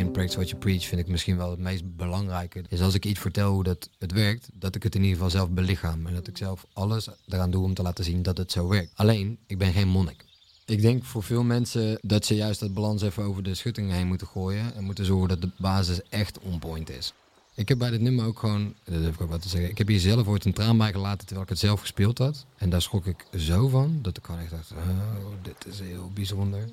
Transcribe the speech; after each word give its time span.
en 0.00 0.10
practice 0.10 0.36
what 0.36 0.48
you 0.48 0.60
preach 0.60 0.84
vind 0.84 1.00
ik 1.00 1.08
misschien 1.08 1.36
wel 1.36 1.50
het 1.50 1.58
meest 1.58 1.96
belangrijke. 1.96 2.64
Is 2.68 2.80
als 2.80 2.94
ik 2.94 3.04
iets 3.04 3.20
vertel 3.20 3.52
hoe 3.52 3.64
dat 3.64 3.88
het 3.98 4.12
werkt, 4.12 4.48
dat 4.52 4.74
ik 4.74 4.82
het 4.82 4.94
in 4.94 5.00
ieder 5.00 5.16
geval 5.16 5.30
zelf 5.30 5.50
belichaam. 5.50 6.06
En 6.06 6.14
dat 6.14 6.26
ik 6.26 6.36
zelf 6.36 6.66
alles 6.72 7.08
eraan 7.28 7.50
doe 7.50 7.64
om 7.64 7.74
te 7.74 7.82
laten 7.82 8.04
zien 8.04 8.22
dat 8.22 8.38
het 8.38 8.52
zo 8.52 8.68
werkt. 8.68 8.92
Alleen, 8.94 9.38
ik 9.46 9.58
ben 9.58 9.72
geen 9.72 9.88
monnik. 9.88 10.24
Ik 10.66 10.80
denk 10.80 11.04
voor 11.04 11.22
veel 11.22 11.42
mensen 11.42 11.98
dat 12.02 12.24
ze 12.24 12.34
juist 12.34 12.60
dat 12.60 12.74
balans 12.74 13.02
even 13.02 13.22
over 13.22 13.42
de 13.42 13.54
schutting 13.54 13.90
heen 13.90 14.06
moeten 14.06 14.26
gooien. 14.26 14.74
En 14.74 14.84
moeten 14.84 15.04
zorgen 15.04 15.28
dat 15.28 15.40
de 15.40 15.50
basis 15.58 16.00
echt 16.08 16.38
on 16.38 16.58
point 16.58 16.90
is. 16.90 17.12
Ik 17.56 17.68
heb 17.68 17.78
bij 17.78 17.90
dit 17.90 18.00
nummer 18.00 18.24
ook 18.24 18.38
gewoon, 18.38 18.74
dat 18.84 19.02
durf 19.02 19.14
ik 19.14 19.20
ook 19.20 19.30
wat 19.30 19.42
te 19.42 19.48
zeggen. 19.48 19.70
Ik 19.70 19.78
heb 19.78 19.88
hier 19.88 20.00
zelf 20.00 20.26
ooit 20.26 20.44
een 20.44 20.52
traan 20.52 20.78
bij 20.78 20.92
gelaten 20.92 21.26
terwijl 21.26 21.42
ik 21.42 21.48
het 21.48 21.58
zelf 21.58 21.80
gespeeld 21.80 22.18
had. 22.18 22.46
En 22.56 22.70
daar 22.70 22.82
schrok 22.82 23.06
ik 23.06 23.26
zo 23.36 23.68
van 23.68 23.98
dat 24.02 24.16
ik 24.16 24.24
gewoon 24.24 24.40
echt 24.40 24.50
dacht: 24.50 24.72
oh, 24.72 25.26
dit 25.42 25.66
is 25.72 25.80
heel 25.80 26.10
bijzonder. 26.14 26.68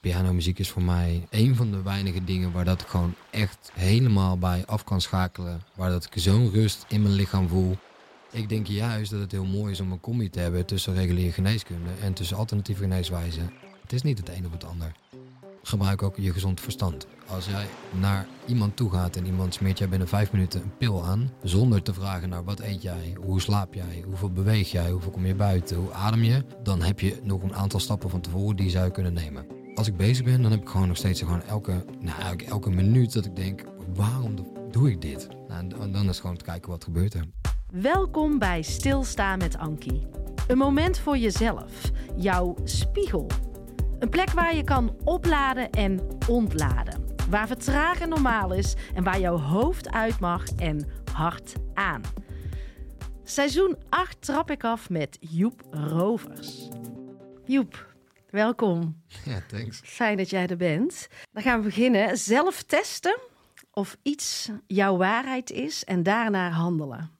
Pianomuziek 0.00 0.58
is 0.58 0.70
voor 0.70 0.82
mij 0.82 1.26
een 1.30 1.56
van 1.56 1.70
de 1.70 1.82
weinige 1.82 2.24
dingen 2.24 2.52
waar 2.52 2.64
dat 2.64 2.80
ik 2.80 2.86
gewoon 2.86 3.14
echt 3.30 3.70
helemaal 3.74 4.38
bij 4.38 4.62
af 4.66 4.84
kan 4.84 5.00
schakelen. 5.00 5.62
Waar 5.74 5.90
dat 5.90 6.04
ik 6.04 6.12
zo'n 6.14 6.50
rust 6.50 6.84
in 6.88 7.02
mijn 7.02 7.14
lichaam 7.14 7.48
voel. 7.48 7.76
Ik 8.30 8.48
denk 8.48 8.66
juist 8.66 9.10
dat 9.10 9.20
het 9.20 9.32
heel 9.32 9.44
mooi 9.44 9.72
is 9.72 9.80
om 9.80 9.92
een 9.92 10.00
combi 10.00 10.30
te 10.30 10.40
hebben 10.40 10.66
tussen 10.66 10.94
reguliere 10.94 11.32
geneeskunde 11.32 11.90
en 12.02 12.12
tussen 12.12 12.36
alternatieve 12.36 12.82
geneeswijzen. 12.82 13.52
Het 13.82 13.92
is 13.92 14.02
niet 14.02 14.18
het 14.18 14.28
een 14.28 14.46
of 14.46 14.52
het 14.52 14.64
ander. 14.64 14.92
Gebruik 15.62 16.02
ook 16.02 16.16
je 16.16 16.32
gezond 16.32 16.60
verstand. 16.60 17.06
Als 17.26 17.46
jij 17.46 17.66
naar 17.98 18.26
iemand 18.46 18.76
toe 18.76 18.90
gaat 18.90 19.16
en 19.16 19.26
iemand 19.26 19.54
smeert 19.54 19.78
jij 19.78 19.88
binnen 19.88 20.08
vijf 20.08 20.32
minuten 20.32 20.62
een 20.62 20.76
pil 20.76 21.04
aan, 21.04 21.32
zonder 21.42 21.82
te 21.82 21.94
vragen 21.94 22.28
naar 22.28 22.44
wat 22.44 22.60
eet 22.60 22.82
jij, 22.82 23.16
hoe 23.24 23.40
slaap 23.40 23.74
jij, 23.74 24.02
hoeveel 24.06 24.30
beweeg 24.30 24.70
jij, 24.70 24.90
hoeveel 24.90 25.10
kom 25.10 25.26
je 25.26 25.34
buiten, 25.34 25.76
hoe 25.76 25.92
adem 25.92 26.22
je, 26.22 26.44
dan 26.62 26.82
heb 26.82 27.00
je 27.00 27.20
nog 27.22 27.42
een 27.42 27.54
aantal 27.54 27.80
stappen 27.80 28.10
van 28.10 28.20
tevoren 28.20 28.56
die 28.56 28.70
zou 28.70 28.84
je 28.84 28.90
kunnen 28.90 29.12
nemen. 29.12 29.59
Als 29.74 29.88
ik 29.88 29.96
bezig 29.96 30.24
ben, 30.24 30.42
dan 30.42 30.50
heb 30.50 30.60
ik 30.60 30.68
gewoon 30.68 30.88
nog 30.88 30.96
steeds 30.96 31.20
gewoon 31.20 31.42
elke, 31.42 31.84
nou, 32.00 32.44
elke 32.48 32.70
minuut 32.70 33.12
dat 33.12 33.24
ik 33.24 33.36
denk, 33.36 33.64
waarom 33.94 34.34
doe 34.70 34.90
ik 34.90 35.00
dit? 35.00 35.28
Nou, 35.48 35.90
dan 35.90 36.08
is 36.08 36.20
gewoon 36.20 36.36
te 36.36 36.44
kijken 36.44 36.70
wat 36.70 36.84
gebeurt 36.84 37.14
er. 37.14 37.24
Welkom 37.70 38.38
bij 38.38 38.62
Stilstaan 38.62 39.38
met 39.38 39.58
Ankie. 39.58 40.06
Een 40.48 40.58
moment 40.58 40.98
voor 40.98 41.16
jezelf, 41.16 41.90
jouw 42.16 42.56
spiegel. 42.64 43.26
Een 43.98 44.08
plek 44.08 44.30
waar 44.30 44.56
je 44.56 44.64
kan 44.64 44.96
opladen 45.04 45.70
en 45.70 46.00
ontladen. 46.28 47.04
Waar 47.30 47.46
vertragen 47.46 48.08
normaal 48.08 48.52
is 48.52 48.74
en 48.94 49.04
waar 49.04 49.20
jouw 49.20 49.38
hoofd 49.38 49.90
uit 49.90 50.20
mag 50.20 50.44
en 50.56 50.86
hart 51.12 51.52
aan. 51.74 52.02
Seizoen 53.24 53.76
8 53.88 54.20
trap 54.20 54.50
ik 54.50 54.64
af 54.64 54.90
met 54.90 55.18
Joep 55.20 55.62
Rovers. 55.70 56.68
Joep, 57.44 57.89
welkom. 58.30 59.02
Ja, 59.24 59.42
thanks. 59.48 59.80
Fijn 59.84 60.16
dat 60.16 60.30
jij 60.30 60.46
er 60.46 60.56
bent. 60.56 61.08
Dan 61.32 61.42
gaan 61.42 61.58
we 61.58 61.64
beginnen. 61.64 62.18
Zelf 62.18 62.62
testen 62.62 63.18
of 63.70 63.96
iets 64.02 64.50
jouw 64.66 64.96
waarheid 64.96 65.50
is 65.50 65.84
en 65.84 66.02
daarna 66.02 66.50
handelen. 66.50 67.10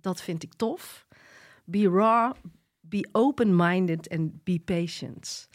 Dat 0.00 0.22
vind 0.22 0.42
ik 0.42 0.54
tof. 0.54 1.06
Be 1.64 1.88
raw, 1.88 2.32
be 2.80 3.08
open-minded 3.12 4.08
en 4.08 4.40
be 4.44 4.60
patient. 4.64 5.48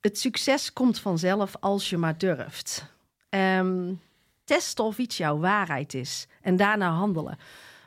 Het 0.00 0.18
succes 0.18 0.72
komt 0.72 1.00
vanzelf 1.00 1.56
als 1.60 1.90
je 1.90 1.96
maar 1.96 2.18
durft. 2.18 2.94
Um, 3.30 4.00
testen 4.44 4.84
of 4.84 4.98
iets 4.98 5.16
jouw 5.16 5.38
waarheid 5.38 5.94
is 5.94 6.26
en 6.40 6.56
daarna 6.56 6.90
handelen. 6.90 7.38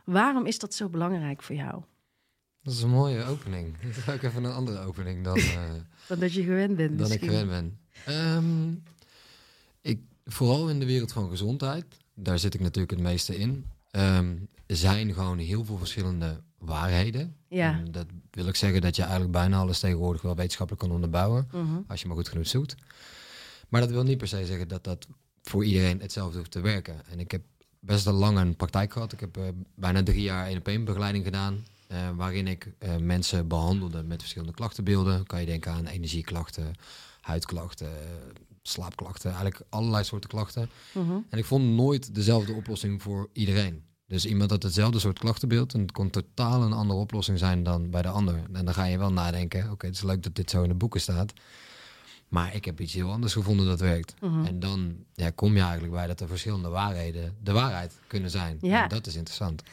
Waarom 0.05 0.45
is 0.45 0.59
dat 0.59 0.73
zo 0.73 0.89
belangrijk 0.89 1.41
voor 1.41 1.55
jou? 1.55 1.83
Dat 2.65 2.73
is 2.73 2.81
een 2.81 2.89
mooie 2.89 3.23
opening. 3.23 3.75
Dat 3.81 3.97
is 3.97 4.13
ook 4.13 4.21
even 4.21 4.43
een 4.43 4.51
andere 4.51 4.79
opening 4.79 5.23
dan, 5.23 5.37
uh, 5.37 5.53
dan 6.07 6.19
dat 6.19 6.33
je 6.33 6.43
gewend 6.43 6.75
bent. 6.75 6.99
Dan 6.99 7.11
ik 7.11 7.23
gewend 7.23 7.49
ben. 7.49 7.77
Um, 8.09 8.83
ik, 9.81 9.99
vooral 10.25 10.69
in 10.69 10.79
de 10.79 10.85
wereld 10.85 11.11
van 11.11 11.29
gezondheid, 11.29 11.85
daar 12.13 12.39
zit 12.39 12.53
ik 12.53 12.59
natuurlijk 12.59 12.91
het 12.91 13.01
meeste 13.01 13.37
in. 13.37 13.65
Um, 13.91 14.47
zijn 14.67 15.13
gewoon 15.13 15.37
heel 15.37 15.65
veel 15.65 15.77
verschillende 15.77 16.41
waarheden. 16.57 17.35
Ja. 17.47 17.71
En 17.73 17.91
dat 17.91 18.05
wil 18.31 18.47
ik 18.47 18.55
zeggen 18.55 18.81
dat 18.81 18.95
je 18.95 19.01
eigenlijk 19.01 19.31
bijna 19.31 19.57
alles 19.57 19.79
tegenwoordig 19.79 20.21
wel 20.21 20.35
wetenschappelijk 20.35 20.83
kan 20.85 20.93
onderbouwen, 20.95 21.47
Mhm. 21.51 21.79
als 21.87 22.01
je 22.01 22.07
maar 22.07 22.15
goed 22.15 22.29
genoeg 22.29 22.47
zoekt. 22.47 22.75
Maar 23.69 23.81
dat 23.81 23.89
wil 23.89 24.03
niet 24.03 24.17
per 24.17 24.27
se 24.27 24.45
zeggen 24.45 24.67
dat 24.67 24.83
dat 24.83 25.07
voor 25.43 25.65
iedereen 25.65 26.01
hetzelfde 26.01 26.37
hoeft 26.37 26.51
te 26.51 26.61
werken. 26.61 26.95
En 27.09 27.19
ik 27.19 27.31
heb 27.31 27.41
best 27.79 28.05
wel 28.05 28.13
lang 28.13 28.37
een 28.37 28.55
praktijk 28.55 28.93
gehad. 28.93 29.13
Ik 29.13 29.19
heb 29.19 29.37
uh, 29.37 29.43
bijna 29.75 30.03
drie 30.03 30.21
jaar 30.21 30.47
één 30.47 30.57
op 30.57 30.67
één 30.67 30.83
begeleiding 30.85 31.23
gedaan. 31.23 31.65
Uh, 31.91 32.09
waarin 32.15 32.47
ik 32.47 32.71
uh, 32.79 32.95
mensen 32.95 33.47
behandelde 33.47 34.03
met 34.03 34.19
verschillende 34.19 34.53
klachtenbeelden. 34.53 35.25
Kan 35.25 35.39
je 35.39 35.45
denken 35.45 35.71
aan 35.71 35.85
energieklachten, 35.85 36.73
huidklachten, 37.21 37.89
slaapklachten, 38.61 39.29
eigenlijk 39.29 39.61
allerlei 39.69 40.03
soorten 40.03 40.29
klachten. 40.29 40.69
Mhm. 40.93 41.17
En 41.29 41.37
ik 41.37 41.45
vond 41.45 41.65
nooit 41.65 42.15
dezelfde 42.15 42.53
oplossing 42.53 43.01
voor 43.01 43.29
iedereen. 43.33 43.83
Dus 44.07 44.25
iemand 44.25 44.49
had 44.49 44.63
hetzelfde 44.63 44.99
soort 44.99 45.19
klachtenbeeld 45.19 45.73
en 45.73 45.81
het 45.81 45.91
kon 45.91 46.09
totaal 46.09 46.61
een 46.61 46.73
andere 46.73 46.99
oplossing 46.99 47.39
zijn 47.39 47.63
dan 47.63 47.89
bij 47.89 48.01
de 48.01 48.07
ander. 48.07 48.43
En 48.53 48.65
dan 48.65 48.73
ga 48.73 48.83
je 48.83 48.97
wel 48.97 49.11
nadenken, 49.11 49.63
oké, 49.63 49.71
okay, 49.71 49.89
het 49.89 49.97
is 49.97 50.05
leuk 50.05 50.23
dat 50.23 50.35
dit 50.35 50.49
zo 50.49 50.63
in 50.63 50.69
de 50.69 50.75
boeken 50.75 51.01
staat. 51.01 51.33
Maar 52.27 52.55
ik 52.55 52.65
heb 52.65 52.79
iets 52.79 52.93
heel 52.93 53.11
anders 53.11 53.33
gevonden 53.33 53.65
dat 53.65 53.79
werkt. 53.79 54.15
Mhm. 54.21 54.45
En 54.45 54.59
dan 54.59 54.95
ja, 55.13 55.29
kom 55.29 55.55
je 55.55 55.61
eigenlijk 55.61 55.93
bij 55.93 56.07
dat 56.07 56.19
er 56.19 56.27
verschillende 56.27 56.69
waarheden 56.69 57.35
de 57.43 57.51
waarheid 57.51 57.99
kunnen 58.07 58.29
zijn. 58.29 58.57
Ja. 58.61 58.83
En 58.83 58.89
dat 58.89 59.07
is 59.07 59.15
interessant. 59.15 59.63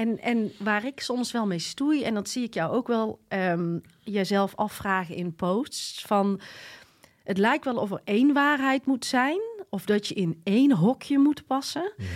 En, 0.00 0.18
en 0.18 0.52
waar 0.58 0.84
ik 0.84 1.00
soms 1.00 1.32
wel 1.32 1.46
mee 1.46 1.58
stoei, 1.58 2.02
en 2.02 2.14
dat 2.14 2.28
zie 2.28 2.44
ik 2.44 2.54
jou 2.54 2.72
ook 2.72 2.86
wel 2.86 3.20
um, 3.28 3.80
jezelf 4.00 4.54
afvragen 4.54 5.14
in 5.14 5.34
posts, 5.34 6.04
van 6.06 6.40
het 7.24 7.38
lijkt 7.38 7.64
wel 7.64 7.76
of 7.76 7.90
er 7.90 8.00
één 8.04 8.32
waarheid 8.32 8.86
moet 8.86 9.04
zijn, 9.04 9.40
of 9.70 9.84
dat 9.84 10.06
je 10.06 10.14
in 10.14 10.40
één 10.44 10.72
hokje 10.72 11.18
moet 11.18 11.46
passen. 11.46 11.92
Ja. 11.96 12.06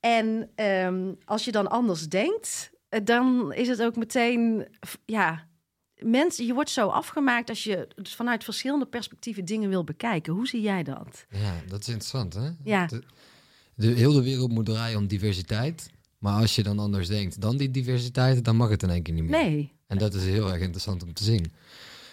En 0.00 0.50
um, 0.86 1.18
als 1.24 1.44
je 1.44 1.52
dan 1.52 1.70
anders 1.70 2.08
denkt, 2.08 2.70
dan 3.02 3.52
is 3.52 3.68
het 3.68 3.82
ook 3.82 3.96
meteen, 3.96 4.68
ja, 5.04 5.48
mensen, 5.96 6.46
je 6.46 6.54
wordt 6.54 6.70
zo 6.70 6.88
afgemaakt 6.88 7.48
als 7.48 7.64
je 7.64 7.88
vanuit 8.02 8.44
verschillende 8.44 8.86
perspectieven 8.86 9.44
dingen 9.44 9.68
wil 9.68 9.84
bekijken. 9.84 10.32
Hoe 10.32 10.46
zie 10.46 10.60
jij 10.60 10.82
dat? 10.82 11.26
Ja, 11.30 11.54
dat 11.68 11.80
is 11.80 11.88
interessant, 11.88 12.34
hè? 12.34 12.50
Ja. 12.64 12.86
De, 12.86 13.02
de 13.74 13.86
hele 13.86 14.22
wereld 14.22 14.50
moet 14.50 14.66
draaien 14.66 14.98
om 14.98 15.06
diversiteit. 15.06 15.90
Maar 16.22 16.40
als 16.40 16.54
je 16.54 16.62
dan 16.62 16.78
anders 16.78 17.08
denkt 17.08 17.40
dan 17.40 17.56
die 17.56 17.70
diversiteit, 17.70 18.44
dan 18.44 18.56
mag 18.56 18.68
het 18.68 18.82
in 18.82 18.90
één 18.90 19.02
keer 19.02 19.14
niet 19.14 19.24
meer. 19.24 19.44
Nee. 19.44 19.72
En 19.86 19.98
dat 19.98 20.14
is 20.14 20.24
heel 20.24 20.52
erg 20.52 20.60
interessant 20.60 21.02
om 21.02 21.12
te 21.12 21.24
zien. 21.24 21.52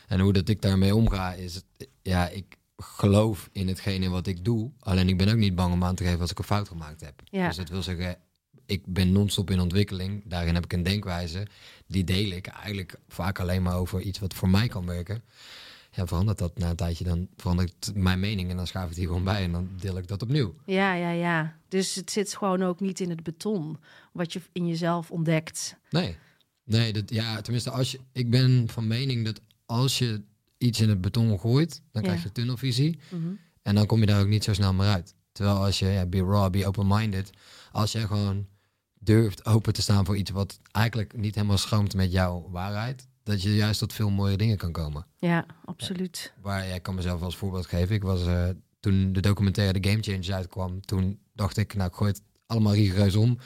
En 0.08 0.20
hoe 0.20 0.34
dat 0.34 0.50
ik 0.50 0.62
daarmee 0.62 0.96
omga 0.96 1.34
is, 1.34 1.62
ja, 2.02 2.30
ik 2.30 2.56
geloof 2.78 3.50
in 3.52 3.68
hetgene 3.68 4.10
wat 4.10 4.28
ik 4.28 4.46
doe. 4.46 4.72
Alleen 4.80 5.10
ik 5.10 5.18
ben 5.18 5.30
ook 5.30 5.36
niet 5.36 5.56
bang 5.56 5.74
om 5.74 5.84
aan 5.84 5.96
te 5.96 6.04
geven 6.04 6.20
als 6.20 6.32
ik 6.32 6.38
een 6.38 6.44
fout 6.44 6.68
gemaakt 6.68 7.02
heb. 7.02 7.22
Ja. 7.24 7.48
Dus 7.48 7.56
dat 7.56 7.70
wil 7.70 7.84
zeggen, 7.84 8.18
ik 8.66 8.82
ben 8.86 9.12
non-stop 9.12 9.50
in 9.50 9.60
ontwikkeling. 9.60 10.24
Daarin 10.26 10.54
heb 10.54 10.64
ik 10.64 10.74
een 10.74 10.84
denkwijze. 10.84 11.48
Die 11.88 12.04
deel 12.04 12.32
ik 12.32 12.48
eigenlijk 12.48 12.96
vaak 13.08 13.40
alleen 13.40 13.62
maar 13.62 13.78
over 13.78 14.02
iets 14.02 14.20
wat 14.20 14.34
voor 14.34 14.50
mij 14.50 14.68
kan 14.68 14.86
werken. 14.86 15.24
Ja, 15.92 16.08
verandert 16.08 16.38
dat 16.38 16.58
na 16.58 16.70
een 16.70 16.76
tijdje, 16.76 17.04
dan 17.04 17.28
verandert 17.38 17.92
mijn 17.94 18.20
mening 18.20 18.50
en 18.50 18.58
dan 18.58 18.68
schuif 18.68 18.90
ik 18.90 18.96
hier 18.96 19.08
gewoon 19.08 19.24
bij 19.24 19.44
en 19.44 19.52
dan 19.52 19.70
deel 19.80 19.98
ik 19.98 20.08
dat 20.08 20.22
opnieuw. 20.22 20.56
Ja, 20.66 20.94
ja, 20.94 21.10
ja. 21.12 21.58
Dus 21.68 21.96
het 21.96 22.12
zit 22.12 22.36
gewoon 22.38 22.64
ook 22.64 22.80
niet 22.80 23.00
in 23.00 23.10
het 23.10 23.24
beton 23.24 23.78
wat 24.12 24.34
je 24.34 24.42
in 24.52 24.68
jezelf 24.68 25.12
ontdekt. 25.12 25.76
Nee, 25.90 26.16
nee, 26.64 26.94
dat, 26.94 27.10
ja, 27.10 27.42
tenminste, 27.42 27.70
als 27.72 27.92
je, 27.92 28.00
ik 28.12 28.30
ben 28.30 28.68
van 28.70 28.88
mening 28.88 29.26
dat 29.26 29.42
als 29.66 29.98
je 29.98 30.22
iets 30.58 30.80
in 30.80 30.90
het 30.90 31.02
beton 31.02 31.40
gooit, 31.40 31.82
dan 31.92 32.04
krijg 32.04 32.24
je 32.24 32.32
tunnelvisie 32.32 33.00
Mhm. 33.12 33.28
en 33.62 33.76
dan 33.76 33.86
kom 33.86 34.00
je 34.00 34.06
daar 34.06 34.22
ook 34.22 34.28
niet 34.28 34.44
zo 34.44 34.54
snel 34.54 34.74
meer 34.74 34.88
uit. 34.88 35.14
Terwijl 35.32 35.58
als 35.58 35.80
je, 35.80 35.86
ja, 35.88 36.06
be 36.06 36.18
raw, 36.24 36.52
be 36.52 36.68
open-minded, 36.68 37.30
als 37.72 37.92
jij 37.92 38.02
gewoon 38.06 38.48
durft 39.00 39.46
open 39.46 39.74
te 39.74 39.82
staan 39.82 40.06
voor 40.06 40.18
iets 40.18 40.32
wat 40.32 40.60
eigenlijk 40.72 41.18
niet 41.18 41.36
helemaal 41.36 41.58
schroomt 41.58 41.96
met 41.96 42.12
jouw 42.12 42.50
waarheid, 42.52 43.08
dat 43.30 43.42
je 43.42 43.56
juist 43.56 43.80
tot 43.80 43.94
veel 43.94 44.10
mooie 44.10 44.38
dingen 44.38 44.58
kan 44.58 44.72
komen. 44.72 45.06
Ja, 45.18 45.46
absoluut. 45.66 46.34
Waar 46.42 46.68
ja, 46.68 46.74
ik 46.74 46.84
kan 46.84 46.96
mezelf 46.96 47.22
als 47.22 47.38
voorbeeld 47.38 47.66
geven. 47.66 47.96
Ik 47.96 48.04
was 48.04 48.26
eh, 48.26 48.50
toen 48.80 49.14
de 49.14 49.20
documentaire 49.20 49.80
The 49.80 49.90
Game 49.90 50.04
Changers 50.04 50.32
uitkwam, 50.32 50.82
toen 50.82 51.20
dacht 51.34 51.58
ik, 51.58 51.74
nou 51.76 51.90
ik 51.90 51.96
gooi 51.96 52.12
het 52.12 52.22
allemaal 52.46 52.74
rigoureus 52.74 53.16
om. 53.16 53.38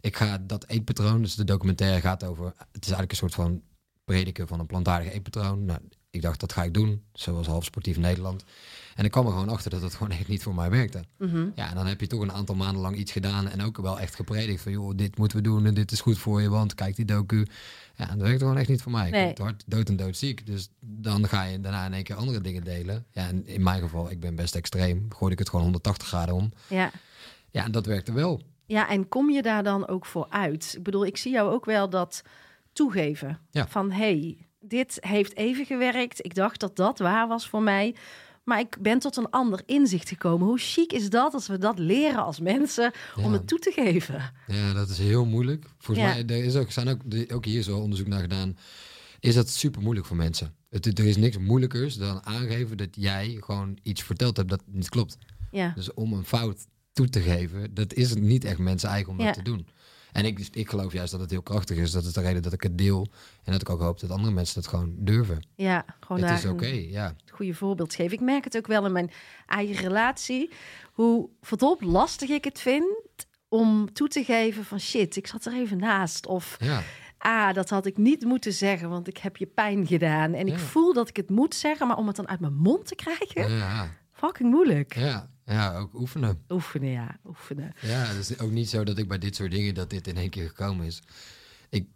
Ik 0.00 0.16
ga 0.16 0.38
dat 0.38 0.66
eetpatroon, 0.66 1.22
dus 1.22 1.34
de 1.34 1.44
documentaire 1.44 2.00
gaat 2.00 2.24
over, 2.24 2.44
het 2.46 2.84
is 2.84 2.92
eigenlijk 2.92 3.10
een 3.10 3.16
soort 3.16 3.34
van 3.34 3.62
prediken 4.04 4.48
van 4.48 4.60
een 4.60 4.66
plantaardig 4.66 5.12
eetpatroon. 5.12 5.64
Nou, 5.64 5.80
ik 6.16 6.22
dacht 6.22 6.40
dat 6.40 6.52
ga 6.52 6.62
ik 6.62 6.74
doen, 6.74 7.02
zoals 7.12 7.46
half 7.46 7.64
sportief 7.64 7.96
Nederland. 7.96 8.44
En 8.94 9.04
ik 9.04 9.10
kwam 9.10 9.26
er 9.26 9.32
gewoon 9.32 9.48
achter 9.48 9.70
dat 9.70 9.82
het 9.82 9.94
gewoon 9.94 10.12
echt 10.12 10.28
niet 10.28 10.42
voor 10.42 10.54
mij 10.54 10.70
werkte. 10.70 11.04
Mhm. 11.18 11.48
Ja, 11.54 11.68
en 11.68 11.74
dan 11.74 11.86
heb 11.86 12.00
je 12.00 12.06
toch 12.06 12.20
een 12.20 12.32
aantal 12.32 12.54
maanden 12.54 12.82
lang 12.82 12.96
iets 12.96 13.12
gedaan 13.12 13.48
en 13.48 13.62
ook 13.62 13.76
wel 13.78 14.00
echt 14.00 14.14
gepredikt 14.14 14.60
van, 14.60 14.72
joh, 14.72 14.96
dit 14.96 15.18
moeten 15.18 15.36
we 15.36 15.42
doen 15.42 15.66
en 15.66 15.74
dit 15.74 15.92
is 15.92 16.00
goed 16.00 16.18
voor 16.18 16.42
je, 16.42 16.48
want 16.48 16.74
kijk 16.74 16.96
die 16.96 17.04
docu. 17.04 17.46
Ja, 17.96 18.06
dat 18.06 18.16
werkt 18.16 18.40
gewoon 18.40 18.58
echt 18.58 18.68
niet 18.68 18.82
voor 18.82 18.92
mij. 18.92 19.10
Nee. 19.10 19.30
Ik 19.30 19.38
hard 19.38 19.62
dood 19.66 19.88
en 19.88 19.96
dood 19.96 20.16
ziek. 20.16 20.46
Dus 20.46 20.68
dan 20.80 21.28
ga 21.28 21.42
je 21.42 21.60
daarna 21.60 21.86
in 21.86 21.92
één 21.92 22.02
keer 22.04 22.16
andere 22.16 22.40
dingen 22.40 22.64
delen. 22.64 23.06
Ja, 23.12 23.26
en 23.28 23.46
in 23.46 23.62
mijn 23.62 23.80
geval, 23.80 24.10
ik 24.10 24.20
ben 24.20 24.34
best 24.34 24.54
extreem, 24.54 25.06
gooide 25.08 25.32
ik 25.32 25.38
het 25.38 25.48
gewoon 25.48 25.64
180 25.64 26.08
graden 26.08 26.34
om. 26.34 26.52
Ja. 26.68 26.90
Ja, 27.50 27.64
en 27.64 27.72
dat 27.72 27.86
werkte 27.86 28.12
wel. 28.12 28.42
ja, 28.66 28.88
en 28.88 29.08
kom 29.08 29.30
je 29.30 29.42
daar 29.42 29.62
dan 29.62 29.88
ook 29.88 30.06
voor 30.06 30.26
uit? 30.28 30.74
Ik 30.76 30.82
bedoel, 30.82 31.06
ik 31.06 31.16
zie 31.16 31.32
jou 31.32 31.52
ook 31.52 31.64
wel 31.64 31.90
dat 31.90 32.22
toegeven. 32.72 33.38
Ja. 33.50 33.68
Van, 33.68 33.90
hey, 33.90 34.45
dit 34.68 34.96
heeft 35.00 35.36
even 35.36 35.64
gewerkt. 35.66 36.24
Ik 36.24 36.34
dacht 36.34 36.60
dat 36.60 36.76
dat 36.76 36.98
waar 36.98 37.28
was 37.28 37.48
voor 37.48 37.62
mij. 37.62 37.94
Maar 38.44 38.60
ik 38.60 38.76
ben 38.80 38.98
tot 38.98 39.16
een 39.16 39.30
ander 39.30 39.62
inzicht 39.66 40.08
gekomen. 40.08 40.46
Hoe 40.46 40.58
chic 40.58 40.92
is 40.92 41.10
dat 41.10 41.34
als 41.34 41.46
we 41.46 41.58
dat 41.58 41.78
leren 41.78 42.24
als 42.24 42.40
mensen 42.40 42.92
om 43.22 43.32
het 43.32 43.48
toe 43.48 43.58
te 43.58 43.70
geven? 43.70 44.32
Ja, 44.46 44.72
dat 44.72 44.88
is 44.88 44.98
heel 44.98 45.24
moeilijk. 45.24 45.64
Volgens 45.78 46.06
Ja. 46.06 46.12
mij 46.12 46.36
er 46.36 46.44
is 46.44 46.56
ook, 46.56 46.70
zijn 46.72 46.88
ook, 46.88 47.00
ook 47.32 47.44
hier 47.44 47.62
zo 47.62 47.78
onderzoek 47.78 48.06
naar 48.06 48.20
gedaan. 48.20 48.56
Is 49.20 49.34
dat 49.34 49.48
super 49.48 49.82
moeilijk 49.82 50.06
voor 50.06 50.16
mensen? 50.16 50.54
Het, 50.70 50.98
er 50.98 51.06
is 51.06 51.16
niks 51.16 51.38
moeilijkers 51.38 51.94
dan 51.96 52.26
aangeven 52.26 52.76
dat 52.76 52.88
jij 52.92 53.36
gewoon 53.40 53.78
iets 53.82 54.02
verteld 54.02 54.36
hebt 54.36 54.48
dat 54.48 54.62
niet 54.66 54.88
klopt. 54.88 55.18
Ja, 55.50 55.72
Dus 55.74 55.94
om 55.94 56.12
een 56.12 56.24
fout 56.24 56.66
toe 56.92 57.08
te 57.08 57.20
geven, 57.20 57.74
dat 57.74 57.92
is 57.94 58.10
het 58.10 58.20
niet 58.20 58.44
echt 58.44 58.58
mensen 58.58 58.88
eigen 58.88 59.10
om 59.12 59.18
dat 59.18 59.34
te 59.34 59.42
doen. 59.42 59.66
En 60.12 60.24
ik, 60.24 60.48
ik 60.52 60.68
geloof 60.68 60.92
juist 60.92 61.10
dat 61.10 61.20
het 61.20 61.30
heel 61.30 61.42
krachtig 61.42 61.76
is. 61.76 61.90
Dat 61.90 62.04
is 62.04 62.12
de 62.12 62.20
reden 62.20 62.42
dat 62.42 62.52
ik 62.52 62.62
het 62.62 62.78
deel. 62.78 63.06
En 63.44 63.52
dat 63.52 63.60
ik 63.60 63.70
ook 63.70 63.80
hoop 63.80 64.00
dat 64.00 64.10
andere 64.10 64.32
mensen 64.32 64.54
dat 64.54 64.66
gewoon 64.66 64.94
durven. 64.98 65.42
ja 65.54 65.84
gewoon 66.00 66.22
het 66.22 66.38
is 66.38 66.50
oké, 66.50 66.66
ja. 66.66 67.14
goede 67.32 67.54
voorbeeld 67.54 67.94
geven. 67.94 68.12
Ik 68.12 68.20
merk 68.20 68.44
het 68.44 68.56
ook 68.56 68.66
wel 68.66 68.86
in 68.86 68.92
mijn 68.92 69.10
eigen 69.46 69.76
relatie. 69.76 70.50
Hoe 70.92 71.28
verdomd 71.40 71.82
lastig 71.82 72.28
ik 72.28 72.44
het 72.44 72.60
vind 72.60 72.86
om 73.48 73.92
toe 73.92 74.08
te 74.08 74.24
geven 74.24 74.64
van 74.64 74.80
shit, 74.80 75.16
ik 75.16 75.26
zat 75.26 75.44
er 75.44 75.52
even 75.52 75.78
naast. 75.78 76.26
Of 76.26 76.56
Ja, 76.58 76.82
ah, 77.18 77.54
dat 77.54 77.70
had 77.70 77.86
ik 77.86 77.96
niet 77.96 78.24
moeten 78.24 78.52
zeggen, 78.52 78.88
want 78.88 79.08
ik 79.08 79.18
heb 79.18 79.36
je 79.36 79.46
pijn 79.46 79.86
gedaan. 79.86 80.34
En 80.34 80.46
ik 80.46 80.58
voel 80.58 80.92
dat 80.92 81.08
ik 81.08 81.16
het 81.16 81.30
moet 81.30 81.54
zeggen, 81.54 81.86
maar 81.86 81.96
om 81.96 82.06
het 82.06 82.16
dan 82.16 82.28
uit 82.28 82.40
mijn 82.40 82.54
mond 82.54 82.86
te 82.86 82.94
krijgen, 82.94 83.56
ja, 83.56 83.90
fucking 84.16 84.50
moeilijk. 84.50 84.94
ja, 84.94 85.30
ja, 85.44 85.76
ook 85.78 85.94
oefenen. 85.94 86.42
Oefenen, 86.48 86.90
ja, 86.90 87.18
oefenen. 87.24 87.72
Ja, 87.80 88.04
het 88.04 88.30
is 88.30 88.38
ook 88.38 88.50
niet 88.50 88.68
zo 88.68 88.84
dat 88.84 88.98
ik 88.98 89.08
bij 89.08 89.18
dit 89.18 89.36
soort 89.36 89.50
dingen 89.50 89.74
dat 89.74 89.90
dit 89.90 90.06
in 90.06 90.16
één 90.16 90.30
keer 90.30 90.48
gekomen 90.48 90.86
is. 90.86 91.02
Ik, 91.68 91.86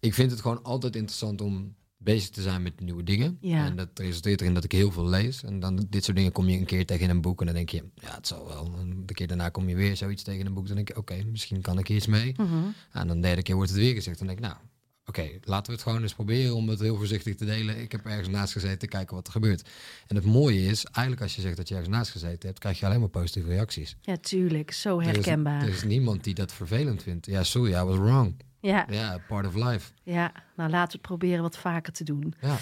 ik 0.00 0.14
vind 0.14 0.30
het 0.30 0.40
gewoon 0.40 0.62
altijd 0.62 0.96
interessant 0.96 1.40
om 1.40 1.74
bezig 2.04 2.30
te 2.30 2.42
zijn 2.42 2.62
met 2.62 2.80
nieuwe 2.80 3.02
dingen. 3.02 3.38
Ja. 3.40 3.66
En 3.66 3.76
dat 3.76 3.88
resulteert 3.94 4.40
erin 4.40 4.54
dat 4.54 4.64
ik 4.64 4.72
heel 4.72 4.90
veel 4.92 5.06
lees. 5.06 5.42
En 5.42 5.60
dan 5.60 5.86
dit 5.90 6.04
soort 6.04 6.16
dingen 6.16 6.32
kom 6.32 6.48
je 6.48 6.58
een 6.58 6.64
keer 6.64 6.86
tegen 6.86 7.04
in 7.04 7.10
een 7.10 7.20
boek 7.20 7.40
en 7.40 7.46
dan 7.46 7.54
denk 7.54 7.68
je, 7.68 7.84
ja, 7.94 8.14
het 8.14 8.26
zal 8.26 8.46
wel. 8.46 8.74
En 8.78 9.02
de 9.06 9.14
keer 9.14 9.26
daarna 9.26 9.48
kom 9.48 9.68
je 9.68 9.74
weer 9.74 9.96
zoiets 9.96 10.22
tegen 10.22 10.40
in 10.40 10.46
een 10.46 10.54
boek. 10.54 10.66
Dan 10.66 10.76
denk 10.76 10.88
je, 10.88 10.96
oké, 10.96 11.24
misschien 11.24 11.60
kan 11.60 11.78
ik 11.78 11.86
hier 11.86 11.96
iets 11.96 12.06
mee. 12.06 12.34
Mhm. 12.36 12.54
En 12.92 13.06
dan 13.08 13.16
de 13.16 13.26
derde 13.26 13.42
keer 13.42 13.54
wordt 13.54 13.70
het 13.70 13.80
weer 13.80 13.94
gezegd. 13.94 14.18
Dan 14.18 14.26
denk 14.26 14.38
ik, 14.38 14.44
nou, 14.44 14.56
oké, 15.06 15.30
laten 15.42 15.66
we 15.66 15.72
het 15.72 15.82
gewoon 15.82 16.02
eens 16.02 16.14
proberen 16.14 16.54
om 16.54 16.68
het 16.68 16.80
heel 16.80 16.96
voorzichtig 16.96 17.34
te 17.36 17.44
delen. 17.44 17.80
Ik 17.80 17.92
heb 17.92 18.06
ergens 18.06 18.28
naast 18.28 18.52
gezeten 18.52 18.78
te 18.78 18.86
kijken 18.86 19.14
wat 19.16 19.26
er 19.26 19.32
gebeurt. 19.32 19.68
En 20.06 20.16
het 20.16 20.24
mooie 20.24 20.66
is, 20.66 20.84
eigenlijk 20.84 21.20
als 21.22 21.34
je 21.34 21.40
zegt 21.40 21.56
dat 21.56 21.68
je 21.68 21.74
ergens 21.74 21.94
naast 21.96 22.10
gezeten 22.10 22.46
hebt, 22.48 22.58
krijg 22.58 22.78
je 22.80 22.86
alleen 22.86 23.00
maar 23.00 23.08
positieve 23.08 23.48
reacties. 23.48 23.96
Ja, 24.00 24.16
tuurlijk. 24.16 24.70
Zo 24.72 24.98
Er 25.00 25.06
is- 25.08 25.12
herkenbaar. 25.14 25.62
Er 25.62 25.68
is, 25.68 25.82
niemand 25.82 26.24
die 26.24 26.34
dat 26.34 26.52
vervelend 26.52 27.02
vindt. 27.02 27.26
Ja, 27.26 27.42
sorry, 27.44 27.72
I 27.74 27.82
was 27.82 27.96
wrong. 27.98 28.34
Ja, 28.60 28.86
Ja, 28.90 29.18
part 29.28 29.46
of 29.46 29.54
life. 29.54 29.90
ja, 30.02 30.32
nou 30.56 30.70
laten 30.70 30.86
we 30.86 30.92
het 30.92 31.00
proberen 31.06 31.42
wat 31.42 31.58
vaker 31.58 31.92
te 31.92 32.04
doen. 32.04 32.34
Ja, 32.40 32.58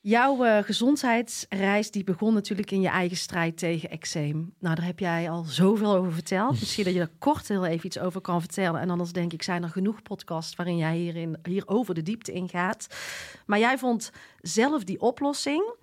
Jouw 0.00 0.44
eh, 0.44 0.62
gezondheidsreis 0.64 1.90
die 1.90 2.04
begon 2.04 2.34
natuurlijk 2.34 2.70
in 2.70 2.80
je 2.80 2.88
eigen 2.88 3.16
strijd 3.16 3.56
tegen 3.58 3.90
eczeem. 3.90 4.54
Nou, 4.58 4.74
daar 4.74 4.84
heb 4.84 4.98
jij 4.98 5.30
al 5.30 5.42
zoveel 5.44 5.94
over 5.94 6.12
verteld. 6.12 6.50
Misschien 6.60 6.84
dat 6.84 6.94
je 6.94 7.00
er 7.00 7.10
kort 7.18 7.48
heel 7.48 7.64
even 7.66 7.86
iets 7.86 7.98
over 7.98 8.20
kan 8.20 8.40
vertellen. 8.40 8.80
En 8.80 8.90
anders 8.90 9.12
denk 9.12 9.32
ik, 9.32 9.42
zijn 9.42 9.62
er 9.62 9.68
genoeg 9.68 10.02
podcasts 10.02 10.56
waarin 10.56 10.76
jij 10.76 10.96
hierin, 10.96 11.36
hierover 11.42 11.94
de 11.94 12.02
diepte 12.02 12.32
ingaat. 12.32 12.86
Maar 13.46 13.58
jij 13.58 13.78
vond 13.78 14.10
zelf 14.40 14.84
die 14.84 15.00
oplossing. 15.00 15.74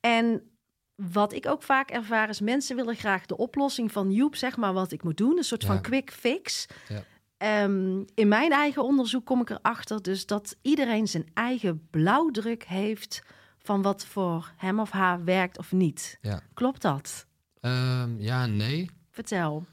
En 0.00 0.50
wat 0.94 1.32
ik 1.32 1.46
ook 1.48 1.62
vaak 1.62 1.90
ervaar 1.90 2.28
is, 2.28 2.40
mensen 2.40 2.76
willen 2.76 2.96
graag 2.96 3.26
de 3.26 3.36
oplossing 3.36 3.92
van 3.92 4.10
Joep, 4.10 4.36
zeg 4.36 4.56
maar 4.56 4.72
wat 4.72 4.92
ik 4.92 5.02
moet 5.02 5.16
doen. 5.16 5.36
Een 5.36 5.44
soort 5.44 5.62
Ja. 5.62 5.68
van 5.68 5.80
quick 5.80 6.10
fix. 6.12 6.66
Ja. 6.88 7.02
Ehm, 7.36 8.02
in 8.14 8.28
mijn 8.28 8.52
eigen 8.52 8.82
onderzoek 8.84 9.24
kom 9.26 9.40
ik 9.40 9.50
erachter 9.50 10.02
dus 10.02 10.26
dat 10.26 10.56
iedereen 10.62 11.08
zijn 11.08 11.26
eigen 11.34 11.86
blauwdruk 11.90 12.64
heeft 12.64 13.22
van 13.66 13.82
wat 13.82 14.04
voor 14.04 14.52
hem 14.56 14.80
of 14.80 14.90
haar 14.90 15.24
werkt 15.24 15.58
of 15.58 15.72
niet. 15.72 16.18
ja. 16.20 16.42
Klopt 16.54 16.82
dat? 16.82 17.26
Ehm, 17.60 18.18
ja, 18.18 18.46
nee. 18.46 18.90
Vertel. 19.10 19.66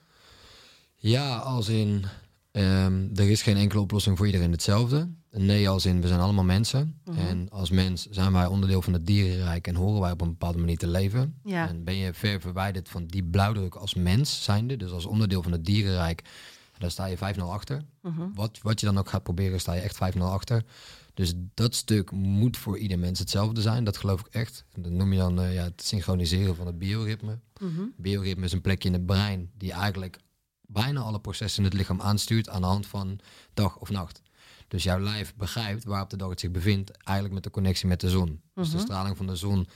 Ja, 0.96 1.36
als 1.36 1.68
in, 1.70 2.06
ehm, 2.52 3.08
er 3.16 3.30
is 3.30 3.42
geen 3.42 3.58
enkele 3.58 3.82
oplossing 3.82 4.18
voor 4.18 4.26
iedereen 4.26 4.52
hetzelfde. 4.52 5.10
Nee, 5.32 5.70
als 5.70 5.86
in, 5.86 6.02
we 6.02 6.08
zijn 6.08 6.20
allemaal 6.20 6.44
mensen. 6.44 7.00
Mhm. 7.06 7.20
En 7.20 7.50
als 7.50 7.70
mens 7.70 8.08
zijn 8.10 8.34
wij 8.34 8.46
onderdeel 8.46 8.82
van 8.82 8.94
het 8.94 9.06
dierenrijk 9.06 9.68
en 9.68 9.76
horen 9.76 10.02
wij 10.02 10.12
op 10.12 10.22
een 10.22 10.30
bepaalde 10.30 10.58
manier 10.58 10.78
te 10.78 10.88
leven. 10.88 11.40
Ja. 11.44 11.68
En 11.68 11.84
ben 11.84 11.96
je 11.96 12.14
ver 12.14 12.42
verwijderd 12.42 12.90
van 12.90 13.06
die 13.06 13.24
blauwdruk 13.24 13.76
als 13.76 13.94
mens 13.94 14.44
zijnde, 14.44 14.78
dus 14.78 14.92
als 14.92 15.06
onderdeel 15.06 15.42
van 15.44 15.52
het 15.52 15.66
dierenrijk, 15.66 16.22
daar 16.78 16.92
sta 16.92 17.06
je 17.06 17.18
5-0 17.18 17.52
achter. 17.52 17.82
Mhm. 18.02 18.22
Wat, 18.34 18.60
wat 18.62 18.80
je 18.80 18.86
dan 18.86 18.98
ook 18.98 19.10
gaat 19.10 19.24
proberen, 19.24 19.60
sta 19.60 19.74
je 19.74 19.82
echt 19.82 19.96
5-0 19.96 20.32
achter. 20.32 20.64
Dus 21.14 21.34
dat 21.54 21.76
stuk 21.76 22.12
moet 22.12 22.58
voor 22.58 22.78
ieder 22.78 23.00
mens 23.00 23.20
hetzelfde 23.20 23.62
zijn. 23.62 23.84
Dat 23.84 23.98
geloof 23.98 24.20
ik 24.20 24.28
echt. 24.28 24.66
En 24.72 24.82
dat 24.82 24.92
noem 24.92 25.12
je 25.14 25.20
dan 25.20 25.42
eh, 25.42 25.54
ja, 25.54 25.64
het 25.64 25.84
synchroniseren 25.84 26.56
van 26.56 26.66
het 26.66 26.78
bioritme. 26.80 27.40
Mhm. 27.60 27.82
Bioritme 27.98 28.46
is 28.46 28.52
een 28.52 28.62
plekje 28.62 28.88
in 28.88 28.94
het 28.94 29.06
brein 29.06 29.52
die 29.58 29.72
eigenlijk 29.72 30.18
bijna 30.62 31.00
alle 31.02 31.20
processen 31.20 31.64
in 31.64 31.70
het 31.70 31.78
lichaam 31.80 32.02
aanstuurt 32.02 32.50
aan 32.50 32.62
de 32.62 32.68
hand 32.68 32.88
van 32.88 33.20
dag 33.54 33.78
of 33.78 33.90
nacht. 33.90 34.22
Dus 34.68 34.84
jouw 34.84 35.00
lijf 35.00 35.36
begrijpt 35.36 35.84
waar 35.84 36.02
op 36.02 36.10
de 36.10 36.18
dag 36.18 36.30
het 36.30 36.40
zich 36.40 36.52
bevindt, 36.52 36.92
eigenlijk 36.92 37.34
met 37.34 37.44
de 37.44 37.50
connectie 37.50 37.88
met 37.88 38.00
de 38.02 38.10
zon. 38.10 38.42
Dus 38.54 38.70
de 38.70 38.76
Mhm. 38.76 38.86
straling 38.86 39.18
van 39.18 39.28
de 39.28 39.36
zon 39.36 39.68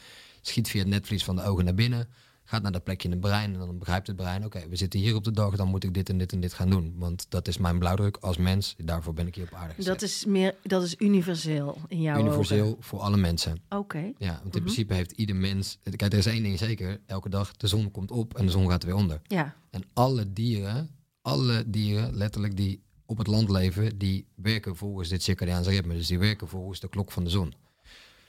schiet 0.41 0.69
via 0.69 0.79
het 0.79 0.89
netvlies 0.89 1.23
van 1.23 1.35
de 1.35 1.43
ogen 1.43 1.65
naar 1.65 1.73
binnen, 1.73 2.09
gaat 2.49 2.61
naar 2.61 2.71
dat 2.71 2.83
plekje 2.83 3.07
in 3.07 3.13
het 3.13 3.21
brein 3.21 3.53
en 3.53 3.59
dan 3.59 3.77
begrijpt 3.77 4.07
het 4.07 4.15
brein, 4.15 4.45
oké, 4.45 4.67
we 4.69 4.75
zitten 4.75 4.99
hier 4.99 5.15
op 5.15 5.23
de 5.23 5.31
dag, 5.31 5.55
dan 5.55 5.67
moet 5.67 5.83
ik 5.83 5.93
dit 5.93 6.09
en 6.09 6.17
dit 6.17 6.31
en 6.31 6.39
dit 6.39 6.53
gaan 6.53 6.69
doen. 6.69 6.93
Want 6.97 7.25
dat 7.29 7.47
is 7.47 7.57
mijn 7.57 7.79
blauwdruk 7.79 8.17
als 8.17 8.37
mens, 8.37 8.75
daarvoor 8.77 9.13
ben 9.13 9.27
ik 9.27 9.35
hier 9.35 9.43
op 9.43 9.53
aarde 9.53 9.73
gezet. 9.73 9.93
Dat 9.99 10.01
is 10.09 10.25
meer, 10.25 10.55
dat 10.63 10.83
is 10.83 10.95
universeel 10.97 11.77
in 11.87 12.01
jouw 12.01 12.19
Universeel 12.19 12.77
voor 12.79 12.99
alle 12.99 13.17
mensen. 13.17 13.61
Oké. 13.69 14.11
Ja, 14.17 14.31
want 14.43 14.43
in 14.43 14.49
Mhm. 14.49 14.59
principe 14.61 14.93
heeft 14.93 15.11
ieder 15.11 15.35
mens... 15.35 15.77
Kijk, 15.83 16.01
er 16.13 16.17
is 16.19 16.25
één 16.25 16.43
ding 16.43 16.57
zeker. 16.57 16.99
Elke 17.05 17.29
dag, 17.29 17.57
de 17.57 17.67
zon 17.67 17.91
komt 17.91 18.11
op 18.11 18.37
en 18.37 18.45
de 18.45 18.51
zon 18.51 18.69
gaat 18.69 18.83
weer 18.83 18.95
onder. 18.95 19.21
Ja. 19.27 19.55
En 19.69 19.83
alle 19.93 20.33
dieren, 20.33 20.89
alle 21.21 21.63
dieren 21.67 22.15
letterlijk 22.15 22.57
die 22.57 22.81
op 23.05 23.17
het 23.17 23.27
land 23.27 23.49
leven, 23.49 23.97
die 23.97 24.25
werken 24.35 24.75
volgens 24.75 25.09
dit 25.09 25.23
circadiaanse 25.23 25.69
ritme. 25.69 25.93
Dus 25.93 26.07
die 26.07 26.19
werken 26.19 26.47
volgens 26.47 26.79
de 26.79 26.89
klok 26.89 27.11
van 27.11 27.23
de 27.23 27.29
zon. 27.29 27.53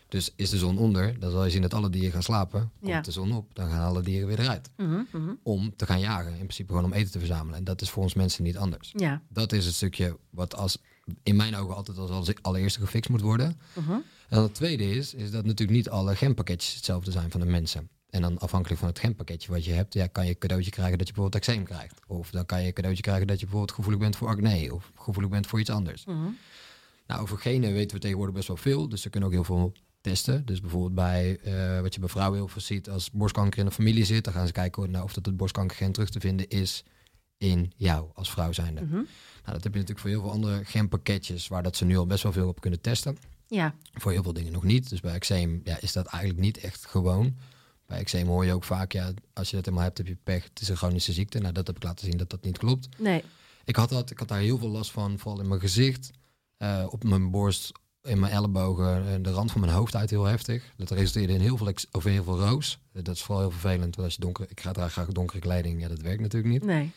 Dus 0.09 0.33
is 0.37 0.51
de 0.51 0.59
zon 0.59 0.79
onder, 0.79 1.19
dan 1.19 1.31
zal 1.31 1.45
je 1.45 1.51
zien 1.51 1.63
dat 1.63 1.75
alle 1.75 1.91
dieren 1.91 2.13
gaan 2.13 2.23
slapen. 2.23 2.71
Komt 2.81 2.93
Ja. 2.93 3.01
de 3.01 3.11
zon 3.11 3.33
op, 3.33 3.55
dan 3.55 3.71
gaan 3.71 3.85
alle 3.85 4.03
dieren 4.03 4.29
weer 4.29 4.39
eruit. 4.41 4.71
Mhm, 4.77 5.01
mhm. 5.13 5.33
Om 5.43 5.77
te 5.77 5.87
gaan 5.87 6.01
jagen. 6.01 6.31
In 6.31 6.37
principe 6.39 6.69
gewoon 6.69 6.85
om 6.85 6.93
eten 6.93 7.11
te 7.11 7.19
verzamelen. 7.19 7.59
En 7.59 7.65
dat 7.65 7.81
is 7.81 7.91
voor 7.91 8.03
ons 8.03 8.15
mensen 8.15 8.43
niet 8.45 8.57
anders. 8.57 8.93
Ja. 8.97 9.23
Dat 9.29 9.53
is 9.53 9.65
het 9.65 9.75
stukje 9.75 10.17
wat 10.31 10.57
als, 10.57 10.79
in 11.23 11.37
mijn 11.37 11.57
ogen 11.57 11.75
altijd 11.75 11.99
als, 11.99 12.33
allereerste 12.43 12.81
gefixt 12.81 13.11
moet 13.11 13.21
worden. 13.21 13.61
Mhm. 13.75 13.93
En 13.93 14.03
dan 14.37 14.43
het 14.43 14.55
tweede 14.55 14.91
is, 14.91 15.15
is 15.15 15.31
dat 15.31 15.45
natuurlijk 15.45 15.79
niet 15.79 15.89
alle 15.89 16.17
genpakketjes 16.17 16.75
hetzelfde 16.75 17.11
zijn 17.11 17.31
van 17.31 17.41
de 17.41 17.47
mensen. 17.47 17.89
En 18.11 18.23
dan 18.23 18.39
afhankelijk 18.39 18.81
van 18.81 18.89
het 18.89 18.99
genpakketje 18.99 19.51
wat 19.51 19.65
je 19.65 19.73
hebt, 19.73 19.95
ja, 19.95 20.07
kan 20.07 20.25
je 20.25 20.31
een 20.31 20.39
cadeautje 20.39 20.71
krijgen 20.71 20.99
dat 20.99 21.07
je 21.07 21.13
bijvoorbeeld 21.13 21.45
eczeem 21.47 21.65
krijgt. 21.65 22.01
Of 22.07 22.31
dan 22.31 22.47
kan 22.47 22.61
je 22.61 22.67
een 22.67 22.73
cadeautje 22.73 23.03
krijgen 23.03 23.27
dat 23.27 23.37
je 23.39 23.45
bijvoorbeeld 23.45 23.75
gevoelig 23.77 24.01
bent 24.01 24.17
voor 24.17 24.29
acne. 24.29 24.75
Of 24.75 24.93
gevoelig 24.95 25.31
bent 25.31 25.47
voor 25.47 25.61
iets 25.61 25.71
anders. 25.71 26.05
Nou, 27.07 27.21
over 27.23 27.39
genen 27.39 27.73
weten 27.73 27.97
we 27.97 28.03
tegenwoordig 28.03 28.35
best 28.35 28.49
wel 28.49 28.57
veel. 28.57 28.89
Dus 28.89 29.03
ze 29.03 29.11
kunnen 29.11 29.29
ook 29.29 29.35
heel 29.35 29.45
veel 29.45 29.73
testen. 30.01 30.47
Dus 30.47 30.61
bijvoorbeeld 30.61 30.95
bij 30.95 31.39
eh, 31.39 31.81
wat 31.81 31.95
je 31.95 32.01
bij 32.01 32.09
vrouwen 32.09 32.39
heel 32.39 32.49
veel 32.49 32.61
ziet 32.61 32.91
als 32.91 33.11
borstkanker 33.11 33.59
in 33.59 33.65
de 33.65 33.71
familie 33.71 34.05
zit. 34.05 34.25
Dan 34.25 34.33
gaan 34.33 34.47
ze 34.47 34.53
kijken 34.53 34.91
nou, 34.91 35.05
of 35.05 35.13
dat 35.13 35.27
het 35.27 35.37
borstkankergen 35.37 35.93
terug 35.93 36.11
te 36.11 36.21
vinden 36.21 36.49
is 36.49 36.85
in 37.39 37.73
jou 37.77 38.11
als 38.15 38.31
vrouw 38.31 38.53
zijnde. 38.53 38.81
Mhm. 38.81 38.95
Nou, 38.95 39.61
dat 39.61 39.65
heb 39.65 39.73
je 39.73 39.79
natuurlijk 39.79 39.99
voor 39.99 40.11
heel 40.11 40.21
veel 40.21 40.31
andere 40.31 40.65
genpakketjes 40.65 41.49
waar 41.49 41.63
dat 41.63 41.77
ze 41.77 41.85
nu 41.85 41.97
al 41.97 42.07
best 42.07 42.23
wel 42.23 42.33
veel 42.33 42.49
op 42.49 42.61
kunnen 42.61 42.81
testen. 42.81 43.17
Ja. 43.47 43.75
Voor 43.93 44.13
heel 44.13 44.23
veel 44.23 44.33
dingen 44.33 44.53
nog 44.53 44.65
niet. 44.65 44.89
Dus 44.89 45.01
bij 45.01 45.15
eczeem 45.15 45.61
ja, 45.65 45.81
is 45.81 45.93
dat 45.93 46.07
eigenlijk 46.07 46.43
niet 46.43 46.59
echt 46.59 46.87
gewoon. 46.87 47.37
Bij 47.87 47.99
eczeem 47.99 48.27
hoor 48.27 48.45
je 48.45 48.53
ook 48.53 48.65
vaak, 48.65 48.93
ja, 48.93 49.13
als 49.33 49.51
je 49.51 49.57
dat 49.57 49.65
helemaal 49.65 49.85
hebt, 49.85 49.99
heb 49.99 50.07
je 50.07 50.17
pech. 50.23 50.45
Het 50.45 50.61
is 50.61 50.69
een 50.69 50.77
chronische 50.77 51.13
ziekte. 51.13 51.39
Nou, 51.39 51.53
dat 51.53 51.67
heb 51.67 51.77
ik 51.77 51.83
laten 51.83 52.07
zien 52.07 52.17
dat 52.17 52.31
dat 52.31 52.45
niet 52.45 52.59
klopt. 52.59 52.89
Nee. 52.99 53.25
Ik 53.65 53.77
had, 53.77 53.89
dat, 53.89 54.11
ik 54.11 54.19
had 54.19 54.29
daar 54.29 54.39
heel 54.39 54.59
veel 54.59 54.69
last 54.69 54.91
van, 54.91 55.19
vooral 55.19 55.41
in 55.41 55.49
mijn 55.49 55.61
gezicht, 55.61 56.11
eh, 56.57 56.87
op 56.91 57.05
mijn 57.05 57.31
borst, 57.31 57.73
in 58.03 58.19
mijn 58.21 58.33
ellebogen, 58.33 59.07
en 59.07 59.23
de 59.23 59.31
rand 59.31 59.51
van 59.53 59.61
mijn 59.61 59.73
hoofd 59.73 59.97
uit 59.97 60.11
heel 60.11 60.25
heftig. 60.25 60.73
Dat 60.77 60.91
resulteerde 60.91 61.33
in 61.33 61.41
heel 61.41 61.57
veel, 61.57 61.73
of 61.93 62.07
in 62.07 62.13
heel 62.13 62.25
veel 62.25 62.39
roos. 62.39 62.79
Eh, 62.93 63.03
Dat 63.03 63.15
is 63.15 63.23
vooral 63.23 63.43
heel 63.43 63.51
vervelend, 63.51 63.97
want 63.97 63.99
als 63.99 64.15
je 64.15 64.21
donker, 64.21 64.47
ik 64.49 64.61
ga 64.61 64.73
draag 64.73 64.93
graag 64.93 65.07
donkere 65.07 65.41
kleding, 65.41 65.81
ja, 65.81 65.89
dat 65.89 66.01
werkt 66.01 66.21
natuurlijk 66.21 66.53
niet. 66.53 66.65
Nee. 66.65 66.91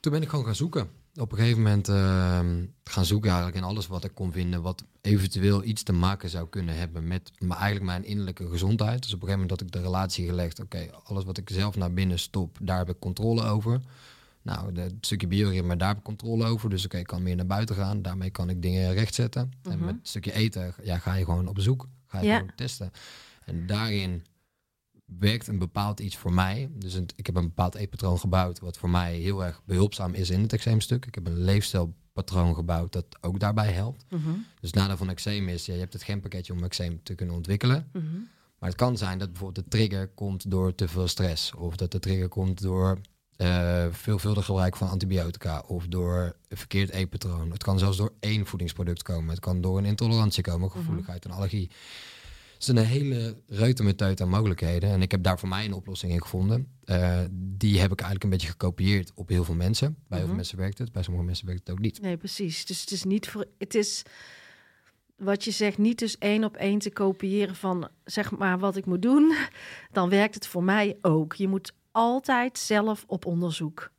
Toen 0.00 0.12
ben 0.12 0.22
ik 0.22 0.28
gewoon 0.28 0.44
gaan 0.44 0.54
zoeken. 0.54 0.88
Op 1.16 1.32
een 1.32 1.38
gegeven 1.38 1.62
moment 1.62 1.88
ehm, 1.88 2.64
gaan 2.84 3.04
zoeken 3.04 3.30
eigenlijk 3.30 3.58
in 3.58 3.68
alles 3.70 3.86
wat 3.86 4.04
ik 4.04 4.10
kon 4.14 4.32
vinden, 4.32 4.62
wat 4.62 4.84
eventueel 5.00 5.64
iets 5.64 5.82
te 5.82 5.92
maken 5.92 6.28
zou 6.28 6.48
kunnen 6.48 6.76
hebben 6.76 7.06
met 7.06 7.30
maar 7.38 7.56
eigenlijk 7.56 7.86
mijn 7.86 8.04
innerlijke 8.04 8.48
gezondheid. 8.48 9.02
Dus 9.02 9.12
op 9.14 9.22
een 9.22 9.28
gegeven 9.28 9.40
moment 9.40 9.50
had 9.50 9.60
ik 9.60 9.72
de 9.72 9.80
relatie 9.80 10.26
gelegd, 10.26 10.60
oké, 10.60 10.90
alles 11.04 11.24
wat 11.24 11.38
ik 11.38 11.50
zelf 11.50 11.76
naar 11.76 11.92
binnen 11.92 12.18
stop, 12.18 12.58
daar 12.60 12.78
heb 12.78 12.88
ik 12.88 12.98
controle 12.98 13.42
over. 13.42 13.80
Nou, 14.44 14.72
de, 14.72 14.80
het 14.80 14.94
stukje 15.00 15.26
bioritme, 15.26 15.76
daar 15.76 15.88
heb 15.88 15.96
ik 15.98 16.02
controle 16.02 16.44
over. 16.44 16.70
Dus 16.70 16.84
oké, 16.84 16.98
ik 16.98 17.06
kan 17.06 17.22
meer 17.22 17.36
naar 17.36 17.46
buiten 17.46 17.76
gaan. 17.76 18.02
Daarmee 18.02 18.30
kan 18.30 18.48
ik 18.50 18.62
dingen 18.62 18.92
rechtzetten. 18.94 19.50
En 19.62 19.76
Mhm. 19.76 19.84
met 19.84 19.94
het 19.94 20.08
stukje 20.08 20.32
eten 20.32 20.74
ja, 20.82 20.98
ga 20.98 21.14
je 21.14 21.24
gewoon 21.24 21.48
op 21.48 21.54
bezoek. 21.54 21.88
Ga 22.06 22.20
je 22.20 22.26
Ja. 22.26 22.36
gewoon 22.38 22.54
testen. 22.56 22.90
En 23.44 23.66
daarin 23.66 24.24
werkt 25.18 25.46
een 25.46 25.58
bepaald 25.58 26.00
iets 26.00 26.16
voor 26.16 26.32
mij. 26.32 26.70
Dus 26.74 26.94
een- 26.94 27.08
ik 27.16 27.26
heb 27.26 27.36
een 27.36 27.44
bepaald 27.46 27.74
eetpatroon 27.74 28.18
gebouwd... 28.18 28.58
wat 28.60 28.76
voor 28.78 28.90
mij 28.90 29.16
heel 29.16 29.44
erg 29.44 29.62
behulpzaam 29.64 30.14
is 30.14 30.30
in 30.30 30.40
het 30.40 30.52
eczeemstuk. 30.52 31.06
Ik 31.06 31.14
heb 31.14 31.26
een 31.26 31.38
leefstijlpatroon 31.44 32.54
gebouwd 32.54 32.92
dat 32.92 33.06
ook 33.20 33.40
daarbij 33.40 33.72
helpt. 33.72 34.04
Mhm. 34.10 34.30
Dus 34.60 34.70
het 34.70 34.74
nadeel 34.74 34.96
van 34.96 35.10
eczeem 35.10 35.48
is... 35.48 35.66
Ja, 35.66 35.72
je 35.74 35.80
hebt 35.80 35.92
het 35.92 36.02
genpakketje 36.02 36.52
om 36.52 36.64
eczeem 36.64 37.02
te 37.02 37.14
kunnen 37.14 37.34
ontwikkelen. 37.34 37.88
Mhm. 37.92 38.04
Maar 38.58 38.68
het 38.68 38.78
kan 38.78 38.96
zijn 38.98 39.18
dat 39.18 39.28
bijvoorbeeld 39.32 39.64
de 39.64 39.70
trigger 39.76 40.08
komt 40.08 40.50
door 40.50 40.74
te 40.74 40.88
veel 40.88 41.08
stress. 41.08 41.54
Of 41.54 41.76
dat 41.76 41.92
de 41.92 41.98
trigger 41.98 42.28
komt 42.28 42.62
door 42.62 42.98
eh, 43.36 43.86
veelvuldig 43.90 44.44
gebruik 44.44 44.76
van 44.76 44.88
antibiotica. 44.88 45.62
Of 45.66 45.86
door 45.86 46.36
een 46.48 46.56
verkeerd 46.56 46.90
eetpatroon. 46.90 47.50
Het 47.50 47.62
kan 47.62 47.78
zelfs 47.78 47.96
door 47.96 48.12
één 48.20 48.46
voedingsproduct 48.46 49.02
komen. 49.02 49.30
Het 49.30 49.40
kan 49.40 49.60
door 49.60 49.78
een 49.78 49.84
intolerantie 49.84 50.42
komen, 50.42 50.70
gevoeligheid, 50.70 51.24
een 51.24 51.30
allergie. 51.30 51.70
Het 52.54 52.64
zijn 52.64 52.76
een 52.76 52.92
hele 52.92 53.36
reuze 53.48 53.82
met 53.82 53.98
teut 53.98 54.20
aan 54.20 54.28
mogelijkheden. 54.28 54.90
En 54.90 55.02
ik 55.02 55.10
heb 55.10 55.22
daar 55.22 55.38
voor 55.38 55.48
mij 55.48 55.64
een 55.64 55.72
oplossing 55.72 56.12
in 56.12 56.22
gevonden. 56.22 56.68
Eh, 56.84 57.20
die 57.32 57.80
heb 57.80 57.92
ik 57.92 58.00
eigenlijk 58.00 58.24
een 58.24 58.30
beetje 58.30 58.48
gekopieerd 58.48 59.12
op 59.14 59.28
heel 59.28 59.44
veel 59.44 59.54
mensen. 59.54 59.86
Bij 59.88 59.98
heel 60.08 60.16
veel 60.18 60.26
Mhm. 60.26 60.36
mensen 60.36 60.58
werkt 60.58 60.78
het, 60.78 60.92
bij 60.92 61.02
sommige 61.02 61.26
mensen 61.26 61.46
werkt 61.46 61.60
het 61.60 61.70
ook 61.70 61.82
niet. 61.82 62.00
Nee, 62.00 62.16
precies. 62.16 62.64
Dus 62.66 62.80
het 62.80 62.90
is 62.90 63.04
niet 63.04 63.28
voor. 63.28 63.44
Het 63.58 63.74
is 63.74 64.02
wat 65.16 65.44
je 65.44 65.50
zegt, 65.50 65.78
niet 65.78 65.98
dus 65.98 66.18
één 66.18 66.44
op 66.44 66.56
één 66.56 66.78
te 66.78 66.90
kopiëren 66.90 67.54
van 67.56 67.88
zeg 68.04 68.30
maar 68.30 68.58
wat 68.58 68.76
ik 68.76 68.86
moet 68.86 69.02
doen. 69.02 69.34
Dan 69.92 70.08
werkt 70.08 70.34
het 70.34 70.46
voor 70.46 70.64
mij 70.64 70.96
ook. 71.02 71.34
Je 71.34 71.48
moet 71.48 71.72
altijd 71.94 72.58
zelf 72.58 73.04
op 73.06 73.26
onderzoek. 73.26 73.90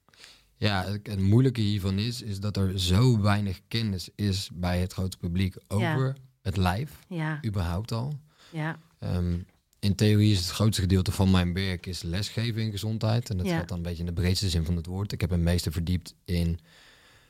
Ja, 0.57 0.83
het, 1.03 1.19
moeilijke 1.19 1.61
hiervan 1.61 1.99
is, 1.99 2.21
is 2.21 2.39
dat 2.39 2.57
er 2.57 2.79
zo 2.79 3.21
weinig 3.21 3.61
kennis 3.67 4.09
is 4.15 4.49
bij 4.53 4.79
het 4.79 4.93
grote 4.93 5.17
publiek 5.17 5.55
over 5.67 6.15
het 6.41 6.57
lijf, 6.57 6.99
Ja, 7.07 7.39
überhaupt 7.45 7.91
al. 7.91 8.19
ja, 8.49 8.79
Ehm, 8.99 9.39
in 9.79 9.95
theorie 9.95 10.31
is 10.31 10.39
het 10.39 10.49
grootste 10.49 10.81
gedeelte 10.81 11.11
van 11.11 11.31
mijn 11.31 11.53
werk 11.53 11.85
is 11.85 12.01
lesgeven 12.01 12.61
in 12.61 12.71
gezondheid. 12.71 13.29
En 13.29 13.37
dat 13.37 13.45
Ja. 13.47 13.57
gaat 13.57 13.67
dan 13.67 13.77
een 13.77 13.83
beetje 13.83 13.99
in 13.99 14.05
de 14.05 14.13
breedste 14.21 14.49
zin 14.49 14.65
van 14.65 14.75
het 14.75 14.85
woord. 14.85 15.11
Ik 15.11 15.21
heb 15.21 15.29
me 15.29 15.37
meeste 15.37 15.71
verdiept 15.71 16.15
in 16.25 16.59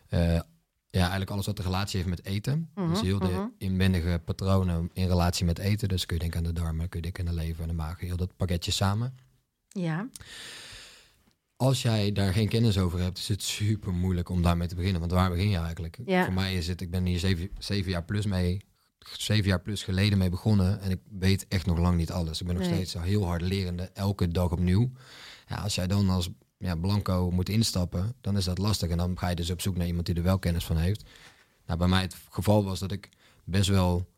eh, 0.10 0.40
ja, 0.90 1.02
eigenlijk 1.02 1.32
alles 1.32 1.46
wat 1.46 1.58
een 1.60 1.66
relatie 1.66 1.98
heeft 1.98 2.10
met 2.10 2.26
eten. 2.26 2.70
Mhm, 2.76 2.90
dus 2.90 3.02
heel 3.02 3.20
de 3.20 3.26
mhm. 3.28 3.48
inwendige 3.58 4.22
patronen 4.26 4.90
in 4.94 5.08
relatie 5.08 5.46
met 5.46 5.60
eten. 5.60 5.88
Dus 5.88 6.06
kun 6.06 6.16
je 6.16 6.22
denken 6.22 6.40
aan 6.40 6.54
de 6.54 6.62
darmen, 6.62 6.90
kun 6.90 7.00
je 7.02 7.12
denken 7.12 7.28
aan 7.28 7.36
de 7.36 7.42
lever 7.42 7.62
en 7.62 7.68
de 7.68 7.74
maag. 7.74 8.00
Heel 8.00 8.18
dat 8.18 8.36
pakketje 8.38 8.72
samen. 8.72 9.14
Ja, 9.82 10.08
Als 11.58 11.82
jij 11.82 12.12
daar 12.12 12.34
geen 12.34 12.50
kennis 12.50 12.78
over 12.78 13.00
hebt, 13.00 13.18
is 13.18 13.28
het 13.28 13.42
super 13.44 13.94
moeilijk 13.94 14.30
om 14.30 14.42
daarmee 14.42 14.68
te 14.68 14.76
beginnen. 14.76 15.00
Want 15.00 15.12
waar 15.12 15.30
begin 15.30 15.50
je 15.50 15.58
eigenlijk? 15.58 15.98
Ja. 16.06 16.24
Voor 16.26 16.34
mij 16.34 16.56
is 16.56 16.68
het, 16.68 16.82
ik 16.82 16.90
ben 16.92 17.06
hier 17.06 17.20
zeven, 17.20 17.50
zeven 17.60 17.92
jaar 17.92 18.04
plus 18.04 18.26
mee, 18.26 18.62
zeven 19.00 19.46
jaar 19.46 19.62
plus 19.62 19.84
geleden 19.84 20.18
mee 20.18 20.30
begonnen. 20.30 20.82
En 20.82 20.92
ik 20.92 21.00
weet 21.10 21.46
echt 21.48 21.66
nog 21.66 21.78
lang 21.78 21.98
niet 21.98 22.12
alles. 22.12 22.40
Ik 22.42 22.48
ben 22.48 22.56
nog 22.56 22.66
Nee. 22.66 22.74
steeds 22.74 23.04
heel 23.04 23.26
hard 23.26 23.42
lerende, 23.42 23.90
elke 23.94 24.28
dag 24.28 24.52
opnieuw. 24.52 24.92
Ja, 25.48 25.56
als 25.56 25.76
jij 25.76 25.88
dan 25.88 26.10
als 26.10 26.30
ja, 26.58 26.76
blanco 26.76 27.32
moet 27.32 27.50
instappen, 27.50 28.16
dan 28.22 28.38
is 28.38 28.46
dat 28.46 28.58
lastig. 28.58 28.90
En 28.90 28.98
dan 28.98 29.18
ga 29.18 29.30
je 29.30 29.36
dus 29.36 29.50
op 29.50 29.62
zoek 29.62 29.78
naar 29.78 29.88
iemand 29.88 30.06
die 30.06 30.16
er 30.16 30.24
wel 30.24 30.40
kennis 30.40 30.66
van 30.66 30.78
heeft. 30.78 31.04
Nou, 31.66 31.80
bij 31.80 31.88
mij 31.88 32.02
het 32.02 32.16
geval 32.30 32.64
was 32.64 32.80
dat 32.80 32.92
ik 32.92 33.10
best 33.44 33.70
wel 33.70 34.14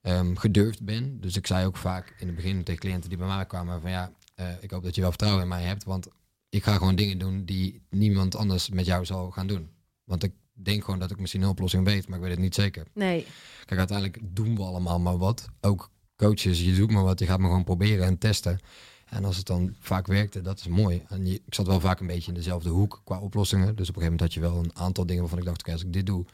ehm, 0.00 0.34
gedurfd 0.34 0.82
ben. 0.84 1.20
Dus 1.20 1.36
ik 1.36 1.46
zei 1.46 1.66
ook 1.66 1.76
vaak 1.76 2.14
in 2.18 2.26
het 2.26 2.36
begin 2.36 2.64
tegen 2.64 2.80
cliënten 2.80 3.08
die 3.08 3.18
bij 3.18 3.26
mij 3.26 3.46
kwamen 3.46 3.80
van 3.80 3.90
ja, 3.90 4.12
eh, 4.38 4.46
ik 4.60 4.70
hoop 4.70 4.82
dat 4.82 4.94
je 4.94 5.00
wel 5.00 5.10
vertrouwen 5.10 5.42
in 5.42 5.48
mij 5.48 5.62
hebt, 5.62 5.84
want 5.84 6.08
ik 6.48 6.64
ga 6.64 6.76
gewoon 6.76 6.94
dingen 6.94 7.18
doen 7.18 7.44
die 7.44 7.82
niemand 7.90 8.36
anders 8.36 8.68
met 8.68 8.86
jou 8.86 9.04
zal 9.04 9.30
gaan 9.30 9.46
doen. 9.46 9.70
Want 10.04 10.22
ik 10.22 10.32
denk 10.52 10.84
gewoon 10.84 11.00
dat 11.00 11.10
ik 11.10 11.20
misschien 11.20 11.42
een 11.42 11.48
oplossing 11.48 11.84
weet, 11.84 12.08
maar 12.08 12.16
ik 12.18 12.22
weet 12.24 12.32
het 12.32 12.40
niet 12.40 12.54
zeker. 12.54 12.86
nee, 12.94 13.26
Kijk, 13.64 13.78
uiteindelijk 13.78 14.18
doen 14.22 14.56
we 14.56 14.62
allemaal 14.62 15.00
maar 15.00 15.18
wat. 15.18 15.48
Ook 15.60 15.90
coaches, 16.16 16.60
je 16.60 16.74
doet 16.74 16.90
maar 16.90 17.02
wat, 17.02 17.18
je 17.18 17.26
gaat 17.26 17.38
maar 17.38 17.48
gewoon 17.48 17.64
proberen 17.64 18.06
en 18.06 18.18
testen. 18.18 18.58
En 19.06 19.24
als 19.24 19.36
het 19.36 19.46
dan 19.46 19.74
vaak 19.78 20.06
werkte, 20.06 20.40
dat 20.40 20.58
is 20.58 20.66
mooi. 20.66 21.02
En 21.08 21.26
je, 21.26 21.34
ik 21.46 21.54
zat 21.54 21.66
wel 21.66 21.80
vaak 21.80 22.00
een 22.00 22.06
beetje 22.06 22.28
in 22.28 22.34
dezelfde 22.34 22.68
hoek 22.68 23.00
qua 23.04 23.18
oplossingen. 23.18 23.76
Dus 23.76 23.88
op 23.88 23.96
een 23.96 24.02
gegeven 24.02 24.02
moment 24.02 24.20
had 24.20 24.34
je 24.34 24.40
wel 24.40 24.64
een 24.64 24.76
aantal 24.76 25.06
dingen 25.06 25.22
waarvan 25.22 25.38
ik 25.38 25.44
dacht, 25.44 25.60
oké, 25.60 25.72
als 25.72 25.84
ik 25.84 25.92
dit 25.92 26.06
doe, 26.06 26.24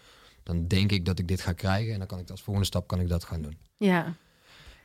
dan 0.43 0.67
denk 0.67 0.93
ik 0.93 1.05
dat 1.05 1.19
ik 1.19 1.29
dit 1.29 1.41
ga 1.41 1.53
krijgen. 1.53 1.93
En 1.93 1.99
dan 1.99 2.07
kan 2.07 2.19
ik 2.19 2.31
als 2.31 2.43
volgende 2.43 2.69
stap 2.69 2.87
kan 2.87 3.01
ik 3.01 3.09
dat 3.09 3.25
gaan 3.25 3.43
doen. 3.43 3.57
ja, 3.77 4.17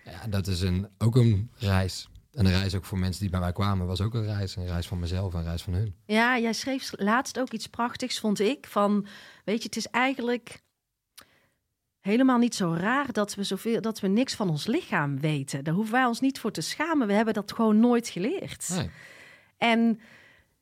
Ja, 0.05 0.21
en 0.21 0.29
dat 0.29 0.47
is 0.47 0.61
een, 0.61 0.87
ook 0.97 1.15
een 1.15 1.49
reis. 1.57 2.09
En 2.33 2.45
een 2.45 2.51
reis 2.51 2.75
ook 2.75 2.85
voor 2.85 2.97
mensen 2.99 3.21
die 3.21 3.29
bij 3.29 3.39
mij 3.39 3.51
kwamen, 3.51 3.87
was 3.87 4.01
ook 4.01 4.13
een 4.13 4.25
reis. 4.25 4.55
Een 4.55 4.67
reis 4.67 4.87
van 4.87 4.99
mezelf, 4.99 5.33
een 5.33 5.43
reis 5.43 5.61
van 5.61 5.73
hun. 5.73 5.95
ja. 6.05 6.39
Jij 6.39 6.53
schreef 6.53 6.91
laatst 6.95 7.39
ook 7.39 7.51
iets 7.51 7.67
prachtigs, 7.67 8.19
vond 8.19 8.39
ik. 8.39 8.67
Van, 8.67 9.05
weet 9.45 9.57
je, 9.57 9.63
het 9.63 9.75
is 9.75 9.87
eigenlijk 9.87 10.61
helemaal 11.99 12.37
niet 12.37 12.55
zo 12.55 12.73
raar 12.73 13.11
dat 13.11 13.35
we 13.35 13.43
zoveel, 13.43 13.81
dat 13.81 13.99
we 13.99 14.07
niks 14.07 14.35
van 14.35 14.49
ons 14.49 14.67
lichaam 14.67 15.19
weten. 15.19 15.63
Daar 15.63 15.73
hoeven 15.73 15.93
wij 15.93 16.05
ons 16.05 16.19
niet 16.19 16.39
voor 16.39 16.51
te 16.51 16.61
schamen. 16.61 17.07
We 17.07 17.13
hebben 17.13 17.33
dat 17.33 17.53
gewoon 17.53 17.79
nooit 17.79 18.07
geleerd. 18.07 18.69
Nee. 18.69 18.89
En 19.57 19.99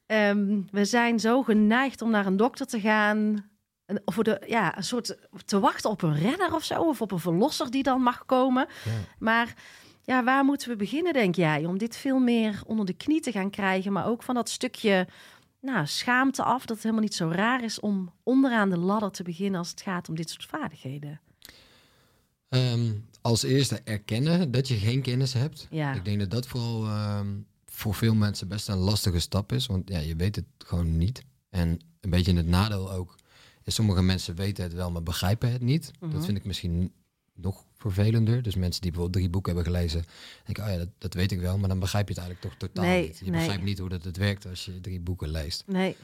ehm, 0.05 0.61
we 0.71 0.85
zijn 0.85 1.19
zo 1.19 1.43
geneigd 1.43 2.01
om 2.01 2.09
naar 2.09 2.25
een 2.25 2.37
dokter 2.37 2.65
te 2.67 2.79
gaan. 2.79 3.49
Een, 3.85 4.01
voor 4.05 4.23
de, 4.23 4.41
ja, 4.47 4.77
een 4.77 4.83
soort 4.83 5.17
te 5.45 5.59
wachten 5.59 5.89
op 5.89 6.01
een 6.01 6.15
redder 6.19 6.53
of 6.53 6.63
zo. 6.63 6.81
Of 6.81 7.01
op 7.01 7.11
een 7.11 7.19
verlosser 7.19 7.71
die 7.71 7.83
dan 7.83 8.01
mag 8.01 8.25
komen. 8.25 8.67
Ja. 8.85 8.91
Maar 9.19 9.53
ja, 10.07 10.23
waar 10.23 10.45
moeten 10.45 10.69
we 10.69 10.75
beginnen, 10.75 11.13
denk 11.13 11.35
jij? 11.35 11.65
Om 11.65 11.77
dit 11.77 11.95
veel 11.95 12.19
meer 12.19 12.61
onder 12.65 12.85
de 12.85 12.93
knie 12.93 13.21
te 13.21 13.31
gaan 13.31 13.49
krijgen. 13.49 13.93
Maar 13.93 14.07
ook 14.07 14.23
van 14.23 14.35
dat 14.35 14.49
stukje 14.49 15.07
nou, 15.61 15.87
schaamte 15.87 16.43
af. 16.43 16.59
Dat 16.59 16.69
het 16.69 16.83
helemaal 16.83 17.03
niet 17.03 17.15
zo 17.15 17.29
raar 17.29 17.63
is 17.63 17.79
om 17.79 18.13
onderaan 18.23 18.69
de 18.69 18.77
ladder 18.77 19.11
te 19.11 19.23
beginnen 19.23 19.59
als 19.59 19.69
het 19.69 19.81
gaat 19.81 20.09
om 20.09 20.15
dit 20.15 20.29
soort 20.29 20.45
vaardigheden. 20.45 21.19
Ehm, 22.49 22.93
als 23.21 23.43
eerste 23.43 23.81
erkennen 23.83 24.51
dat 24.51 24.67
je 24.67 24.75
geen 24.75 25.01
kennis 25.01 25.33
hebt. 25.33 25.67
Ja. 25.69 25.93
Ik 25.93 26.05
denk 26.05 26.19
dat 26.19 26.31
dat 26.31 26.47
vooral 26.47 26.85
ehm, 26.85 27.27
voor 27.65 27.93
veel 27.93 28.15
mensen 28.15 28.47
best 28.47 28.67
een 28.67 28.77
lastige 28.77 29.19
stap 29.19 29.51
is. 29.51 29.65
Want 29.65 29.89
ja, 29.89 29.99
je 29.99 30.15
weet 30.15 30.35
het 30.35 30.45
gewoon 30.57 30.97
niet. 30.97 31.23
En 31.49 31.79
een 32.01 32.09
beetje 32.09 32.31
in 32.31 32.37
het 32.37 32.47
nadeel 32.47 32.91
ook. 32.91 33.15
Is 33.63 33.75
sommige 33.75 34.01
mensen 34.01 34.35
weten 34.35 34.63
het 34.63 34.73
wel, 34.73 34.91
maar 34.91 35.03
begrijpen 35.03 35.51
het 35.51 35.61
niet. 35.61 35.91
Mhm. 35.99 36.11
Dat 36.11 36.25
vind 36.25 36.37
ik 36.37 36.45
misschien 36.45 36.91
nog 37.37 37.63
vervelender. 37.77 38.41
Dus 38.41 38.55
mensen 38.55 38.81
die 38.81 38.91
bijvoorbeeld 38.91 39.17
drie 39.23 39.29
boeken 39.33 39.53
hebben 39.55 39.73
gelezen. 39.73 40.03
Denken, 40.45 40.63
oh 40.63 40.69
ja, 40.69 40.77
dat, 40.77 40.87
dat 40.97 41.13
weet 41.13 41.31
ik 41.31 41.39
wel. 41.39 41.57
Maar 41.57 41.69
dan 41.69 41.79
begrijp 41.79 42.07
je 42.07 42.13
het 42.13 42.23
eigenlijk 42.23 42.53
toch 42.53 42.69
totaal 42.69 42.85
Nee, 42.89 43.07
niet. 43.07 43.17
Je 43.17 43.23
nee. 43.31 43.39
begrijpt 43.39 43.63
niet 43.63 43.79
hoe 43.79 43.89
dat 43.89 44.03
het 44.03 44.17
werkt 44.17 44.47
als 44.47 44.65
je 44.65 44.81
drie 44.81 44.99
boeken 44.99 45.29
leest. 45.29 45.63
Nee. 45.67 45.95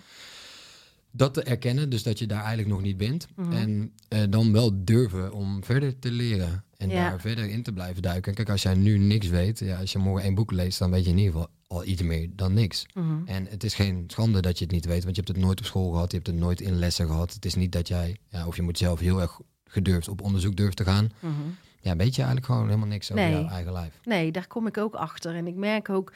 Dat 1.16 1.34
te 1.34 1.44
erkennen, 1.44 1.90
dus 1.90 2.04
dat 2.04 2.20
je 2.20 2.26
daar 2.28 2.40
eigenlijk 2.40 2.70
nog 2.70 2.82
niet 2.82 2.98
bent. 2.98 3.28
Mhm. 3.36 3.52
En 3.52 3.94
eh, 4.08 4.22
dan 4.30 4.52
wel 4.52 4.84
durven 4.84 5.34
om 5.34 5.64
verder 5.64 6.00
te 6.00 6.12
leren. 6.12 6.64
En 6.78 6.90
Ja. 6.90 7.10
daar 7.10 7.20
verder 7.20 7.50
in 7.50 7.64
te 7.64 7.72
blijven 7.74 8.02
duiken. 8.02 8.30
En 8.30 8.36
kijk, 8.38 8.50
als 8.50 8.62
jij 8.62 8.74
nu 8.76 8.98
niks 8.98 9.28
weet, 9.28 9.60
ja, 9.60 9.80
als 9.80 9.92
je 9.92 9.98
morgen 10.00 10.24
één 10.24 10.36
boek 10.36 10.52
leest, 10.52 10.80
dan 10.80 10.92
weet 10.92 11.04
je 11.04 11.10
in 11.12 11.18
ieder 11.18 11.32
geval 11.34 11.50
al 11.68 11.86
iets 11.86 12.02
meer 12.02 12.30
dan 12.36 12.54
niks. 12.54 12.86
Mhm. 12.94 13.16
En 13.26 13.46
het 13.50 13.64
is 13.64 13.74
geen 13.74 14.04
schande 14.08 14.42
dat 14.42 14.58
je 14.58 14.64
het 14.64 14.74
niet 14.74 14.86
weet, 14.86 15.04
want 15.04 15.16
je 15.16 15.22
hebt 15.22 15.36
het 15.36 15.46
nooit 15.46 15.60
op 15.60 15.66
school 15.66 15.92
gehad, 15.92 16.12
je 16.12 16.18
hebt 16.18 16.30
het 16.30 16.40
nooit 16.40 16.62
in 16.62 16.76
lessen 16.76 17.06
gehad. 17.08 17.34
Het 17.34 17.46
is 17.46 17.56
niet 17.56 17.72
dat 17.72 17.88
jij, 17.88 18.18
ja, 18.30 18.48
of 18.48 18.56
je 18.56 18.62
moet 18.62 18.78
zelf 18.78 19.00
heel 19.00 19.22
erg 19.22 19.40
gedurfd 19.74 20.08
op 20.08 20.22
onderzoek 20.22 20.56
durven 20.56 20.76
te 20.76 20.84
gaan. 20.84 21.12
Mhm. 21.20 21.34
Ja, 21.80 21.96
weet 21.96 22.16
je 22.16 22.22
eigenlijk 22.22 22.46
gewoon 22.46 22.66
helemaal 22.66 22.88
niks 22.88 23.12
over 23.12 23.24
Nee. 23.24 23.34
jouw 23.34 23.48
eigen 23.50 23.72
lijf. 23.72 24.00
Nee, 24.04 24.32
daar 24.32 24.48
kom 24.48 24.68
ik 24.68 24.78
ook 24.78 24.94
achter. 24.96 25.36
En 25.36 25.48
ik 25.48 25.56
merk 25.56 25.90
ook 25.90 26.14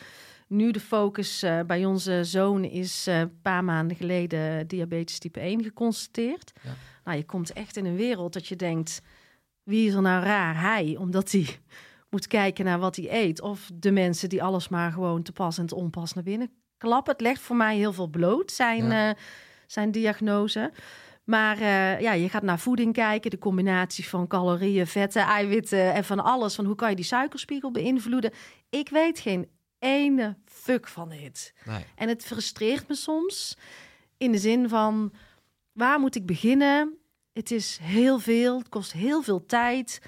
nu 0.47 0.71
de 0.71 0.79
focus 0.79 1.43
eh, 1.43 1.59
bij 1.61 1.85
onze 1.85 2.23
zoon 2.23 2.63
is 2.63 3.07
eh, 3.07 3.19
een 3.19 3.41
paar 3.41 3.63
maanden 3.63 3.97
geleden 3.97 4.67
diabetes 4.67 5.19
type 5.19 5.39
1 5.39 5.63
geconstateerd. 5.63 6.51
Ja. 6.63 6.69
Nou, 7.03 7.17
je 7.17 7.25
komt 7.25 7.53
echt 7.53 7.77
in 7.77 7.85
een 7.85 7.95
wereld 7.95 8.33
dat 8.33 8.47
je 8.47 8.55
denkt, 8.55 9.01
wie 9.63 9.87
is 9.87 9.93
er 9.93 10.01
nou 10.01 10.23
raar? 10.23 10.61
Hij, 10.61 10.95
omdat 10.99 11.31
hij 11.31 11.45
moet 12.09 12.27
kijken 12.27 12.65
naar 12.65 12.79
wat 12.79 12.95
hij 12.95 13.07
eet. 13.11 13.41
Of 13.41 13.69
de 13.73 13.91
mensen 13.91 14.29
die 14.29 14.43
alles 14.43 14.69
maar 14.69 14.91
gewoon 14.91 15.21
te 15.23 15.31
pas 15.31 15.57
en 15.57 15.65
te 15.65 15.75
onpas 15.75 16.13
naar 16.13 16.23
binnen 16.23 16.49
klappen. 16.77 17.11
Het 17.13 17.21
legt 17.21 17.41
voor 17.41 17.55
mij 17.55 17.77
heel 17.77 17.93
veel 17.93 18.07
bloot, 18.07 18.51
zijn, 18.51 18.85
Ja. 18.85 19.09
eh, 19.09 19.15
zijn 19.67 19.91
diagnose. 19.91 20.71
Maar 21.27 21.57
eh, 21.57 21.99
ja, 22.01 22.13
je 22.13 22.29
gaat 22.29 22.43
naar 22.43 22.59
voeding 22.59 22.93
kijken, 22.93 23.31
de 23.31 23.37
combinatie 23.37 24.07
van 24.07 24.27
calorieën, 24.27 24.87
vetten, 24.87 25.21
eiwitten 25.21 25.93
en 25.93 26.03
van 26.03 26.19
alles. 26.23 26.55
Van 26.55 26.65
hoe 26.65 26.75
kan 26.75 26.89
je 26.89 26.95
die 26.95 27.05
suikerspiegel 27.05 27.71
beïnvloeden? 27.71 28.31
Ik 28.69 28.89
weet 28.89 29.19
geen 29.19 29.47
ene 29.79 30.37
fuck 30.45 30.87
van 30.87 31.09
dit. 31.09 31.53
Nee. 31.65 31.83
En 31.95 32.07
het 32.07 32.25
frustreert 32.25 32.87
me 32.87 32.95
soms 32.95 33.57
in 34.17 34.31
de 34.31 34.37
zin 34.37 34.69
van 34.69 35.13
waar 35.71 35.99
moet 35.99 36.15
ik 36.15 36.25
beginnen? 36.25 36.97
Het 37.33 37.51
is 37.51 37.79
heel 37.81 38.19
veel, 38.19 38.57
het 38.57 38.69
kost 38.69 38.91
heel 38.91 39.21
veel 39.21 39.45
tijd. 39.45 40.01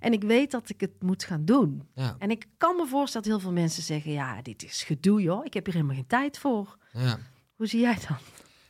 En 0.00 0.12
ik 0.12 0.22
weet 0.22 0.50
dat 0.50 0.68
ik 0.68 0.80
het 0.80 1.02
moet 1.02 1.24
gaan 1.24 1.44
doen. 1.44 1.88
Ja, 1.94 2.16
En 2.18 2.30
ik 2.30 2.46
kan 2.58 2.76
me 2.76 2.86
voorstellen 2.86 3.26
dat 3.28 3.36
heel 3.36 3.46
veel 3.48 3.60
mensen 3.60 3.82
zeggen: 3.82 4.12
ja, 4.12 4.42
dit 4.42 4.62
is 4.62 4.82
gedoe, 4.82 5.22
joh. 5.22 5.44
Ik 5.44 5.54
heb 5.54 5.64
hier 5.64 5.74
helemaal 5.74 5.96
geen 5.96 6.06
tijd 6.06 6.38
voor. 6.38 6.76
ja. 6.92 7.18
Hoe 7.54 7.66
zie 7.66 7.80
jij 7.80 7.98
dan? 8.08 8.16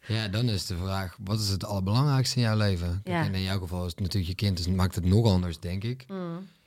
Ja, 0.08 0.28
dan 0.28 0.48
is 0.48 0.66
de 0.66 0.76
vraag, 0.76 1.16
wat 1.24 1.40
is 1.40 1.48
het 1.48 1.64
allerbelangrijkste 1.64 2.36
in 2.36 2.42
jouw 2.42 2.56
leven? 2.56 3.00
Ja. 3.04 3.24
En 3.24 3.34
in 3.34 3.42
jouw 3.42 3.58
geval 3.58 3.84
is 3.84 3.90
het 3.90 4.00
natuurlijk 4.00 4.26
je 4.26 4.34
kind, 4.34 4.56
dus 4.56 4.66
maakt 4.66 4.94
het 4.94 5.04
nog 5.04 5.26
anders, 5.26 5.58
denk 5.60 5.84
ik. 5.84 6.04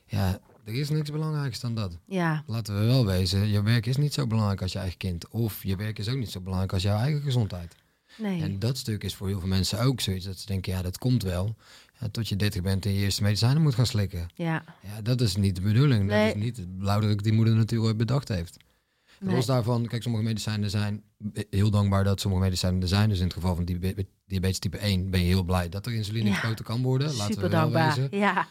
Ja, 0.06 0.38
er 0.64 0.74
is 0.74 0.90
niks 0.90 1.10
belangrijks 1.10 1.60
dan 1.60 1.74
dat. 1.74 1.98
Ja, 2.06 2.42
Laten 2.46 2.78
we 2.78 2.84
wel 2.86 3.06
wezen, 3.06 3.48
je 3.48 3.62
werk 3.62 3.86
is 3.86 3.96
niet 3.96 4.14
zo 4.14 4.26
belangrijk 4.26 4.62
als 4.62 4.72
je 4.72 4.78
eigen 4.78 4.98
kind. 4.98 5.28
Of 5.28 5.62
je 5.62 5.76
werk 5.76 5.98
is 5.98 6.08
ook 6.08 6.16
niet 6.16 6.30
zo 6.30 6.40
belangrijk 6.40 6.72
als 6.72 6.82
jouw 6.82 6.98
eigen 6.98 7.20
gezondheid. 7.22 7.74
nee. 8.18 8.42
En 8.42 8.58
dat 8.58 8.76
stuk 8.76 9.04
is 9.04 9.14
voor 9.14 9.28
heel 9.28 9.38
veel 9.40 9.48
mensen 9.48 9.80
ook 9.80 10.00
zoiets. 10.00 10.24
Dat 10.24 10.38
ze 10.38 10.46
denken, 10.46 10.72
ja, 10.72 10.82
dat 10.82 10.98
komt 10.98 11.22
wel. 11.22 11.56
Ja, 12.00 12.08
tot 12.08 12.28
je 12.28 12.36
30 12.36 12.62
bent 12.62 12.86
en 12.86 12.92
je 12.92 13.00
eerste 13.00 13.22
medicijnen 13.22 13.62
moet 13.62 13.74
gaan 13.74 13.86
slikken. 13.86 14.28
ja, 14.34 14.64
Ja, 14.82 15.02
dat 15.02 15.20
is 15.20 15.36
niet 15.36 15.54
de 15.56 15.62
bedoeling. 15.62 16.04
Nee. 16.06 16.26
Dat 16.26 16.36
is 16.36 16.42
niet 16.42 16.56
het 16.56 16.78
blauwdruk 16.78 17.22
die 17.22 17.32
moeder 17.32 17.54
natuurlijk 17.54 17.88
ooit 17.88 17.96
bedacht 17.96 18.28
heeft. 18.28 18.56
Nee. 19.20 19.34
Los 19.34 19.46
daarvan, 19.46 19.86
kijk, 19.86 20.02
sommige 20.02 20.24
medicijnen 20.24 20.70
zijn 20.70 21.02
heel 21.50 21.70
dankbaar 21.70 22.04
dat 22.04 22.20
sommige 22.20 22.42
medicijnen 22.42 22.82
er 22.82 22.88
zijn. 22.88 23.08
Dus 23.08 23.18
in 23.18 23.24
het 23.24 23.32
geval 23.32 23.54
van 23.54 23.64
diabe- 23.64 24.06
diabetes 24.26 24.58
type 24.58 24.78
1 24.78 25.10
ben 25.10 25.20
je 25.20 25.26
heel 25.26 25.42
blij 25.44 25.68
dat 25.68 25.86
er 25.86 25.92
insuline 25.94 26.28
Ja. 26.28 26.34
gespoten 26.34 26.64
kan 26.64 26.82
worden. 26.82 27.06
Laten 27.16 27.34
super 27.34 27.42
we 27.42 27.48
wel 27.48 27.60
dankbaar. 27.60 27.94
wezen. 27.96 28.18
Ja, 28.18 28.46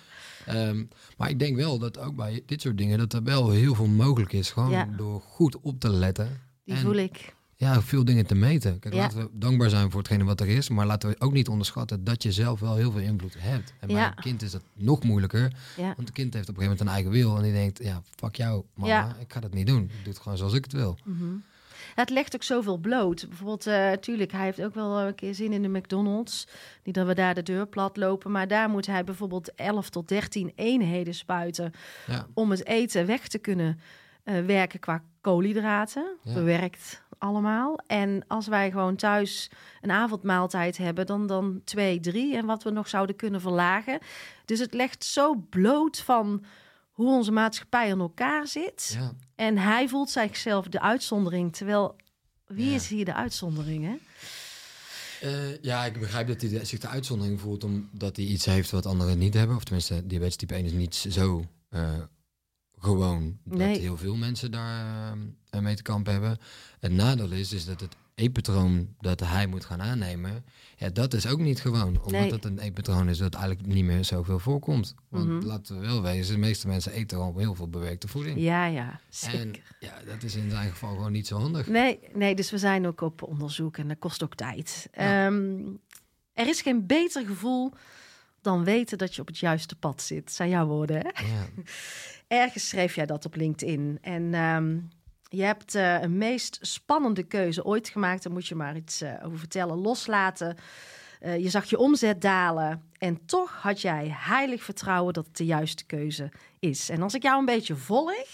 Ehm, 0.46 0.84
maar 1.18 1.30
ik 1.30 1.40
denk 1.40 1.56
wel 1.56 1.80
dat 1.80 2.00
ook 2.00 2.16
bij 2.16 2.44
dit 2.46 2.62
soort 2.62 2.78
dingen 2.78 2.98
dat 2.98 3.14
er 3.14 3.24
wel 3.24 3.50
heel 3.50 3.76
veel 3.76 3.88
mogelijk 3.88 4.34
is. 4.34 4.50
Gewoon 4.52 4.70
Ja. 4.72 4.90
door 4.98 5.22
goed 5.22 5.60
op 5.60 5.80
te 5.80 5.90
letten. 5.90 6.40
Die 6.64 6.76
En- 6.76 6.82
voel 6.82 6.94
ik. 6.96 7.36
Ja, 7.60 7.82
veel 7.82 8.06
dingen 8.06 8.26
te 8.26 8.36
meten. 8.36 8.80
Kijk, 8.80 8.94
Ja. 8.94 9.00
laten 9.00 9.18
we 9.18 9.30
dankbaar 9.34 9.70
zijn 9.70 9.92
voor 9.92 10.00
hetgene 10.00 10.24
wat 10.24 10.40
er 10.42 10.48
is. 10.48 10.70
Maar 10.70 10.86
laten 10.86 11.10
we 11.10 11.16
ook 11.20 11.34
niet 11.34 11.48
onderschatten 11.48 12.04
dat 12.04 12.24
je 12.24 12.32
zelf 12.32 12.60
wel 12.60 12.76
heel 12.76 12.92
veel 12.92 13.02
invloed 13.02 13.36
hebt. 13.38 13.74
En 13.80 13.88
bij 13.88 13.96
Ja. 13.98 14.08
een 14.08 14.24
kind 14.24 14.42
is 14.42 14.52
dat 14.52 14.64
nog 14.74 15.04
moeilijker. 15.04 15.54
Ja. 15.78 15.94
Want 15.96 16.08
een 16.08 16.14
kind 16.14 16.34
heeft 16.34 16.50
op 16.50 16.58
een 16.58 16.62
gegeven 16.64 16.64
moment 16.64 16.80
een 16.82 16.88
eigen 16.88 17.12
wil. 17.12 17.38
En 17.38 17.44
die 17.44 17.52
denkt, 17.54 17.84
ja, 17.84 18.02
fuck 18.16 18.36
jou, 18.36 18.64
mama. 18.74 19.16
Ik 19.20 19.34
ga 19.34 19.40
dat 19.40 19.54
niet 19.54 19.68
doen. 19.68 19.84
Ik 19.84 20.04
doe 20.04 20.14
het 20.14 20.22
gewoon 20.22 20.38
zoals 20.38 20.54
ik 20.54 20.64
het 20.64 20.74
wil. 20.74 20.98
Mhm. 21.04 21.24
Het 21.96 22.10
legt 22.10 22.36
ook 22.36 22.44
zoveel 22.44 22.78
bloot. 22.78 23.26
Bijvoorbeeld, 23.28 23.68
eh 23.68 23.92
tuurlijk, 23.92 24.32
hij 24.32 24.44
heeft 24.46 24.62
ook 24.64 24.74
wel 24.76 25.00
een 25.00 25.16
keer 25.16 25.34
zin 25.36 25.54
in 25.54 25.62
de 25.62 25.68
McDonald's. 25.68 26.48
Niet 26.84 26.96
dat 26.96 27.08
we 27.08 27.14
daar 27.16 27.34
de 27.34 27.44
deur 27.44 27.68
plat 27.68 27.98
lopen, 27.98 28.32
maar 28.32 28.48
daar 28.48 28.70
moet 28.70 28.86
hij 28.86 29.04
bijvoorbeeld 29.04 29.52
11 29.56 29.90
tot 29.90 30.08
13 30.08 30.52
eenheden 30.56 31.14
spuiten 31.14 31.72
om 32.34 32.52
het 32.52 32.66
eten 32.66 33.06
weg 33.06 33.28
te 33.28 33.38
kunnen 33.38 33.80
eh, 34.24 34.46
werken 34.46 34.80
qua 34.80 35.04
koolhydraten. 35.22 36.18
Bewerkt 36.24 37.04
allemaal. 37.20 37.80
En 37.88 38.24
als 38.28 38.48
wij 38.48 38.72
gewoon 38.72 38.96
thuis 38.96 39.50
een 39.82 39.92
avondmaaltijd 39.92 40.78
hebben, 40.78 41.06
dan, 41.06 41.28
dan 41.28 41.62
twee, 41.64 42.00
drie. 42.00 42.36
En 42.38 42.46
wat 42.46 42.64
we 42.64 42.70
nog 42.70 42.88
zouden 42.90 43.16
kunnen 43.16 43.42
verlagen. 43.42 44.00
Dus 44.46 44.60
het 44.60 44.74
legt 44.74 45.04
zo 45.04 45.36
bloot 45.50 46.00
van 46.00 46.44
hoe 46.92 47.08
onze 47.08 47.32
maatschappij 47.32 47.88
in 47.90 48.00
elkaar 48.00 48.48
zit. 48.48 48.96
Ja. 49.00 49.12
En 49.36 49.58
hij 49.58 49.88
voelt 49.88 50.10
zichzelf 50.10 50.68
de 50.68 50.82
uitzondering. 50.82 51.56
Terwijl, 51.56 51.96
wie 52.48 52.70
Ja. 52.70 52.76
is 52.76 52.88
hier 52.88 53.06
de 53.06 53.14
uitzondering, 53.14 53.86
hè? 53.86 53.96
Eh, 55.22 55.62
ja, 55.62 55.86
ik 55.86 56.00
begrijp 56.00 56.28
dat 56.28 56.42
hij 56.42 56.66
zich 56.66 56.80
de 56.80 56.88
uitzondering 56.88 57.40
voelt 57.40 57.64
omdat 57.64 58.16
hij 58.16 58.26
iets 58.26 58.46
heeft 58.46 58.72
wat 58.72 58.86
anderen 58.86 59.18
niet 59.18 59.34
hebben. 59.34 59.56
Of 59.56 59.64
tenminste, 59.64 60.08
diabetes 60.08 60.36
type 60.36 60.54
1 60.56 60.66
is 60.66 60.72
niet 60.72 60.96
zo 60.96 61.46
eh, 61.70 61.94
gewoon 62.79 63.38
dat 63.43 63.60
heel 63.77 63.98
veel 63.98 64.15
mensen 64.15 64.51
daar 64.51 65.13
eh, 65.50 65.60
mee 65.60 65.75
te 65.75 65.81
kampen 65.81 66.12
hebben. 66.13 66.38
Het 66.79 66.91
nadeel 66.91 67.31
is, 67.31 67.53
is 67.53 67.65
dat 67.65 67.79
het 67.79 67.96
eetpatroon 68.15 68.96
dat 69.00 69.19
hij 69.19 69.48
moet 69.48 69.65
gaan 69.65 69.81
aannemen, 69.81 70.46
ja, 70.77 70.89
dat 70.89 71.13
is 71.13 71.27
ook 71.27 71.39
niet 71.39 71.62
gewoon. 71.62 71.88
Omdat 71.88 72.12
Nee. 72.12 72.31
het 72.31 72.46
een 72.46 72.60
eetpatroon 72.60 73.10
is 73.10 73.17
dat 73.17 73.34
eigenlijk 73.36 73.67
niet 73.67 73.84
meer 73.84 74.05
zoveel 74.05 74.39
voorkomt. 74.39 74.96
Want 75.10 75.25
Mhm. 75.27 75.46
laten 75.46 75.79
we 75.79 75.86
wel 75.86 76.01
wezen, 76.01 76.34
de 76.34 76.39
meeste 76.39 76.67
mensen 76.67 76.91
eten 76.91 77.17
al 77.17 77.38
heel 77.38 77.55
veel 77.55 77.69
bewerkte 77.69 78.07
voeding. 78.07 78.39
Ja, 78.39 78.65
ja, 78.65 79.00
zeker. 79.10 79.39
en 79.39 79.55
ja, 79.79 79.93
dat 80.05 80.24
is 80.24 80.36
in 80.36 80.50
zijn 80.50 80.69
geval 80.69 80.89
gewoon 80.96 81.12
niet 81.12 81.27
zo 81.27 81.39
handig. 81.39 81.67
Nee, 81.67 82.00
nee, 82.13 82.36
dus 82.36 82.51
we 82.51 82.57
zijn 82.57 82.88
ook 82.88 83.01
op 83.01 83.24
onderzoek 83.24 83.77
en 83.77 83.88
dat 83.88 84.00
kost 84.00 84.24
ook 84.24 84.36
tijd. 84.36 84.88
Ja. 84.93 85.25
Ehm, 85.25 85.60
er 86.34 86.48
is 86.48 86.62
geen 86.62 86.86
beter 86.86 87.25
gevoel 87.25 87.74
dan 88.41 88.63
weten 88.63 88.98
dat 88.98 89.15
je 89.15 89.22
op 89.22 89.27
het 89.27 89.38
juiste 89.39 89.75
pad 89.75 90.01
zit. 90.01 90.32
Zijn 90.32 90.50
jouw 90.50 90.65
woorden, 90.65 90.98
hè? 90.98 91.25
Ja. 91.25 91.46
Ergens 92.44 92.67
schreef 92.70 92.96
jij 92.96 93.06
dat 93.06 93.25
op 93.25 93.36
LinkedIn. 93.36 93.98
En 94.01 94.34
ehm, 94.34 94.77
je 95.29 95.44
hebt 95.44 95.75
eh, 95.75 96.01
een 96.01 96.17
meest 96.17 96.58
spannende 96.62 97.24
keuze 97.24 97.63
ooit 97.65 97.89
gemaakt. 97.89 98.24
Daar 98.24 98.34
moet 98.34 98.48
je 98.48 98.56
maar 98.56 98.75
iets 98.75 99.01
eh, 99.01 99.13
over 99.25 99.39
vertellen. 99.39 99.77
Loslaten. 99.77 100.58
Eh, 101.20 101.38
je 101.38 101.50
zag 101.50 101.65
je 101.70 101.77
omzet 101.77 102.22
dalen. 102.22 102.84
En 102.98 103.25
toch 103.25 103.51
had 103.62 103.82
jij 103.82 104.08
heilig 104.12 104.63
vertrouwen 104.63 105.13
dat 105.13 105.25
het 105.25 105.38
de 105.38 105.46
juiste 105.46 105.86
keuze 105.86 106.32
is. 106.60 106.89
En 106.89 107.01
als 107.01 107.13
ik 107.13 107.24
jou 107.24 107.39
een 107.39 107.46
beetje 107.46 107.75
volg, 107.75 108.27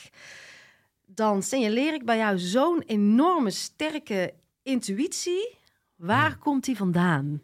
dan 1.06 1.44
signaleer 1.44 1.94
ik 1.94 2.06
bij 2.06 2.18
jou 2.18 2.38
zo'n 2.38 2.82
enorme 2.86 3.50
sterke 3.52 4.34
intuïtie. 4.64 5.58
Waar 5.96 6.30
Ja. 6.30 6.36
komt 6.40 6.64
die 6.64 6.78
vandaan? 6.78 7.42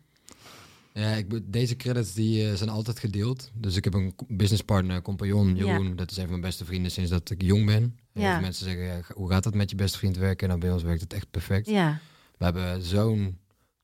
Ja, 0.99 1.13
ik, 1.13 1.53
deze 1.53 1.75
credits 1.75 2.13
die, 2.13 2.49
eh, 2.49 2.55
zijn 2.55 2.69
altijd 2.69 2.99
gedeeld. 2.99 3.51
Dus 3.53 3.75
ik 3.75 3.83
heb 3.83 3.93
een 3.93 4.15
businesspartner, 4.27 5.01
compagnon, 5.01 5.55
Jeroen. 5.55 5.95
Dat 5.95 6.11
is 6.11 6.17
een 6.17 6.21
van 6.21 6.31
mijn 6.31 6.41
beste 6.41 6.65
vrienden 6.65 6.91
sinds 6.91 7.09
dat 7.09 7.29
ik 7.29 7.41
jong 7.41 7.65
ben. 7.65 7.97
Ja. 8.13 8.39
mensen 8.39 8.65
zeggen, 8.65 8.83
ja, 8.83 9.01
hoe 9.13 9.29
gaat 9.29 9.43
het 9.43 9.55
met 9.55 9.69
je 9.69 9.75
beste 9.75 9.97
vriend 9.97 10.17
werken? 10.17 10.47
Nou, 10.47 10.59
bij 10.59 10.71
ons 10.71 10.83
werkt 10.83 11.01
het 11.01 11.13
echt 11.13 11.31
perfect. 11.31 11.67
Ja, 11.69 11.99
We 12.37 12.43
hebben 12.43 12.81
zo'n 12.83 13.37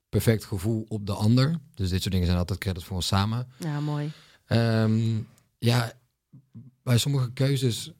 perfect 0.10 0.46
gevoel 0.46 0.86
op 0.88 1.06
de 1.06 1.14
ander. 1.14 1.60
Dus 1.74 1.90
dit 1.90 2.00
soort 2.02 2.12
dingen 2.12 2.28
zijn 2.28 2.40
altijd 2.40 2.60
credits 2.60 2.86
voor 2.86 2.96
ons 2.96 3.08
samen. 3.08 3.48
nou 3.58 3.84
mooi. 3.84 4.12
Ehm, 4.46 5.18
ja, 5.58 5.94
bij 6.84 6.98
sommige 6.98 7.32
keuzes 7.34 7.92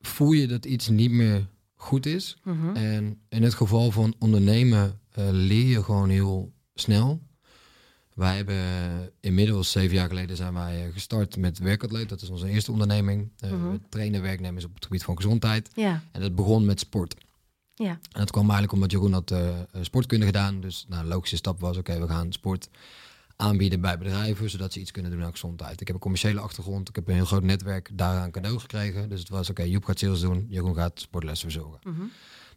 voel 0.00 0.32
je 0.32 0.46
dat 0.46 0.64
iets 0.64 0.88
niet 0.88 1.10
meer 1.10 1.46
goed 1.74 2.06
is. 2.06 2.36
Mhm. 2.44 2.76
En 2.76 3.20
in 3.28 3.42
het 3.42 3.54
geval 3.54 3.90
van 3.90 4.14
ondernemen 4.18 5.00
eh, 5.10 5.28
leer 5.30 5.66
je 5.66 5.84
gewoon 5.84 6.08
heel 6.08 6.52
snel. 6.74 7.20
Wij 8.20 8.36
hebben 8.36 8.56
inmiddels 9.20 9.70
zeven 9.70 9.96
jaar 9.96 10.08
geleden 10.08 10.36
zijn 10.36 10.54
wij 10.54 10.86
eh, 10.86 10.92
gestart 10.92 11.36
met 11.36 11.58
Werkatleet. 11.58 12.08
Dat 12.08 12.22
is 12.22 12.28
onze 12.30 12.48
eerste 12.48 12.72
onderneming. 12.72 13.30
Eh, 13.38 13.50
Mhm. 13.50 13.70
We 13.70 13.80
trainen 13.88 14.22
werknemers 14.22 14.64
op 14.64 14.74
het 14.74 14.84
gebied 14.84 15.04
van 15.04 15.16
gezondheid. 15.16 15.70
Ja, 15.74 16.02
En 16.12 16.20
dat 16.20 16.34
begon 16.34 16.64
met 16.64 16.80
sport. 16.80 17.14
ja. 17.74 17.88
En 17.90 17.98
dat 18.20 18.30
kwam 18.30 18.42
eigenlijk 18.42 18.72
omdat 18.72 18.90
Jeroen 18.90 19.12
had 19.12 19.30
eh, 19.30 19.48
sportkunde 19.80 20.26
gedaan. 20.26 20.60
Dus 20.60 20.84
nou, 20.88 21.02
een 21.02 21.08
logische 21.08 21.36
stap 21.36 21.60
was, 21.60 21.76
oké, 21.76 22.00
we 22.00 22.08
gaan 22.08 22.32
sport 22.32 22.68
aanbieden 23.36 23.80
bij 23.80 23.98
bedrijven, 23.98 24.50
zodat 24.50 24.72
ze 24.72 24.80
iets 24.80 24.90
kunnen 24.90 25.10
doen 25.10 25.22
aan 25.24 25.30
gezondheid. 25.30 25.80
Ik 25.80 25.86
heb 25.86 25.96
een 25.96 26.02
commerciële 26.02 26.40
achtergrond, 26.40 26.88
ik 26.88 26.94
heb 26.94 27.08
een 27.08 27.14
heel 27.14 27.24
groot 27.24 27.42
netwerk 27.42 27.90
daaraan 27.92 28.30
cadeau 28.30 28.58
gekregen. 28.58 29.08
Dus 29.08 29.18
het 29.20 29.28
was, 29.28 29.50
oké, 29.50 29.62
Joep 29.62 29.84
gaat 29.84 29.98
sales 29.98 30.20
doen, 30.20 30.46
Jeroen 30.48 30.74
gaat 30.74 31.00
sportlessen 31.00 31.50
verzorgen. 31.50 31.80
Mhm. 31.84 32.02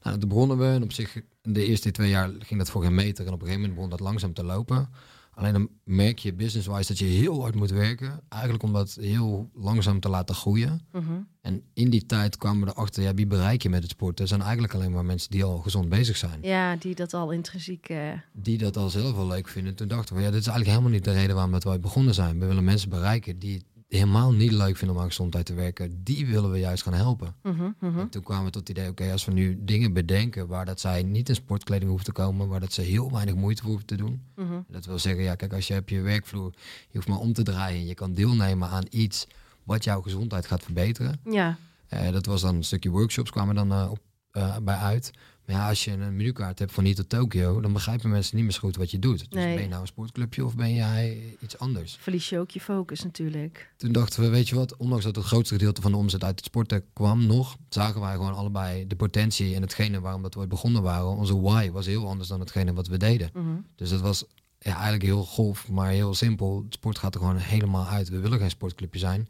Nou, 0.04 0.18
toen 0.18 0.30
begonnen 0.30 0.58
we 0.58 0.66
en 0.66 0.84
op 0.84 0.92
zich, 0.92 1.22
de 1.42 1.66
eerste 1.66 1.92
twee 1.92 2.10
jaar 2.10 2.32
ging 2.40 2.60
dat 2.60 2.70
voor 2.70 2.84
geen 2.84 2.96
meter. 2.96 3.26
En 3.26 3.34
op 3.34 3.42
een 3.42 3.48
gegeven 3.48 3.60
moment 3.62 3.74
begon 3.76 3.90
dat 3.90 4.00
langzaam 4.00 4.34
te 4.34 4.44
lopen. 4.44 4.90
Alleen 5.36 5.54
dan 5.54 5.70
merk 5.84 6.20
je 6.20 6.34
business-wise 6.34 6.88
dat 6.88 6.98
je 7.00 7.06
heel 7.06 7.42
hard 7.42 7.56
moet 7.56 7.72
werken. 7.72 8.22
Eigenlijk 8.30 8.64
om 8.64 8.74
dat 8.74 8.98
heel 9.02 9.50
langzaam 9.54 10.00
te 10.00 10.10
laten 10.10 10.36
groeien. 10.36 10.82
Mhm. 10.92 11.04
En 11.42 11.62
in 11.74 11.90
die 11.90 12.06
tijd 12.06 12.38
kwamen 12.38 12.66
we 12.68 12.72
erachter, 12.72 13.04
ja, 13.04 13.14
wie 13.14 13.28
bereik 13.28 13.62
je 13.64 13.70
met 13.70 13.82
het 13.82 13.92
sporten? 13.92 14.22
Er 14.24 14.28
zijn 14.30 14.42
eigenlijk 14.42 14.74
alleen 14.74 14.92
maar 14.92 15.06
mensen 15.06 15.32
die 15.32 15.44
al 15.44 15.58
gezond 15.58 15.90
bezig 15.90 16.18
zijn. 16.18 16.40
Ja, 16.42 16.76
die 16.76 16.96
dat 16.96 17.14
al 17.14 17.32
intrinsiek. 17.32 17.90
eh, 17.90 18.12
Die 18.34 18.58
dat 18.58 18.78
al 18.78 18.90
zelf 18.90 19.16
wel 19.16 19.28
leuk 19.28 19.48
vinden. 19.48 19.76
Toen 19.76 19.88
dachten 19.88 20.16
we, 20.16 20.22
ja, 20.22 20.30
dit 20.32 20.40
is 20.40 20.48
eigenlijk 20.48 20.78
helemaal 20.78 20.96
niet 20.98 21.06
de 21.06 21.12
reden 21.14 21.34
waarom 21.36 21.52
dat 21.52 21.64
wij 21.64 21.80
begonnen 21.80 22.14
zijn. 22.14 22.40
We 22.40 22.46
willen 22.46 22.64
mensen 22.64 22.90
bereiken 22.90 23.40
die 23.40 23.64
helemaal 24.00 24.32
niet 24.32 24.52
leuk 24.52 24.78
vinden 24.78 24.96
om 24.96 25.02
aan 25.02 25.08
gezondheid 25.08 25.46
te 25.46 25.54
werken. 25.54 26.04
Die 26.04 26.26
willen 26.28 26.52
we 26.52 26.60
juist 26.60 26.84
gaan 26.84 26.94
helpen. 26.94 27.36
mhm, 27.44 27.70
mhm. 27.80 28.00
En 28.00 28.10
toen 28.10 28.24
kwamen 28.24 28.46
we 28.46 28.52
tot 28.52 28.68
het 28.68 28.78
idee, 28.78 28.90
oké, 28.90 29.12
als 29.12 29.26
we 29.26 29.32
nu 29.32 29.58
dingen 29.64 29.94
bedenken 29.94 30.48
waar 30.48 30.66
dat 30.66 30.80
zij 30.80 31.04
niet 31.04 31.30
in 31.30 31.36
sportkleding 31.36 31.90
hoeven 31.90 32.06
te 32.14 32.22
komen, 32.22 32.48
waar 32.48 32.60
dat 32.60 32.74
ze 32.74 32.82
heel 32.82 33.12
weinig 33.12 33.36
moeite 33.36 33.64
hoeven 33.64 33.86
te 33.86 33.96
doen. 33.96 34.22
Mhm. 34.36 34.54
Dat 34.68 34.86
wil 34.86 35.00
zeggen, 35.00 35.24
ja, 35.24 35.36
kijk, 35.36 35.54
als 35.54 35.68
je 35.68 35.78
op 35.78 35.90
je 35.90 36.02
werkvloer, 36.02 36.54
je 36.90 36.98
hoeft 36.98 37.08
maar 37.08 37.18
om 37.20 37.34
te 37.34 37.44
draaien, 37.44 37.86
je 37.86 37.94
kan 37.94 38.14
deelnemen 38.14 38.70
aan 38.70 38.86
iets 38.90 39.28
wat 39.64 39.84
jouw 39.84 40.02
gezondheid 40.02 40.46
gaat 40.48 40.64
verbeteren. 40.64 41.20
Ja, 41.30 41.58
Eh, 41.88 42.12
dat 42.12 42.26
was 42.26 42.42
dan 42.42 42.56
een 42.56 42.64
stukje 42.64 42.90
workshops 42.90 43.32
kwamen 43.32 43.56
dan 43.56 43.72
eh, 43.72 43.88
op, 43.92 44.00
eh, 44.32 44.58
bij 44.58 44.76
uit. 44.76 45.12
Maar 45.46 45.56
ja, 45.56 45.70
als 45.70 45.84
je 45.84 45.92
een 45.92 46.16
menukaart 46.16 46.60
hebt 46.60 46.72
van 46.72 46.84
hier 46.84 46.96
tot 46.96 47.10
Tokio, 47.10 47.62
dan 47.62 47.74
begrijpen 47.74 48.10
mensen 48.10 48.36
niet 48.36 48.44
meer 48.44 48.54
zo 48.54 48.60
goed 48.60 48.76
wat 48.76 48.92
je 48.92 49.00
doet. 49.00 49.20
Dus 49.20 49.44
Nee. 49.44 49.54
ben 49.54 49.64
je 49.64 49.70
nou 49.70 49.82
een 49.82 49.88
sportclubje 49.88 50.46
of 50.46 50.56
ben 50.56 50.74
jij 50.74 51.36
iets 51.40 51.58
anders? 51.58 51.98
verlies 52.00 52.30
je 52.30 52.40
ook 52.40 52.50
je 52.52 52.60
focus 52.60 53.04
natuurlijk. 53.04 53.72
Toen 53.78 53.92
dachten 53.92 54.22
we, 54.22 54.30
weet 54.30 54.50
je 54.50 54.56
wat, 54.56 54.76
ondanks 54.78 55.04
dat 55.04 55.16
het 55.16 55.26
grootste 55.26 55.54
gedeelte 55.54 55.82
van 55.82 55.92
de 55.92 55.98
omzet 55.98 56.24
uit 56.24 56.36
het 56.36 56.46
sporten 56.46 56.84
kwam 56.94 57.26
nog, 57.26 57.58
zagen 57.70 58.02
wij 58.02 58.14
gewoon 58.14 58.34
allebei 58.34 58.88
de 58.88 58.96
potentie 58.96 59.56
en 59.56 59.62
hetgene 59.62 60.00
waarom 60.00 60.22
dat 60.22 60.34
we 60.34 60.40
ooit 60.40 60.50
begonnen 60.50 60.82
waren. 60.82 61.06
Onze 61.08 61.40
why 61.42 61.72
was 61.72 61.86
heel 61.86 62.08
anders 62.08 62.30
dan 62.30 62.40
hetgene 62.40 62.74
wat 62.74 62.88
we 62.88 62.98
deden. 62.98 63.30
Mhm. 63.34 63.48
Dus 63.76 63.90
dat 63.90 64.02
was 64.02 64.26
ja, 64.60 64.74
eigenlijk 64.74 65.04
heel 65.04 65.24
golf, 65.24 65.70
maar 65.70 65.90
heel 65.90 66.14
simpel. 66.14 66.62
Het 66.66 66.74
sport 66.74 66.98
gaat 66.98 67.14
er 67.14 67.20
gewoon 67.20 67.38
helemaal 67.38 67.86
uit. 67.88 68.10
We 68.10 68.20
willen 68.20 68.40
geen 68.40 68.50
sportclubje 68.50 69.00
zijn. 69.00 69.28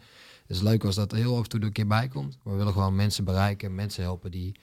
Het 0.47 0.55
is 0.55 0.61
leuk 0.61 0.83
als 0.83 0.95
dat 0.95 1.11
er 1.11 1.17
heel 1.17 1.37
af 1.37 1.43
en 1.43 1.49
toe 1.49 1.61
een 1.61 1.71
keer 1.71 1.87
bij 1.87 2.07
komt. 2.07 2.37
We 2.43 2.51
willen 2.51 2.73
gewoon 2.73 2.95
mensen 2.95 3.23
bereiken, 3.23 3.75
mensen 3.75 4.03
helpen 4.03 4.31
die 4.31 4.55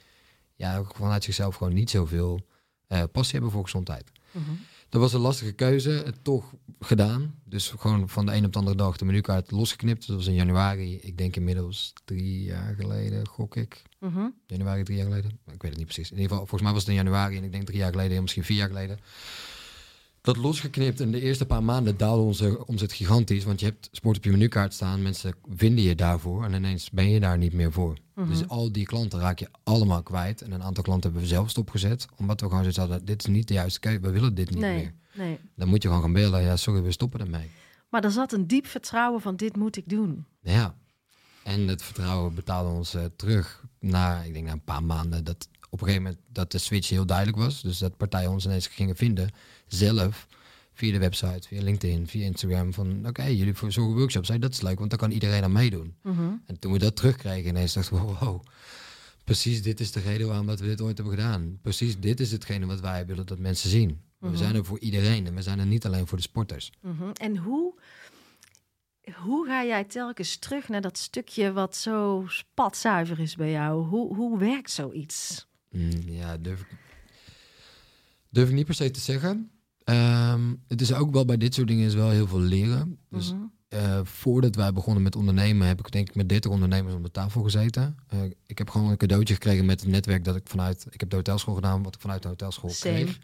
ja, 0.61 0.83
vanuit 0.83 1.23
zichzelf 1.23 1.55
gewoon 1.55 1.73
niet 1.73 1.89
zoveel 1.89 2.47
eh 2.87 3.03
passie 3.11 3.33
hebben 3.33 3.51
voor 3.51 3.63
gezondheid. 3.63 4.11
Mhm. 4.31 4.51
Dat 4.89 5.01
was 5.01 5.13
een 5.13 5.19
lastige 5.19 5.51
keuze, 5.51 5.89
het 5.89 6.23
toch 6.23 6.53
gedaan. 6.79 7.35
Dus 7.45 7.73
gewoon 7.77 8.09
van 8.09 8.25
de 8.25 8.33
een 8.33 8.45
op 8.45 8.53
de 8.53 8.59
andere 8.59 8.77
dag 8.77 8.97
de 8.97 9.05
menukaart 9.05 9.51
losgeknipt. 9.51 10.07
Dat 10.07 10.15
was 10.15 10.27
in 10.27 10.33
januari, 10.33 10.99
ik 11.01 11.17
denk 11.17 11.35
inmiddels 11.35 11.93
drie 12.05 12.43
jaar 12.43 12.75
geleden, 12.75 13.27
gok 13.27 13.55
ik. 13.55 13.81
Mhm. 13.99 14.27
Januari, 14.45 14.83
drie 14.83 14.97
jaar 14.97 15.05
geleden. 15.05 15.31
Ik 15.31 15.61
weet 15.61 15.71
het 15.71 15.77
niet 15.77 15.85
precies. 15.85 16.11
In 16.11 16.17
ieder 16.17 16.29
geval, 16.29 16.47
volgens 16.47 16.61
mij 16.61 16.71
was 16.71 16.81
het 16.81 16.89
in 16.89 16.97
januari 16.97 17.37
en 17.37 17.43
ik 17.43 17.51
denk 17.51 17.65
drie 17.65 17.77
jaar 17.77 17.91
geleden, 17.91 18.21
misschien 18.21 18.43
vier 18.43 18.57
jaar 18.57 18.67
geleden. 18.67 18.99
Dat 20.21 20.37
losgeknipt 20.37 20.99
en 20.99 21.11
de 21.11 21.21
eerste 21.21 21.45
paar 21.45 21.63
maanden 21.63 21.97
daalde 21.97 22.21
onze 22.21 22.67
omzet 22.67 22.93
gigantisch. 22.93 23.43
Want 23.43 23.59
je 23.59 23.65
hebt 23.65 23.89
sport 23.91 24.17
op 24.17 24.23
je 24.23 24.31
menukaart 24.31 24.73
staan, 24.73 25.01
mensen 25.01 25.35
vinden 25.55 25.83
je 25.83 25.95
daarvoor 25.95 26.43
en 26.43 26.53
ineens 26.53 26.89
ben 26.89 27.09
je 27.09 27.19
daar 27.19 27.37
niet 27.37 27.53
meer 27.53 27.71
voor. 27.71 27.97
Mhm. 28.27 28.37
Dus 28.37 28.47
al 28.47 28.71
die 28.71 28.85
klanten 28.85 29.19
raak 29.19 29.39
je 29.39 29.47
allemaal 29.63 30.03
kwijt. 30.03 30.41
En 30.41 30.51
een 30.51 30.63
aantal 30.63 30.83
klanten 30.83 31.03
hebben 31.11 31.29
we 31.29 31.33
zelf 31.35 31.49
stopgezet, 31.49 32.07
omdat 32.15 32.39
we 32.41 32.45
gewoon 32.45 32.59
zoiets 32.61 32.79
hadden, 32.79 33.05
dit 33.05 33.19
is 33.19 33.25
niet 33.33 33.47
de 33.47 33.53
juiste 33.53 33.79
keuze, 33.79 33.99
we 33.99 34.09
willen 34.09 34.35
dit 34.35 34.49
niet 34.49 34.59
Nee, 34.59 34.75
meer. 34.75 34.93
nee. 35.13 35.39
Dan 35.55 35.67
moet 35.67 35.81
je 35.81 35.87
gewoon 35.87 36.03
gaan 36.03 36.13
bellen, 36.13 36.41
ja 36.41 36.55
sorry, 36.55 36.81
we 36.81 36.91
stoppen 36.91 37.19
ermee. 37.19 37.49
Maar 37.89 38.03
er 38.03 38.11
zat 38.11 38.31
een 38.33 38.47
diep 38.47 38.65
vertrouwen 38.67 39.21
van 39.21 39.35
dit 39.35 39.55
moet 39.55 39.77
ik 39.77 39.89
doen. 39.89 40.25
Ja, 40.41 40.75
en 41.43 41.67
het 41.67 41.83
vertrouwen 41.83 42.35
betaalde 42.35 42.69
ons 42.69 42.93
eh, 42.93 43.05
terug 43.15 43.63
na, 43.79 44.21
ik 44.21 44.33
denk 44.33 44.45
na 44.45 44.51
een 44.51 44.63
paar 44.63 44.83
maanden, 44.83 45.23
dat 45.23 45.49
op 45.69 45.81
een 45.81 45.87
gegeven 45.87 46.03
moment 46.03 46.21
dat 46.27 46.51
de 46.51 46.57
switch 46.57 46.89
heel 46.89 47.05
duidelijk 47.05 47.37
was. 47.37 47.61
Dus 47.61 47.77
dat 47.77 47.97
partijen 47.97 48.29
ons 48.31 48.45
ineens 48.45 48.67
gingen 48.67 48.95
vinden, 48.95 49.29
zelf 49.67 50.27
via 50.81 50.91
de 50.91 50.99
website, 50.99 51.47
via 51.47 51.61
LinkedIn, 51.61 52.07
via 52.07 52.25
Instagram. 52.25 52.73
Van 52.73 53.07
oké, 53.07 53.23
jullie 53.23 53.53
verzorgen 53.53 53.95
workshops. 53.95 54.27
Hey, 54.27 54.39
dat 54.39 54.53
is 54.53 54.61
leuk, 54.61 54.77
want 54.77 54.89
dan 54.89 54.99
kan 54.99 55.11
iedereen 55.11 55.43
aan 55.43 55.51
meedoen. 55.51 55.95
Mhm. 56.01 56.33
En 56.45 56.59
toen 56.59 56.71
we 56.71 56.79
dat 56.79 56.95
terugkregen, 56.95 57.49
ineens 57.49 57.73
dachten 57.73 57.95
we, 57.95 58.01
wow, 58.01 58.43
precies 59.23 59.61
dit 59.61 59.79
is 59.79 59.91
de 59.91 59.99
reden 59.99 60.27
waarom 60.27 60.47
dat 60.47 60.59
we 60.59 60.65
dit 60.65 60.81
ooit 60.81 60.97
hebben 60.97 61.15
gedaan. 61.15 61.59
Precies 61.61 61.99
dit 61.99 62.19
is 62.19 62.31
hetgene 62.31 62.65
wat 62.65 62.79
wij 62.79 63.05
willen 63.05 63.25
dat 63.25 63.39
mensen 63.39 63.69
zien. 63.69 64.01
Mhm. 64.19 64.31
We 64.31 64.37
zijn 64.37 64.55
er 64.55 64.65
voor 64.65 64.79
iedereen 64.79 65.27
en 65.27 65.35
we 65.35 65.41
zijn 65.41 65.59
er 65.59 65.65
niet 65.65 65.85
alleen 65.85 66.07
voor 66.07 66.17
de 66.17 66.23
sporters. 66.23 66.71
Mhm. 66.81 67.11
En 67.13 67.37
hoe, 67.37 67.79
hoe 69.13 69.47
ga 69.47 69.63
jij 69.63 69.83
telkens 69.83 70.37
terug 70.37 70.69
naar 70.69 70.81
dat 70.81 70.97
stukje 70.97 71.51
wat 71.51 71.75
zo 71.75 72.25
spatzuiver 72.27 73.19
is 73.19 73.35
bij 73.35 73.51
jou? 73.51 73.85
Hoe, 73.85 74.15
hoe 74.15 74.39
werkt 74.39 74.71
zoiets? 74.71 75.47
Mm, 75.69 76.01
ja, 76.05 76.37
durf 76.37 76.59
ik, 76.61 76.67
durf 78.29 78.49
ik 78.49 78.55
niet 78.55 78.65
per 78.65 78.75
se 78.75 78.91
te 78.91 78.99
zeggen. 78.99 79.51
Ehm, 79.83 80.41
het 80.67 80.81
is 80.81 80.93
ook 80.93 81.11
wel 81.13 81.25
bij 81.25 81.37
dit 81.37 81.53
soort 81.53 81.67
dingen 81.67 81.85
is 81.87 81.93
wel 81.93 82.09
heel 82.09 82.27
veel 82.27 82.39
leren. 82.39 82.97
Dus 83.09 83.31
Mhm. 83.33 83.41
eh, 83.67 83.99
voordat 84.03 84.55
wij 84.55 84.73
begonnen 84.73 85.03
met 85.03 85.15
ondernemen, 85.15 85.67
heb 85.67 85.79
ik 85.79 85.91
denk 85.91 86.09
ik 86.09 86.15
met 86.15 86.29
30 86.29 86.51
ondernemers 86.51 86.93
om 86.95 87.03
de 87.03 87.11
tafel 87.11 87.43
gezeten. 87.43 87.95
Eh, 88.07 88.19
ik 88.45 88.57
heb 88.57 88.69
gewoon 88.69 88.91
een 88.91 88.97
cadeautje 88.97 89.33
gekregen 89.33 89.65
met 89.65 89.79
het 89.81 89.89
netwerk 89.89 90.23
dat 90.23 90.35
ik 90.35 90.43
vanuit, 90.47 90.85
ik 90.89 90.99
heb 90.99 91.09
de 91.09 91.15
hotelschool 91.15 91.55
gedaan, 91.55 91.83
wat 91.83 91.95
ik 91.95 92.01
vanuit 92.01 92.21
de 92.21 92.27
hotelschool 92.27 92.69
Same. 92.69 92.93
kreeg. 92.95 93.19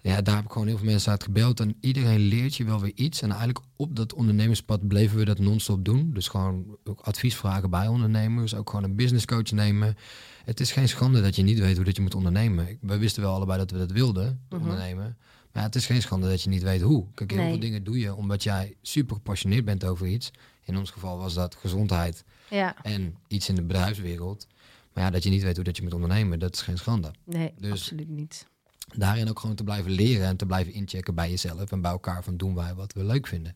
Ja, 0.00 0.22
daar 0.22 0.34
heb 0.36 0.44
ik 0.44 0.50
gewoon 0.52 0.66
heel 0.66 0.76
veel 0.76 0.86
mensen 0.86 1.10
uit 1.10 1.22
gebeld 1.22 1.60
en 1.60 1.76
iedereen 1.80 2.18
leert 2.20 2.54
je 2.56 2.64
wel 2.64 2.80
weer 2.80 2.92
iets. 2.94 3.22
En 3.22 3.28
eigenlijk 3.28 3.60
op 3.76 3.96
dat 3.96 4.14
ondernemerspad 4.14 4.88
bleven 4.88 5.16
we 5.18 5.24
dat 5.24 5.38
non-stop 5.38 5.84
doen. 5.84 6.10
Dus 6.14 6.28
gewoon 6.28 6.76
ook 6.84 7.00
advies 7.00 7.36
vragen 7.36 7.70
bij 7.70 7.86
ondernemers, 7.88 8.54
ook 8.54 8.70
gewoon 8.70 8.84
een 8.84 8.96
business 8.96 9.24
coach 9.24 9.50
nemen. 9.50 9.96
Het 10.44 10.60
is 10.60 10.72
geen 10.72 10.88
schande 10.88 11.22
dat 11.22 11.36
je 11.36 11.42
niet 11.42 11.58
weet 11.58 11.76
hoe 11.76 11.84
dat 11.84 11.96
je 11.96 12.02
moet 12.02 12.14
ondernemen. 12.14 12.78
We 12.80 12.98
wisten 12.98 13.22
wel 13.22 13.34
allebei 13.34 13.58
dat 13.58 13.70
we 13.70 13.78
dat 13.78 13.90
wilden, 13.92 14.40
Mhm. 14.48 14.60
ondernemen. 14.62 15.16
Maar 15.52 15.62
ja, 15.62 15.68
het 15.68 15.74
is 15.76 15.86
geen 15.86 16.02
schande 16.02 16.28
dat 16.28 16.42
je 16.42 16.48
niet 16.48 16.62
weet 16.62 16.80
hoe. 16.80 17.06
Kijk, 17.14 17.30
heel 17.30 17.40
Nee. 17.40 17.50
veel 17.50 17.60
dingen 17.60 17.84
doe 17.84 17.98
je 17.98 18.14
omdat 18.14 18.42
jij 18.42 18.74
super 18.82 19.14
gepassioneerd 19.16 19.64
bent 19.64 19.84
over 19.84 20.06
iets. 20.06 20.30
In 20.64 20.76
ons 20.78 20.90
geval 20.90 21.18
was 21.18 21.34
dat 21.34 21.54
gezondheid 21.54 22.24
Ja, 22.50 22.76
en 22.82 23.16
iets 23.28 23.48
in 23.48 23.54
de 23.54 23.62
bedrijfswereld. 23.62 24.46
Maar 24.92 25.04
ja, 25.04 25.10
dat 25.10 25.22
je 25.22 25.30
niet 25.30 25.42
weet 25.42 25.54
hoe 25.56 25.64
dat 25.64 25.76
je 25.76 25.82
moet 25.82 25.94
ondernemen, 25.94 26.38
dat 26.38 26.54
is 26.54 26.60
geen 26.60 26.78
schande. 26.78 27.10
nee, 27.24 27.52
Dus- 27.58 27.70
absoluut 27.70 28.08
niet. 28.08 28.46
Daarin 28.96 29.28
ook 29.28 29.38
gewoon 29.38 29.56
te 29.56 29.64
blijven 29.64 29.90
leren 29.90 30.26
en 30.26 30.36
te 30.36 30.46
blijven 30.46 30.72
inchecken 30.72 31.14
bij 31.14 31.30
jezelf 31.30 31.72
en 31.72 31.80
bij 31.80 31.90
elkaar 31.90 32.24
van 32.24 32.36
doen 32.36 32.54
wij 32.54 32.74
wat 32.74 32.92
we 32.92 33.04
leuk 33.04 33.26
vinden. 33.26 33.52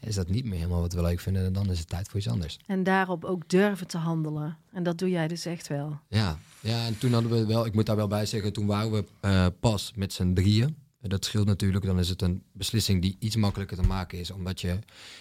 Is 0.00 0.14
dat 0.14 0.28
niet 0.28 0.44
meer 0.44 0.58
helemaal 0.58 0.80
wat 0.80 0.92
we 0.92 1.02
leuk 1.02 1.20
vinden, 1.20 1.52
dan 1.52 1.70
is 1.70 1.78
het 1.78 1.88
tijd 1.88 2.08
voor 2.08 2.18
iets 2.18 2.28
anders. 2.28 2.58
En 2.66 2.82
daarop 2.82 3.24
ook 3.24 3.48
durven 3.48 3.86
te 3.86 3.98
handelen. 3.98 4.56
En 4.72 4.82
dat 4.82 4.98
doe 4.98 5.10
jij 5.10 5.28
dus 5.28 5.44
echt 5.44 5.68
wel. 5.68 5.98
Ja, 6.08 6.38
ja 6.60 6.86
en 6.86 6.98
toen 6.98 7.12
hadden 7.12 7.30
we 7.30 7.46
wel, 7.46 7.66
ik 7.66 7.74
moet 7.74 7.86
daar 7.86 7.96
wel 7.96 8.06
bij 8.08 8.26
zeggen, 8.26 8.52
toen 8.52 8.66
waren 8.66 8.90
we 8.92 9.04
eh, 9.20 9.46
pas 9.60 9.92
met 9.96 10.12
z'n 10.12 10.32
drieën. 10.32 10.76
Dat 11.08 11.24
scheelt 11.24 11.46
natuurlijk, 11.46 11.84
dan 11.84 11.98
is 11.98 12.08
het 12.08 12.22
een 12.22 12.42
beslissing 12.52 13.02
die 13.02 13.16
iets 13.18 13.36
makkelijker 13.36 13.76
te 13.76 13.82
maken 13.82 14.18
is, 14.18 14.30
omdat 14.30 14.60
je, 14.60 14.78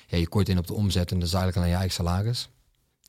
ja, 0.08 0.18
je 0.18 0.28
kort 0.28 0.50
in 0.50 0.58
op 0.58 0.68
de 0.68 0.74
omzet 0.74 1.12
en 1.12 1.20
dat 1.20 1.28
is 1.28 1.34
eigenlijk 1.34 1.58
alleen 1.58 1.70
je 1.70 1.76
eigen 1.80 1.96
salaris. 2.06 2.50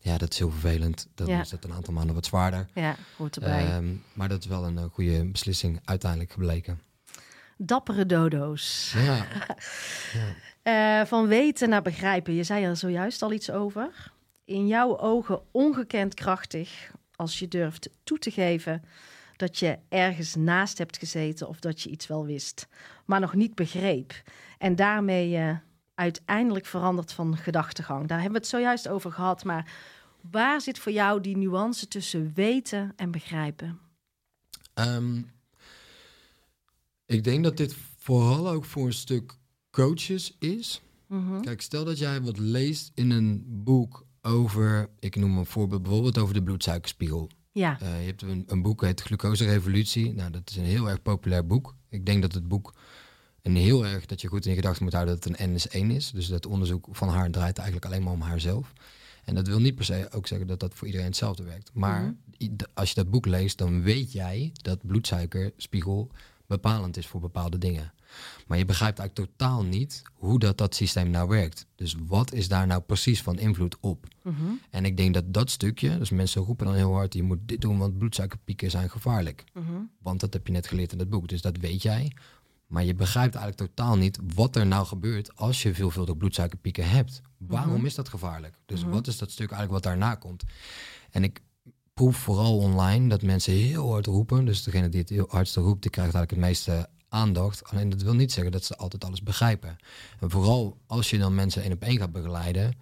Ja, 0.00 0.18
dat 0.18 0.32
is 0.32 0.38
heel 0.38 0.50
vervelend. 0.50 1.08
Dan 1.14 1.26
Ja. 1.26 1.40
is 1.40 1.50
het 1.50 1.64
een 1.64 1.72
aantal 1.72 1.94
maanden 1.94 2.14
wat 2.14 2.26
zwaarder. 2.26 2.66
Ja, 2.74 2.96
hoort 3.16 3.34
erbij. 3.36 3.64
Ehm, 3.66 3.94
maar 4.12 4.28
dat 4.28 4.40
is 4.40 4.46
wel 4.46 4.64
een 4.64 4.78
eh, 4.78 4.84
goede 4.92 5.24
beslissing 5.24 5.80
uiteindelijk 5.84 6.32
gebleken. 6.32 6.80
Dappere 7.56 8.06
dodo's. 8.06 8.92
Ja, 9.04 9.26
Eh, 10.62 11.06
van 11.06 11.26
weten 11.26 11.68
naar 11.68 11.82
begrijpen. 11.82 12.34
Je 12.34 12.44
zei 12.44 12.64
er 12.64 12.76
zojuist 12.76 13.22
al 13.22 13.32
iets 13.32 13.50
over. 13.50 14.12
In 14.44 14.66
jouw 14.66 14.98
ogen 14.98 15.40
ongekend 15.50 16.14
krachtig 16.14 16.90
als 17.16 17.38
je 17.38 17.48
durft 17.48 17.88
toe 18.04 18.18
te 18.18 18.30
geven 18.30 18.82
dat 19.44 19.58
je 19.58 19.78
ergens 19.88 20.34
naast 20.34 20.78
hebt 20.78 20.98
gezeten 20.98 21.48
of 21.48 21.58
dat 21.60 21.80
je 21.80 21.90
iets 21.90 22.06
wel 22.06 22.24
wist, 22.24 22.66
maar 23.04 23.20
nog 23.20 23.34
niet 23.34 23.54
begreep. 23.54 24.22
En 24.58 24.76
daarmee 24.76 25.28
je 25.28 25.58
uiteindelijk 25.94 26.66
verandert 26.66 27.12
van 27.12 27.36
gedachtegang. 27.36 28.06
Daar 28.08 28.20
hebben 28.20 28.36
we 28.36 28.46
het 28.46 28.54
zojuist 28.54 28.88
over 28.88 29.12
gehad. 29.12 29.44
Maar 29.44 29.72
waar 30.30 30.60
zit 30.60 30.78
voor 30.78 30.92
jou 30.92 31.20
die 31.20 31.36
nuance 31.36 31.88
tussen 31.88 32.32
weten 32.34 32.92
en 32.96 33.10
begrijpen? 33.10 33.78
Ehm, 34.74 35.22
ik 37.06 37.24
denk 37.24 37.44
dat 37.44 37.56
dit 37.56 37.76
vooral 37.96 38.48
ook 38.48 38.64
voor 38.64 38.86
een 38.86 38.92
stuk 38.92 39.38
coaches 39.70 40.36
is. 40.38 40.82
Mhm. 41.06 41.40
Kijk, 41.40 41.60
stel 41.60 41.84
dat 41.84 41.98
jij 41.98 42.20
wat 42.20 42.38
leest 42.38 42.90
in 42.94 43.10
een 43.10 43.44
boek 43.46 44.04
over, 44.22 44.90
ik 44.98 45.16
noem 45.16 45.38
een 45.38 45.46
voorbeeld, 45.46 45.82
bijvoorbeeld 45.82 46.18
over 46.18 46.34
de 46.34 46.42
bloedsuikerspiegel. 46.42 47.30
Ja, 47.54 47.80
Eh, 47.80 48.00
je 48.00 48.06
hebt 48.06 48.22
een, 48.22 48.44
een 48.46 48.62
boek, 48.62 48.80
het 48.80 49.00
Glucose 49.00 49.44
Revolutie. 49.44 50.12
Nou, 50.14 50.30
dat 50.30 50.50
is 50.50 50.56
een 50.56 50.64
heel 50.64 50.88
erg 50.88 51.02
populair 51.02 51.46
boek. 51.46 51.74
Ik 51.88 52.06
denk 52.06 52.22
dat 52.22 52.32
het 52.32 52.48
boek 52.48 52.74
een 53.42 53.56
heel 53.56 53.86
erg, 53.86 54.06
dat 54.06 54.20
je 54.20 54.28
goed 54.28 54.46
in 54.46 54.54
gedachten 54.54 54.84
moet 54.84 54.92
houden 54.92 55.14
dat 55.14 55.24
het 55.24 55.40
een 55.40 55.50
N 55.50 55.54
is 55.54 55.68
1 55.68 55.90
is. 55.90 56.10
Dus 56.10 56.26
dat 56.26 56.46
onderzoek 56.46 56.86
van 56.90 57.08
haar 57.08 57.30
draait 57.30 57.56
eigenlijk 57.58 57.86
alleen 57.86 58.02
maar 58.02 58.12
om 58.12 58.20
haarzelf. 58.20 58.72
En 59.24 59.34
dat 59.34 59.46
wil 59.46 59.60
niet 59.60 59.74
per 59.74 59.84
se 59.84 60.08
ook 60.12 60.26
zeggen 60.26 60.46
dat 60.46 60.60
dat 60.60 60.74
voor 60.74 60.86
iedereen 60.86 61.06
hetzelfde 61.08 61.42
werkt. 61.42 61.70
Maar 61.72 62.02
Mhm. 62.38 62.50
als 62.74 62.88
je 62.88 62.94
dat 62.94 63.10
boek 63.10 63.26
leest, 63.26 63.58
dan 63.58 63.82
weet 63.82 64.12
jij 64.12 64.50
dat 64.52 64.86
bloedsuikerspiegel 64.86 66.10
bepalend 66.46 66.96
is 66.96 67.06
voor 67.06 67.20
bepaalde 67.20 67.58
dingen. 67.58 67.92
Maar 68.46 68.58
je 68.58 68.64
begrijpt 68.64 68.98
eigenlijk 68.98 69.30
totaal 69.30 69.64
niet 69.64 70.02
hoe 70.12 70.38
dat, 70.38 70.58
dat 70.58 70.74
systeem 70.74 71.10
nou 71.10 71.28
werkt. 71.28 71.66
Dus 71.74 71.96
wat 72.06 72.32
is 72.32 72.48
daar 72.48 72.66
nou 72.66 72.80
precies 72.80 73.22
van 73.22 73.38
invloed 73.38 73.76
op? 73.80 74.06
Mhm. 74.22 74.34
En 74.70 74.84
ik 74.84 74.96
denk 74.96 75.14
dat 75.14 75.34
dat 75.34 75.50
stukje, 75.50 75.98
dus 75.98 76.10
mensen 76.10 76.42
roepen 76.42 76.66
dan 76.66 76.74
heel 76.74 76.92
hard, 76.92 77.14
je 77.14 77.22
moet 77.22 77.38
dit 77.42 77.60
doen, 77.60 77.78
want 77.78 77.98
bloedsuikerpieken 77.98 78.70
zijn 78.70 78.90
gevaarlijk. 78.90 79.44
Mhm. 79.52 79.72
Want 80.02 80.20
dat 80.20 80.32
heb 80.32 80.46
je 80.46 80.52
net 80.52 80.66
geleerd 80.66 80.92
in 80.92 80.98
het 80.98 81.10
boek, 81.10 81.28
dus 81.28 81.40
dat 81.40 81.56
weet 81.56 81.82
jij. 81.82 82.12
Maar 82.66 82.84
je 82.84 82.94
begrijpt 82.94 83.34
eigenlijk 83.34 83.70
totaal 83.70 83.96
niet 83.96 84.18
wat 84.34 84.56
er 84.56 84.66
nou 84.66 84.86
gebeurt 84.86 85.36
als 85.36 85.62
je 85.62 85.74
veelvuldig 85.74 86.16
bloedsuikerpieken 86.16 86.88
hebt. 86.90 87.20
Waarom 87.38 87.76
Mhm. 87.76 87.86
is 87.86 87.94
dat 87.94 88.08
gevaarlijk? 88.08 88.58
Dus 88.66 88.82
wat 88.82 89.06
is 89.06 89.18
dat 89.18 89.30
stuk 89.30 89.50
eigenlijk 89.50 89.84
wat 89.84 89.92
daarna 89.92 90.14
komt? 90.14 90.42
En 91.10 91.24
ik 91.24 91.40
proef 91.94 92.16
vooral 92.16 92.56
online 92.58 93.08
dat 93.08 93.22
mensen 93.22 93.52
heel 93.52 93.90
hard 93.90 94.06
roepen. 94.06 94.44
Dus 94.44 94.62
degene 94.62 94.88
die 94.88 95.00
het 95.00 95.08
heel 95.08 95.26
hardste 95.28 95.60
roept, 95.60 95.82
die 95.82 95.90
krijgt 95.90 96.14
eigenlijk 96.14 96.42
het 96.42 96.50
meeste 96.50 96.88
aandacht. 97.08 97.64
Alleen 97.64 97.88
dat 97.88 98.02
wil 98.02 98.14
niet 98.14 98.32
zeggen 98.32 98.52
dat 98.52 98.64
ze 98.64 98.76
altijd 98.76 99.04
alles 99.04 99.22
begrijpen. 99.22 99.76
En 100.20 100.30
vooral 100.30 100.78
als 100.86 101.10
je 101.10 101.18
dan 101.18 101.34
mensen 101.34 101.62
één 101.62 101.72
op 101.72 101.82
één 101.82 101.98
gaat 101.98 102.12
begeleiden, 102.12 102.78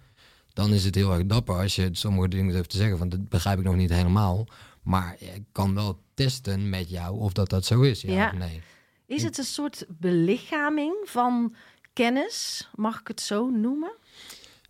dan 0.53 0.73
is 0.73 0.85
het 0.85 0.95
heel 0.95 1.13
erg 1.13 1.25
dapper 1.25 1.55
als 1.55 1.75
je 1.75 1.89
sommige 1.91 2.27
dingen 2.27 2.53
durft 2.53 2.69
te 2.69 2.77
zeggen 2.77 2.97
van 2.97 3.09
dat 3.09 3.29
begrijp 3.29 3.57
ik 3.59 3.65
nog 3.65 3.75
niet 3.75 3.89
helemaal. 3.89 4.47
Maar 4.83 5.15
ik 5.19 5.43
kan 5.51 5.75
wel 5.75 5.99
testen 6.13 6.69
met 6.69 6.89
jou 6.89 7.19
of 7.19 7.33
dat 7.33 7.49
dat 7.49 7.65
zo 7.65 7.81
is, 7.81 8.01
ja, 8.01 8.13
Ja. 8.13 8.27
of 8.31 8.37
nee. 8.37 8.61
Is 9.05 9.23
het 9.23 9.37
een 9.37 9.43
soort 9.43 9.85
belichaming 9.87 10.93
van 11.03 11.55
kennis? 11.93 12.69
Mag 12.75 12.99
ik 12.99 13.07
het 13.07 13.21
zo 13.21 13.49
noemen? 13.49 13.93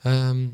Ehm, 0.02 0.48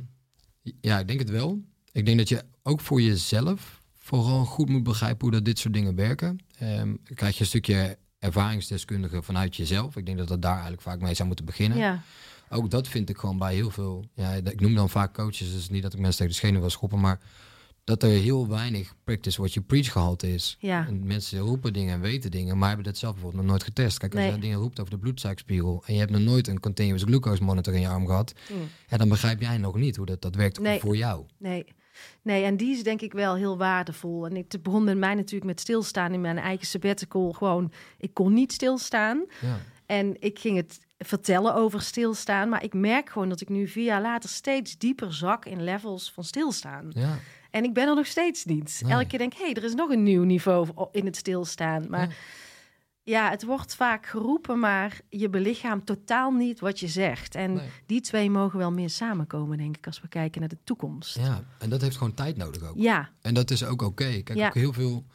ja, 0.81 0.99
ik 0.99 1.07
denk 1.07 1.19
het 1.19 1.29
wel. 1.29 1.59
Ik 1.91 2.05
denk 2.05 2.17
dat 2.17 2.29
je 2.29 2.43
ook 2.63 2.81
voor 2.81 3.01
jezelf 3.01 3.78
vooral 4.17 4.45
goed 4.45 4.69
moet 4.69 4.83
begrijpen 4.83 5.21
hoe 5.21 5.31
dat 5.31 5.45
dit 5.45 5.59
soort 5.59 5.73
dingen 5.73 5.95
werken. 5.95 6.39
Ehm, 6.57 6.95
krijg 7.13 7.33
je 7.35 7.39
een 7.41 7.45
stukje 7.45 7.97
ervaringsdeskundige 8.19 9.21
vanuit 9.21 9.55
jezelf. 9.55 9.95
Ik 9.95 10.05
denk 10.05 10.17
dat 10.17 10.27
dat 10.27 10.41
daar 10.41 10.51
eigenlijk 10.51 10.81
vaak 10.81 11.01
mee 11.01 11.13
zou 11.13 11.27
moeten 11.27 11.45
beginnen. 11.45 11.77
Ja. 11.77 12.01
Ook 12.49 12.69
dat 12.69 12.87
vind 12.87 13.09
ik 13.09 13.17
gewoon 13.17 13.37
bij 13.37 13.53
heel 13.53 13.69
veel. 13.69 14.05
Ja, 14.13 14.31
ik 14.33 14.59
noem 14.61 14.75
dan 14.75 14.89
vaak 14.89 15.13
coaches, 15.13 15.51
dus 15.53 15.69
niet 15.69 15.83
dat 15.83 15.93
ik 15.93 15.99
mensen 15.99 16.17
tegen 16.17 16.33
de 16.33 16.39
schenen 16.39 16.59
wil 16.61 16.69
schoppen, 16.69 16.99
maar 16.99 17.19
dat 17.83 18.03
er 18.03 18.09
heel 18.09 18.47
weinig 18.47 18.93
practice 19.03 19.37
what 19.41 19.53
you 19.53 19.65
preach 19.65 19.91
gehalte 19.91 20.33
is. 20.33 20.57
Ja. 20.59 20.87
En 20.87 21.07
mensen 21.07 21.39
roepen 21.39 21.73
dingen 21.73 21.93
en 21.93 22.01
weten 22.01 22.31
dingen, 22.31 22.57
maar 22.57 22.67
hebben 22.67 22.85
dat 22.85 22.97
zelf 22.97 23.13
bijvoorbeeld 23.13 23.41
nog 23.43 23.51
nooit 23.51 23.63
getest. 23.63 23.97
Kijk, 23.97 24.13
als 24.15 24.23
Nee. 24.23 24.31
je 24.33 24.39
dingen 24.39 24.57
roept 24.59 24.79
over 24.79 24.91
de 24.93 24.99
bloedsuikerspiegel 24.99 25.83
en 25.85 25.93
je 25.93 25.99
hebt 25.99 26.11
nog 26.11 26.21
nooit 26.21 26.47
een 26.47 26.59
continuous 26.59 27.03
glucose 27.03 27.43
monitor 27.43 27.73
in 27.73 27.81
je 27.81 27.87
arm 27.87 28.05
gehad, 28.05 28.33
Mm. 28.51 28.57
ja, 28.89 28.97
dan 28.97 29.09
begrijp 29.09 29.41
jij 29.41 29.57
nog 29.57 29.75
niet 29.75 29.95
hoe 29.95 30.05
dat, 30.05 30.21
dat 30.21 30.35
werkt 30.35 30.59
Nee. 30.59 30.79
voor 30.79 30.97
jou. 30.97 31.25
Nee. 31.37 31.65
Nee, 32.21 32.43
en 32.43 32.57
die 32.57 32.75
is 32.75 32.83
denk 32.83 33.01
ik 33.01 33.13
wel 33.13 33.35
heel 33.35 33.57
waardevol. 33.57 34.25
En 34.25 34.37
ik, 34.37 34.63
begon 34.63 34.83
met 34.83 34.97
mij 34.97 35.15
natuurlijk 35.15 35.45
met 35.45 35.59
stilstaan 35.59 36.13
in 36.13 36.21
mijn 36.21 36.37
eigen 36.37 36.67
sabbatical. 36.67 37.31
Gewoon, 37.31 37.71
ik 37.97 38.13
kon 38.13 38.33
niet 38.33 38.51
stilstaan. 38.51 39.25
Ja. 39.41 39.59
En 39.85 40.15
ik 40.19 40.39
ging 40.39 40.57
het 40.57 40.79
vertellen 40.97 41.55
over 41.55 41.81
stilstaan. 41.81 42.49
Maar 42.49 42.63
ik 42.63 42.73
merk 42.73 43.09
gewoon 43.09 43.29
dat 43.29 43.41
ik 43.41 43.49
nu 43.49 43.67
vier 43.67 43.83
jaar 43.83 44.01
later 44.01 44.29
steeds 44.29 44.77
dieper 44.77 45.13
zak 45.13 45.45
in 45.45 45.63
levels 45.63 46.11
van 46.11 46.23
stilstaan. 46.23 46.87
Ja. 46.89 47.19
En 47.51 47.63
ik 47.63 47.73
ben 47.73 47.87
er 47.87 47.95
nog 47.95 48.05
steeds 48.05 48.45
niet. 48.45 48.81
Nee. 48.83 48.91
Elke 48.91 49.07
keer 49.07 49.19
denk 49.19 49.31
ik, 49.33 49.39
hé, 49.39 49.45
hey, 49.45 49.53
er 49.53 49.63
is 49.63 49.73
nog 49.73 49.89
een 49.89 50.03
nieuw 50.03 50.23
niveau 50.23 50.67
in 50.91 51.05
het 51.05 51.15
stilstaan. 51.15 51.85
Maar 51.89 52.07
Ja. 52.07 52.15
Ja. 53.09 53.29
het 53.29 53.43
wordt 53.43 53.75
vaak 53.75 54.05
geroepen, 54.05 54.59
maar 54.59 54.99
je 55.09 55.29
belichaamt 55.29 55.85
totaal 55.85 56.31
niet 56.31 56.59
wat 56.59 56.79
je 56.79 56.87
zegt. 56.87 57.35
En 57.35 57.53
Nee. 57.53 57.67
die 57.85 58.01
twee 58.01 58.29
mogen 58.29 58.57
wel 58.59 58.71
meer 58.71 58.89
samenkomen, 58.89 59.57
denk 59.57 59.77
ik, 59.77 59.85
als 59.85 60.01
we 60.01 60.07
kijken 60.07 60.39
naar 60.39 60.49
de 60.49 60.57
toekomst. 60.63 61.15
ja, 61.17 61.43
en 61.59 61.69
dat 61.69 61.81
heeft 61.81 61.97
gewoon 61.97 62.13
tijd 62.13 62.37
nodig 62.37 62.63
ook. 62.63 62.75
Ja, 62.77 63.09
En 63.21 63.33
dat 63.33 63.51
is 63.51 63.63
ook 63.65 63.81
oké. 63.81 64.21
Kijk, 64.21 64.35
Ja. 64.35 64.47
ook 64.47 64.53
heel 64.53 64.73
veel. 64.73 65.05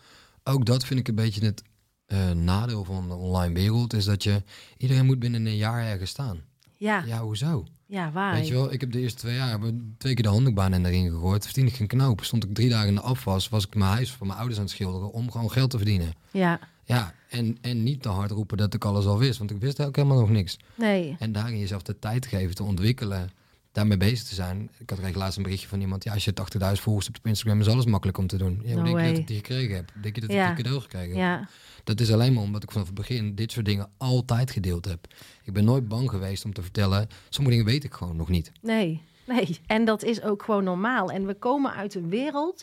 Ook 0.45 0.65
dat 0.67 0.85
vind 0.85 1.01
ik 1.01 1.09
een 1.09 1.15
beetje 1.15 1.45
het 1.45 1.63
eh, 2.07 2.31
nadeel 2.31 2.85
van 2.85 3.09
de 3.09 3.15
online 3.15 3.55
wereld. 3.55 3.93
Is 3.93 4.05
dat 4.05 4.23
je. 4.23 4.43
Iedereen 4.77 5.07
moet 5.07 5.19
binnen 5.19 5.47
een 5.47 5.57
jaar 5.57 5.85
ergens 5.87 6.11
staan. 6.11 6.41
ja, 6.77 6.99
ja, 6.99 7.05
Ja, 7.07 7.21
hoezo? 7.23 7.65
waar. 8.13 8.33
Weet 8.35 8.47
je 8.49 8.55
wel, 8.55 8.73
ik 8.73 8.81
heb 8.81 8.93
de 8.93 9.01
eerste 9.01 9.19
twee 9.19 9.35
jaar 9.37 9.59
twee 9.99 10.15
keer 10.15 10.23
de 10.23 10.29
handdoekbaan 10.29 10.75
in 10.75 10.85
erin 10.85 11.11
gegooid. 11.11 11.45
Verdiende 11.45 11.71
ik 11.71 11.77
geen 11.77 11.87
knoop. 11.87 12.25
Stond 12.25 12.45
ik 12.45 12.55
drie 12.55 12.69
dagen 12.69 12.89
in 12.89 12.95
de 12.95 13.01
afwas. 13.01 13.49
Was 13.49 13.67
ik 13.67 13.75
mijn 13.75 13.91
huis 13.91 14.11
voor 14.13 14.27
mijn 14.27 14.39
ouders 14.39 14.59
aan 14.61 14.65
het 14.67 14.75
schilderen. 14.75 15.13
Om 15.13 15.31
gewoon 15.31 15.51
geld 15.51 15.71
te 15.71 15.77
verdienen. 15.77 16.13
Ja, 16.31 16.59
Ja, 16.85 17.15
en, 17.35 17.59
en 17.61 17.83
niet 17.83 18.03
te 18.03 18.09
hard 18.09 18.31
roepen 18.31 18.57
dat 18.57 18.75
ik 18.75 18.85
alles 18.85 19.05
al 19.07 19.19
wist, 19.19 19.39
want 19.39 19.51
ik 19.51 19.61
wist 19.61 19.81
ook 19.83 19.97
helemaal 19.97 20.21
nog 20.21 20.31
niks. 20.31 20.57
Nee. 20.75 21.17
En 21.19 21.33
daarin 21.33 21.59
jezelf 21.59 21.83
de 21.83 21.99
tijd 21.99 22.27
geven, 22.27 22.55
te 22.55 22.63
ontwikkelen, 22.63 23.31
daarmee 23.73 23.97
bezig 23.97 24.29
te 24.29 24.35
zijn. 24.35 24.71
Ik 24.79 24.91
had 24.91 24.99
kreeg 24.99 25.15
laatst 25.15 25.37
een 25.37 25.43
berichtje 25.43 25.69
van 25.69 25.81
iemand, 25.81 26.05
ja, 26.05 26.13
als 26.13 26.25
je 26.25 26.33
80.000 26.33 26.83
volgers 26.83 27.07
hebt 27.07 27.19
op 27.19 27.27
Instagram, 27.27 27.61
is 27.61 27.69
alles 27.69 27.85
makkelijk 27.87 28.19
om 28.19 28.27
te 28.27 28.37
doen. 28.37 28.61
Ja, 28.65 28.75
No 28.75 28.83
denk 28.85 28.99
je 28.99 29.07
dat 29.09 29.17
ik 29.19 29.27
die 29.27 29.37
gekregen 29.37 29.75
heb? 29.75 29.93
Denk 30.03 30.15
je 30.15 30.21
dat 30.21 30.31
ik 30.31 30.37
Ja. 30.37 30.47
die 30.47 30.57
cadeau 30.63 30.81
gekregen 30.83 31.09
heb? 31.09 31.17
Ja. 31.17 31.49
Dat 31.85 32.01
is 32.01 32.13
alleen 32.13 32.33
maar 32.33 32.43
omdat 32.43 32.63
ik 32.63 32.71
vanaf 32.71 32.87
het 32.87 32.97
begin 32.97 33.35
dit 33.35 33.53
soort 33.53 33.67
dingen 33.67 33.91
altijd 33.97 34.51
gedeeld 34.51 34.85
heb. 34.85 35.07
Ik 35.45 35.53
ben 35.53 35.65
nooit 35.65 35.89
bang 35.89 36.11
geweest 36.11 36.45
om 36.45 36.53
te 36.53 36.63
vertellen, 36.63 37.09
sommige 37.29 37.57
dingen 37.57 37.73
weet 37.73 37.85
ik 37.85 37.93
gewoon 37.95 38.17
nog 38.17 38.29
niet. 38.29 38.53
Nee. 38.63 39.03
Nee. 39.27 39.59
En 39.67 39.85
dat 39.85 40.03
is 40.03 40.23
ook 40.23 40.43
gewoon 40.43 40.65
normaal. 40.65 41.11
En 41.11 41.27
we 41.27 41.35
komen 41.35 41.73
uit 41.75 41.95
een 41.95 42.09
wereld 42.09 42.63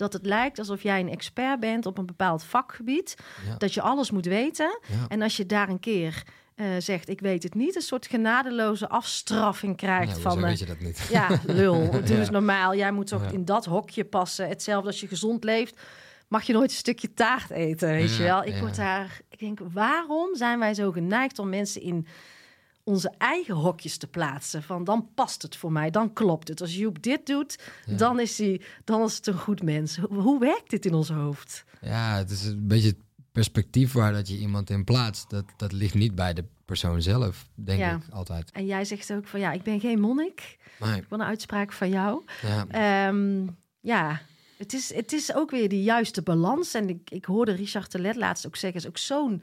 dat 0.00 0.12
het 0.12 0.26
lijkt 0.26 0.58
alsof 0.58 0.82
jij 0.82 1.00
een 1.00 1.10
expert 1.10 1.60
bent 1.60 1.86
op 1.86 1.98
een 1.98 2.06
bepaald 2.06 2.44
vakgebied. 2.44 3.16
Ja. 3.46 3.54
Dat 3.56 3.74
je 3.74 3.80
alles 3.82 4.10
moet 4.10 4.26
weten. 4.26 4.78
Ja. 4.88 4.96
En 5.08 5.22
als 5.22 5.36
je 5.36 5.46
daar 5.46 5.68
een 5.68 5.80
keer 5.80 6.22
eh, 6.54 6.66
zegt, 6.78 7.08
ik 7.08 7.20
weet 7.20 7.42
het 7.42 7.54
niet, 7.54 7.76
een 7.76 7.82
soort 7.82 8.06
genadeloze 8.06 8.88
afstraffing 8.88 9.76
krijgt 9.76 10.16
Ja, 10.16 10.22
van... 10.22 10.36
eh, 10.38 10.42
weet 10.44 10.58
je 10.58 10.66
dat 10.66 10.80
niet? 10.80 11.08
Ja, 11.10 11.28
lul. 11.46 11.90
Doe 11.90 12.02
Ja. 12.06 12.18
eens 12.18 12.30
normaal. 12.30 12.74
Jij 12.74 12.92
moet 12.92 13.06
toch 13.06 13.32
in 13.32 13.44
dat 13.44 13.64
hokje 13.64 14.04
passen. 14.04 14.48
Hetzelfde 14.48 14.86
als 14.86 15.00
je 15.00 15.08
gezond 15.08 15.44
leeft. 15.44 15.80
Mag 16.28 16.42
je 16.42 16.52
nooit 16.52 16.70
een 16.70 16.76
stukje 16.76 17.14
taart 17.14 17.50
eten, 17.50 17.88
weet 17.88 18.16
je 18.16 18.22
wel? 18.22 18.44
Ik 18.44 18.56
word 18.56 18.76
daar... 18.76 19.20
Ik 19.28 19.38
denk, 19.38 19.58
waarom 19.72 20.34
zijn 20.36 20.58
wij 20.58 20.74
zo 20.74 20.90
geneigd 20.92 21.38
om 21.38 21.48
mensen 21.48 21.82
in 21.82 22.06
onze 22.84 23.12
eigen 23.18 23.54
hokjes 23.54 23.96
te 23.96 24.06
plaatsen? 24.06 24.62
Van, 24.62 24.84
dan 24.84 25.08
past 25.14 25.42
het 25.42 25.56
voor 25.56 25.72
mij, 25.72 25.90
dan 25.90 26.12
klopt 26.12 26.48
het. 26.48 26.60
Als 26.60 26.74
Joep 26.76 27.02
dit 27.02 27.26
doet, 27.26 27.58
Ja. 27.86 27.96
dan, 27.96 28.20
is 28.20 28.38
hij, 28.38 28.60
dan 28.84 29.02
is 29.02 29.16
het 29.16 29.26
een 29.26 29.38
goed 29.38 29.62
mens. 29.62 29.96
Hoe, 29.96 30.20
hoe 30.20 30.40
werkt 30.40 30.70
dit 30.70 30.86
in 30.86 30.94
ons 30.94 31.08
hoofd? 31.08 31.64
Ja, 31.80 32.16
het 32.16 32.30
is 32.30 32.44
een 32.44 32.66
beetje 32.66 32.88
het 32.88 32.98
perspectief 33.32 33.92
waar 33.92 34.12
dat 34.12 34.28
je 34.28 34.38
iemand 34.38 34.70
in 34.70 34.84
plaatst. 34.84 35.30
Dat, 35.30 35.44
dat 35.56 35.72
ligt 35.72 35.94
niet 35.94 36.14
bij 36.14 36.32
de 36.34 36.44
persoon 36.64 37.02
zelf, 37.02 37.48
denk 37.54 37.78
Ja. 37.78 37.94
ik 37.94 38.02
altijd. 38.14 38.50
En 38.50 38.66
jij 38.66 38.84
zegt 38.84 39.12
ook 39.12 39.26
van, 39.26 39.40
ja, 39.40 39.52
ik 39.52 39.62
ben 39.62 39.80
geen 39.80 40.00
monnik. 40.00 40.58
Nee, 40.80 41.04
Wat 41.08 41.20
een 41.20 41.26
uitspraak 41.26 41.72
van 41.72 41.88
jou. 41.90 42.24
ja. 42.42 42.66
Ehm, 43.08 43.46
ja, 43.80 44.20
het 44.58 44.72
is, 44.72 44.94
het 44.94 45.12
is 45.12 45.34
ook 45.34 45.50
weer 45.50 45.68
die 45.68 45.82
juiste 45.82 46.22
balans. 46.22 46.74
En 46.74 46.88
ik, 46.88 47.10
ik 47.10 47.24
hoorde 47.24 47.52
Richard 47.52 47.90
Telet 47.90 48.16
laatst 48.16 48.46
ook 48.46 48.56
zeggen... 48.56 48.80
is 48.80 48.86
ook 48.86 48.98
zo'n 48.98 49.42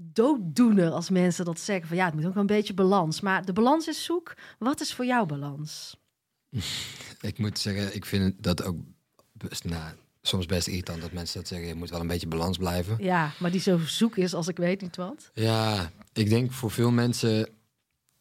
dooddoener 0.00 0.90
als 0.90 1.10
mensen 1.10 1.44
dat 1.44 1.60
zeggen. 1.60 1.88
Van 1.88 1.96
ja, 1.96 2.04
het 2.04 2.14
moet 2.14 2.26
ook 2.26 2.34
wel 2.34 2.40
een 2.40 2.46
beetje 2.46 2.74
balans. 2.74 3.20
Maar 3.20 3.44
de 3.44 3.52
balans 3.52 3.88
is 3.88 4.04
zoek. 4.04 4.34
Wat 4.58 4.80
is 4.80 4.94
voor 4.94 5.04
jou 5.04 5.26
balans? 5.26 5.96
Ik 7.20 7.38
moet 7.38 7.58
zeggen, 7.58 7.94
ik 7.94 8.04
vind 8.04 8.42
dat 8.42 8.62
ook 8.62 8.76
best, 9.32 9.64
nou, 9.64 9.94
soms 10.22 10.46
best 10.46 10.66
irritant 10.66 11.00
dat 11.00 11.12
mensen 11.12 11.38
dat 11.38 11.48
zeggen. 11.48 11.68
Je 11.68 11.74
moet 11.74 11.90
wel 11.90 12.00
een 12.00 12.06
beetje 12.06 12.28
balans 12.28 12.56
blijven. 12.56 12.96
Ja, 13.00 13.32
maar 13.38 13.50
die 13.50 13.60
zo 13.60 13.78
zoek 13.78 14.16
is 14.16 14.34
als 14.34 14.48
ik 14.48 14.56
weet 14.56 14.80
niet 14.80 14.96
wat. 14.96 15.30
Ja, 15.34 15.90
ik 16.12 16.28
denk 16.28 16.52
voor 16.52 16.70
veel 16.70 16.90
mensen 16.90 17.48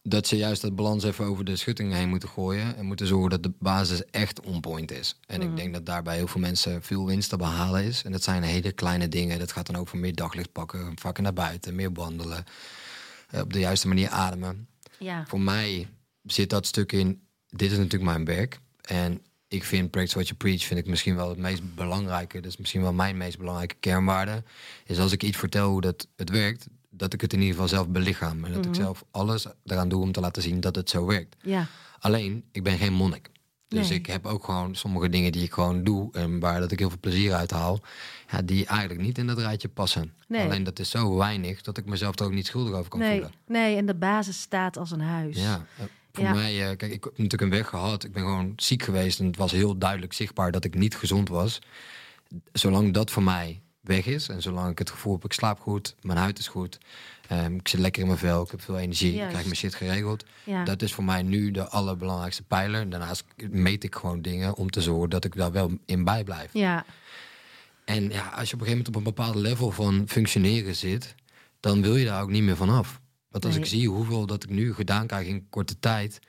dat 0.09 0.27
ze 0.27 0.37
juist 0.37 0.61
dat 0.61 0.75
balans 0.75 1.03
even 1.03 1.25
over 1.25 1.45
de 1.45 1.55
schutting 1.55 1.93
heen 1.93 2.09
moeten 2.09 2.29
gooien. 2.29 2.77
En 2.77 2.85
moeten 2.85 3.07
zorgen 3.07 3.29
dat 3.29 3.43
de 3.43 3.51
basis 3.59 4.05
echt 4.05 4.39
on 4.39 4.59
point 4.59 4.91
is. 4.91 5.19
En 5.25 5.41
ik 5.41 5.55
denk 5.55 5.73
dat 5.73 5.85
daarbij 5.85 6.15
heel 6.15 6.27
veel 6.27 6.41
mensen 6.41 6.83
veel 6.83 7.05
winst 7.05 7.29
te 7.29 7.37
behalen 7.37 7.83
is. 7.83 8.03
En 8.03 8.11
dat 8.11 8.23
zijn 8.23 8.43
hele 8.43 8.71
kleine 8.71 9.07
dingen. 9.07 9.39
Dat 9.39 9.51
gaat 9.51 9.65
dan 9.65 9.75
ook 9.75 9.87
voor 9.87 9.99
meer 9.99 10.15
daglicht 10.15 10.51
pakken, 10.51 10.91
vakken 10.99 11.23
naar 11.23 11.33
buiten, 11.33 11.75
meer 11.75 11.91
wandelen. 11.93 12.43
eh, 13.29 13.41
op 13.41 13.53
de 13.53 13.59
juiste 13.59 13.87
manier 13.87 14.09
ademen. 14.09 14.67
Ja, 14.99 15.25
Voor 15.27 15.41
mij 15.41 15.87
zit 16.23 16.49
dat 16.49 16.65
stuk 16.65 16.91
in, 16.91 17.21
dit 17.49 17.71
is 17.71 17.77
natuurlijk 17.77 18.11
mijn 18.11 18.25
werk. 18.25 18.59
En 18.81 19.21
ik 19.47 19.63
vind 19.63 19.91
Practice 19.91 20.15
What 20.15 20.27
You 20.27 20.39
Preach 20.39 20.63
vind 20.63 20.79
ik 20.79 20.87
misschien 20.87 21.15
wel 21.15 21.29
het 21.29 21.37
meest 21.37 21.75
belangrijke. 21.75 22.39
Dat 22.41 22.51
is 22.51 22.57
misschien 22.57 22.81
wel 22.81 22.93
mijn 22.93 23.17
meest 23.17 23.37
belangrijke 23.37 23.75
kernwaarde. 23.79 24.43
Is 24.85 24.99
als 24.99 25.11
ik 25.11 25.23
iets 25.23 25.37
vertel 25.37 25.69
hoe 25.69 25.81
dat 25.81 26.07
het 26.15 26.29
werkt, 26.29 26.67
dat 26.97 27.13
ik 27.13 27.21
het 27.21 27.33
in 27.33 27.39
ieder 27.39 27.53
geval 27.53 27.67
zelf 27.69 27.87
belichaam. 27.87 28.45
En 28.45 28.53
dat 28.53 28.65
ik 28.65 28.75
zelf 28.75 29.03
alles 29.11 29.45
eraan 29.65 29.89
doe 29.89 30.01
om 30.01 30.11
te 30.11 30.19
laten 30.19 30.41
zien 30.41 30.59
dat 30.59 30.75
het 30.75 30.89
zo 30.89 31.05
werkt. 31.05 31.35
ja, 31.41 31.65
Alleen, 31.99 32.43
ik 32.51 32.63
ben 32.63 32.77
geen 32.77 32.93
monnik. 32.93 33.29
Dus 33.67 33.89
Nee. 33.89 33.97
ik 33.97 34.05
heb 34.05 34.25
ook 34.25 34.43
gewoon 34.43 34.75
sommige 34.75 35.09
dingen 35.09 35.31
die 35.31 35.43
ik 35.43 35.53
gewoon 35.53 35.83
doe 35.83 36.13
en 36.13 36.39
waar 36.39 36.59
dat 36.59 36.71
ik 36.71 36.79
heel 36.79 36.89
veel 36.89 36.99
plezier 36.99 37.33
uit 37.33 37.51
haal, 37.51 37.79
ja, 38.31 38.41
die 38.41 38.65
eigenlijk 38.65 39.01
niet 39.01 39.17
in 39.17 39.27
dat 39.27 39.37
rijtje 39.37 39.67
passen. 39.69 40.13
Nee. 40.27 40.43
Alleen 40.45 40.63
dat 40.63 40.79
is 40.79 40.89
zo 40.89 41.15
weinig 41.17 41.61
dat 41.61 41.77
ik 41.77 41.85
mezelf 41.85 42.19
er 42.19 42.25
ook 42.25 42.31
niet 42.33 42.45
schuldig 42.45 42.73
over 42.73 42.89
kan 42.89 42.99
nee, 42.99 43.11
voelen. 43.11 43.31
nee. 43.47 43.75
En 43.77 43.85
de 43.85 43.95
basis 43.95 44.41
staat 44.41 44.77
als 44.77 44.91
een 44.91 45.01
huis. 45.01 45.37
Ja, 45.41 45.65
eh, 45.77 45.83
voor 46.11 46.23
Ja. 46.23 46.33
mij, 46.33 46.69
eh, 46.69 46.77
kijk, 46.77 46.91
ik 46.91 47.03
heb 47.03 47.11
natuurlijk 47.17 47.41
een 47.41 47.49
weg 47.49 47.67
gehad. 47.67 48.03
Ik 48.03 48.11
ben 48.13 48.23
gewoon 48.23 48.53
ziek 48.55 48.83
geweest 48.83 49.19
en 49.19 49.25
het 49.25 49.37
was 49.37 49.51
heel 49.51 49.77
duidelijk 49.77 50.13
zichtbaar 50.13 50.51
dat 50.51 50.63
ik 50.63 50.75
niet 50.75 50.95
gezond 50.95 51.29
was. 51.29 51.59
Zolang 52.53 52.93
dat 52.93 53.11
voor 53.11 53.23
mij 53.23 53.61
weg 53.87 54.05
is 54.05 54.29
en 54.29 54.41
zolang 54.41 54.71
ik 54.71 54.79
het 54.79 54.89
gevoel 54.89 55.13
heb, 55.13 55.25
ik 55.25 55.33
slaap 55.33 55.59
goed, 55.59 55.95
mijn 56.01 56.17
huid 56.17 56.39
is 56.39 56.47
goed, 56.47 56.77
ehm, 57.27 57.55
ik 57.55 57.67
zit 57.67 57.79
lekker 57.79 58.01
in 58.01 58.07
mijn 58.07 58.19
vel, 58.19 58.43
ik 58.43 58.51
heb 58.51 58.61
veel 58.61 58.77
energie, 58.77 59.13
ik 59.13 59.27
krijg 59.27 59.43
mijn 59.43 59.55
shit 59.55 59.75
geregeld. 59.75 60.25
Ja. 60.43 60.63
Dat 60.63 60.81
is 60.81 60.93
voor 60.93 61.03
mij 61.03 61.23
nu 61.23 61.51
de 61.51 61.67
allerbelangrijkste 61.69 62.43
pijler. 62.43 62.89
Daarnaast 62.89 63.23
meet 63.49 63.83
ik 63.83 63.95
gewoon 63.95 64.21
dingen 64.21 64.55
om 64.55 64.69
te 64.69 64.81
zorgen 64.81 65.09
dat 65.09 65.25
ik 65.25 65.35
daar 65.35 65.51
wel 65.51 65.71
in 65.85 66.03
bij 66.03 66.23
blijf. 66.23 66.49
ja, 66.53 66.85
En 67.85 68.09
ja, 68.09 68.27
als 68.27 68.49
je 68.49 68.55
op 68.55 68.61
een 68.61 68.67
gegeven 68.67 68.69
moment 68.69 68.87
op 68.87 68.95
een 68.95 69.03
bepaald 69.03 69.35
level 69.35 69.71
van 69.71 70.03
functioneren 70.07 70.75
zit, 70.75 71.15
dan 71.59 71.81
wil 71.81 71.95
je 71.95 72.05
daar 72.05 72.21
ook 72.21 72.29
niet 72.29 72.43
meer 72.43 72.55
vanaf. 72.55 72.99
Want 73.41 73.45
als 73.55 73.63
Nee. 73.63 73.63
ik 73.73 73.79
zie 73.79 73.89
hoeveel 73.89 74.25
dat 74.25 74.43
ik 74.43 74.49
nu 74.49 74.73
gedaan 74.73 75.07
krijg 75.07 75.27
in 75.27 75.47
korte 75.49 75.79
tijd. 75.79 76.19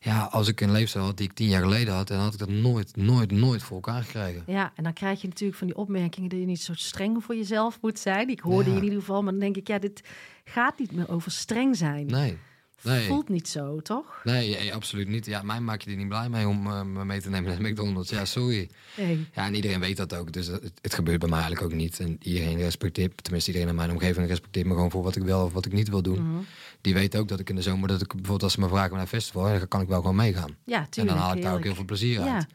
Ja, 0.00 0.22
als 0.22 0.48
ik 0.48 0.60
een 0.60 0.72
leefstijl 0.72 1.04
had 1.04 1.16
die 1.16 1.26
ik 1.28 1.32
tien 1.32 1.48
jaar 1.48 1.62
geleden 1.62 1.94
had, 1.94 2.08
dan 2.08 2.18
had 2.18 2.32
ik 2.32 2.38
dat 2.38 2.48
nooit, 2.48 2.96
nooit, 2.96 3.30
nooit 3.30 3.62
voor 3.62 3.74
elkaar 3.76 4.02
gekregen. 4.02 4.42
ja, 4.46 4.72
en 4.74 4.84
dan 4.84 4.92
krijg 4.92 5.20
je 5.20 5.28
natuurlijk 5.28 5.58
van 5.58 5.66
die 5.66 5.76
opmerkingen 5.76 6.28
dat 6.28 6.38
je 6.38 6.46
niet 6.46 6.60
zo 6.60 6.72
streng 6.74 7.24
voor 7.24 7.36
jezelf 7.36 7.78
moet 7.80 7.98
zijn. 7.98 8.28
Ik 8.28 8.40
hoorde 8.40 8.70
Ja. 8.70 8.76
in 8.76 8.82
ieder 8.82 8.98
geval, 8.98 9.22
maar 9.22 9.32
dan 9.32 9.40
denk 9.40 9.56
ik, 9.56 9.66
ja, 9.68 9.78
dit 9.78 10.00
gaat 10.44 10.78
niet 10.78 10.92
meer 10.92 11.10
over 11.10 11.30
streng 11.30 11.76
zijn. 11.76 12.06
Nee, 12.06 12.38
nee. 12.84 13.06
Voelt 13.06 13.28
niet 13.28 13.48
zo, 13.48 13.80
toch? 13.80 14.20
Nee, 14.24 14.56
eh, 14.56 14.74
absoluut 14.74 15.08
niet. 15.08 15.26
Ja, 15.26 15.42
mij 15.42 15.60
maak 15.60 15.80
je 15.82 15.90
er 15.90 15.96
niet 15.96 16.08
blij 16.08 16.28
mee 16.28 16.48
om 16.48 16.66
eh, 16.66 16.82
me 16.82 17.04
mee 17.04 17.20
te 17.20 17.30
nemen 17.30 17.50
naar 17.50 17.70
McDonald's. 17.70 18.10
Ja, 18.10 18.24
sorry. 18.24 18.70
Nee. 18.96 19.26
Ja, 19.34 19.46
en 19.46 19.54
iedereen 19.54 19.80
weet 19.80 19.96
dat 19.96 20.14
ook. 20.14 20.32
Dus 20.32 20.46
het, 20.46 20.72
het 20.80 20.94
gebeurt 20.94 21.18
bij 21.18 21.28
mij 21.28 21.38
eigenlijk 21.38 21.72
ook 21.72 21.78
niet. 21.78 22.00
En 22.00 22.18
iedereen 22.22 22.56
respecteert, 22.56 23.22
tenminste 23.22 23.50
iedereen 23.50 23.70
in 23.70 23.76
mijn 23.76 23.90
omgeving 23.90 24.28
respecteert 24.28 24.66
me 24.66 24.74
gewoon 24.74 24.90
voor 24.90 25.02
wat 25.02 25.16
ik 25.16 25.22
wel 25.22 25.44
of 25.44 25.52
wat 25.52 25.66
ik 25.66 25.72
niet 25.72 25.88
wil 25.88 26.02
doen. 26.02 26.22
Mhm. 26.30 26.42
Die 26.80 26.94
weet 26.94 27.16
ook 27.16 27.28
dat 27.28 27.40
ik 27.40 27.48
in 27.48 27.54
de 27.54 27.62
zomer, 27.62 27.88
dat 27.88 28.00
ik 28.00 28.08
bijvoorbeeld 28.08 28.42
als 28.42 28.52
ze 28.52 28.60
me 28.60 28.68
vragen 28.68 28.92
naar 28.92 29.00
een 29.00 29.06
festival, 29.06 29.58
dan 29.58 29.68
kan 29.68 29.80
ik 29.80 29.88
wel 29.88 30.00
gewoon 30.00 30.16
meegaan. 30.16 30.56
Ja, 30.64 30.78
en 30.78 30.90
tuurlijk. 30.90 31.16
dan 31.16 31.24
haal 31.24 31.36
ik 31.36 31.42
daar 31.42 31.54
ook 31.54 31.64
heel 31.64 31.74
veel 31.74 31.84
plezier 31.84 32.20
Ja, 32.20 32.34
uit. 32.34 32.46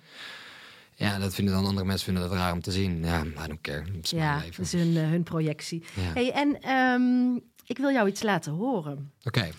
Ja, 0.95 1.19
dat 1.19 1.35
vinden 1.35 1.53
dan 1.53 1.65
andere 1.65 1.85
mensen 1.85 2.05
vinden 2.05 2.23
dat 2.23 2.31
raar 2.31 2.53
om 2.53 2.61
te 2.61 2.71
zien. 2.71 3.03
Ja, 3.03 3.23
I 3.23 3.47
don't 3.47 3.61
care. 3.61 3.83
Het 3.95 4.03
is 4.03 4.09
ja 4.09 4.41
dat 4.41 4.57
is 4.59 4.71
hun, 4.71 4.97
eh, 4.97 5.09
hun 5.09 5.23
projectie. 5.23 5.83
Ja. 5.93 6.13
Hey, 6.13 6.31
en 6.31 6.61
ehm, 6.61 7.35
ik 7.65 7.77
wil 7.77 7.91
jou 7.91 8.07
iets 8.07 8.23
laten 8.23 8.51
horen. 8.51 9.11
Oké, 9.23 9.49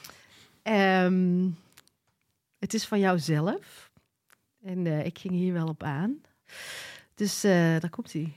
Ehm, 0.63 1.49
het 2.59 2.75
is 2.75 2.87
van 2.87 2.99
jou 2.99 3.19
zelf. 3.19 3.91
En 4.63 4.87
eh, 4.87 5.05
ik 5.05 5.19
ging 5.19 5.35
hier 5.35 5.53
wel 5.53 5.69
op 5.69 5.83
aan. 5.83 6.21
Dus 7.15 7.45
eh, 7.45 7.53
daar 7.53 7.91
komt 7.91 8.13
hij. 8.13 8.33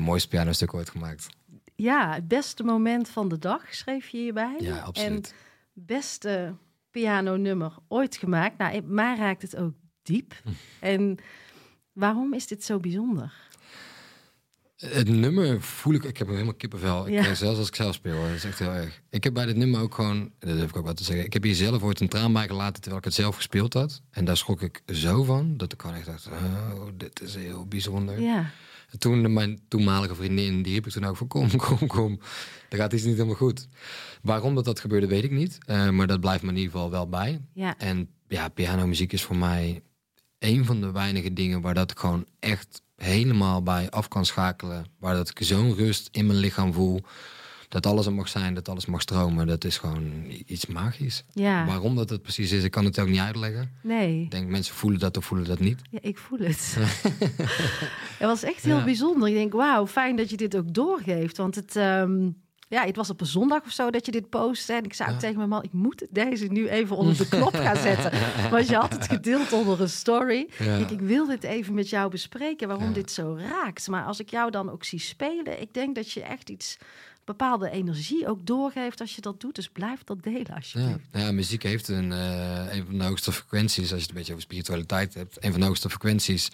Mooiste 0.00 0.28
pianostuk 0.28 0.74
ooit 0.74 0.90
gemaakt. 0.90 1.28
Ja, 1.76 2.14
het 2.14 2.28
beste 2.28 2.62
moment 2.62 3.08
van 3.08 3.28
de 3.28 3.38
dag 3.38 3.74
schreef 3.74 4.08
je 4.08 4.18
hierbij. 4.18 4.54
Ja, 4.58 4.76
En 4.76 4.82
absoluut. 4.84 5.34
beste 5.72 6.54
pianonummer 6.90 7.72
ooit 7.88 8.16
gemaakt. 8.16 8.58
Nou, 8.58 8.82
mij 8.82 9.16
raakt 9.16 9.42
het 9.42 9.56
ook 9.56 9.72
diep. 10.02 10.34
Hm. 10.44 10.50
En 10.80 11.18
waarom 11.92 12.34
is 12.34 12.46
dit 12.46 12.64
zo 12.64 12.78
bijzonder? 12.78 13.32
Het 14.76 15.08
nummer 15.08 15.62
voel 15.62 15.94
ik, 15.94 16.04
ik 16.04 16.16
heb 16.16 16.28
helemaal 16.28 16.54
kippenvel. 16.54 17.06
Ik 17.06 17.12
Ja. 17.12 17.34
zelfs 17.34 17.58
als 17.58 17.68
ik 17.68 17.74
zelf 17.74 17.94
speel, 17.94 18.22
dat 18.22 18.30
is 18.30 18.44
echt 18.44 18.58
heel 18.58 18.70
erg. 18.72 19.00
Ik 19.10 19.24
heb 19.24 19.34
bij 19.34 19.46
dit 19.46 19.56
nummer 19.56 19.80
ook 19.80 19.94
gewoon, 19.94 20.32
dat 20.38 20.56
durf 20.56 20.70
ik 20.70 20.76
ook 20.76 20.86
wat 20.86 20.96
te 20.96 21.04
zeggen. 21.04 21.24
Ik 21.24 21.32
heb 21.32 21.42
hier 21.42 21.54
zelf 21.54 21.82
ooit 21.82 22.00
een 22.00 22.08
traan 22.08 22.32
bij 22.32 22.46
gelaten 22.46 22.74
terwijl 22.80 22.98
ik 22.98 23.04
het 23.04 23.14
zelf 23.14 23.36
gespeeld 23.36 23.72
had. 23.74 24.02
En 24.10 24.24
daar 24.24 24.36
schrok 24.36 24.62
ik 24.62 24.82
zo 24.86 25.22
van, 25.24 25.56
dat 25.56 25.72
ik 25.72 25.80
gewoon 25.80 25.96
echt 25.96 26.06
dacht, 26.06 26.26
oh, 26.26 26.82
dit 26.96 27.20
is 27.20 27.34
heel 27.34 27.66
bijzonder. 27.66 28.20
Ja, 28.20 28.50
En 28.90 28.98
toen 28.98 29.32
mijn 29.32 29.60
toenmalige 29.68 30.14
vriendin, 30.14 30.62
die 30.62 30.72
riep 30.72 30.86
ik 30.86 30.92
toen 30.92 31.04
ook 31.04 31.16
van 31.16 31.26
kom, 31.26 31.56
kom, 31.66 31.86
kom. 31.86 32.20
Er 32.68 32.78
gaat 32.78 32.92
iets 32.92 33.02
niet 33.02 33.14
helemaal 33.14 33.34
goed. 33.34 33.68
Waarom 34.22 34.54
dat 34.54 34.64
dat 34.64 34.80
gebeurde, 34.80 35.06
weet 35.06 35.24
ik 35.24 35.30
niet. 35.30 35.58
Eh, 35.66 35.88
maar 35.88 36.06
dat 36.06 36.20
blijft 36.20 36.42
me 36.42 36.48
in 36.48 36.56
ieder 36.56 36.72
geval 36.72 36.90
wel 36.90 37.08
bij. 37.08 37.40
Ja. 37.52 37.78
En 37.78 38.08
ja, 38.28 38.48
pianomuziek 38.48 39.12
is 39.12 39.22
voor 39.22 39.36
mij 39.36 39.82
een 40.38 40.64
van 40.64 40.80
de 40.80 40.90
weinige 40.90 41.32
dingen 41.32 41.60
waar 41.60 41.74
dat 41.74 41.90
ik 41.90 41.98
gewoon 41.98 42.26
echt 42.38 42.82
helemaal 42.96 43.62
bij 43.62 43.90
af 43.90 44.08
kan 44.08 44.26
schakelen. 44.26 44.86
Waar 44.98 45.14
dat 45.14 45.28
ik 45.28 45.46
zo'n 45.46 45.74
rust 45.74 46.08
in 46.12 46.26
mijn 46.26 46.38
lichaam 46.38 46.72
voel. 46.72 47.00
Dat 47.70 47.86
alles 47.86 48.06
er 48.06 48.12
mag 48.12 48.28
zijn, 48.28 48.54
dat 48.54 48.68
alles 48.68 48.86
mag 48.86 49.00
stromen. 49.00 49.46
Dat 49.46 49.64
is 49.64 49.78
gewoon 49.78 50.24
iets 50.46 50.66
magisch. 50.66 51.24
Ja. 51.32 51.66
Waarom 51.66 51.96
dat 51.96 52.10
het 52.10 52.22
precies 52.22 52.52
is, 52.52 52.64
ik 52.64 52.70
kan 52.70 52.84
het 52.84 52.98
ook 53.00 53.08
niet 53.08 53.20
uitleggen. 53.20 53.70
Nee. 53.82 54.22
Ik 54.22 54.30
denk 54.30 54.48
mensen 54.48 54.74
voelen 54.74 55.00
dat 55.00 55.16
of 55.16 55.24
voelen 55.24 55.46
dat 55.46 55.58
niet. 55.58 55.80
Ja, 55.90 55.98
ik 56.02 56.18
voel 56.18 56.38
het. 56.38 56.76
het 58.18 58.28
was 58.28 58.42
echt 58.42 58.62
heel 58.64 58.76
Ja. 58.76 58.84
bijzonder. 58.84 59.28
Ik 59.28 59.34
denk, 59.34 59.52
wauw, 59.52 59.86
fijn 59.86 60.16
dat 60.16 60.30
je 60.30 60.36
dit 60.36 60.56
ook 60.56 60.74
doorgeeft. 60.74 61.36
Want 61.36 61.54
het, 61.54 61.76
ehm, 61.76 62.28
ja, 62.68 62.84
het 62.84 62.96
was 62.96 63.10
op 63.10 63.20
een 63.20 63.26
zondag 63.26 63.62
of 63.64 63.70
zo 63.72 63.90
dat 63.90 64.06
je 64.06 64.12
dit 64.12 64.28
postte. 64.28 64.72
En 64.72 64.84
ik 64.84 64.94
zei 64.94 65.08
ook 65.08 65.14
Ja. 65.14 65.20
tegen 65.20 65.36
mijn 65.36 65.48
man, 65.48 65.62
ik 65.62 65.72
moet 65.72 66.06
deze 66.10 66.46
nu 66.46 66.68
even 66.68 66.96
onder 66.96 67.16
de 67.16 67.28
knop 67.28 67.54
gaan 67.54 67.76
zetten. 67.76 68.12
Want 68.50 68.68
je 68.68 68.74
had 68.76 68.92
het 68.92 69.06
gedeeld 69.08 69.52
onder 69.52 69.80
een 69.80 69.88
story. 69.88 70.48
Ja. 70.58 70.76
Ik, 70.76 70.90
ik 70.90 71.00
wil 71.00 71.26
dit 71.26 71.42
even 71.44 71.74
met 71.74 71.88
jou 71.90 72.10
bespreken, 72.10 72.68
waarom 72.68 72.86
Ja. 72.88 72.92
dit 72.92 73.10
zo 73.10 73.36
raakt. 73.38 73.88
Maar 73.88 74.04
als 74.04 74.20
ik 74.20 74.30
jou 74.30 74.50
dan 74.50 74.70
ook 74.70 74.84
zie 74.84 74.98
spelen, 75.00 75.60
ik 75.60 75.74
denk 75.74 75.94
dat 75.94 76.12
je 76.12 76.22
echt 76.22 76.50
iets, 76.50 76.76
bepaalde 77.36 77.70
energie 77.70 78.26
ook 78.28 78.46
doorgeeft 78.46 79.00
als 79.00 79.14
je 79.14 79.20
dat 79.20 79.40
doet. 79.40 79.54
Dus 79.54 79.68
blijf 79.68 80.04
dat 80.04 80.22
delen 80.22 80.44
Ja. 80.46 80.54
alsjeblieft. 80.54 80.98
Nou 81.12 81.24
ja, 81.24 81.32
muziek 81.32 81.62
heeft 81.62 81.88
een, 81.88 82.12
eh, 82.12 82.66
een 82.76 82.84
van 82.86 82.98
de 82.98 83.04
hoogste 83.04 83.32
frequenties, 83.32 83.80
als 83.80 83.88
je 83.90 83.96
het 83.96 84.08
een 84.08 84.14
beetje 84.14 84.32
over 84.32 84.44
spiritualiteit 84.44 85.14
hebt, 85.14 85.44
een 85.44 85.50
van 85.50 85.60
de 85.60 85.66
hoogste 85.66 85.88
frequenties. 85.88 86.48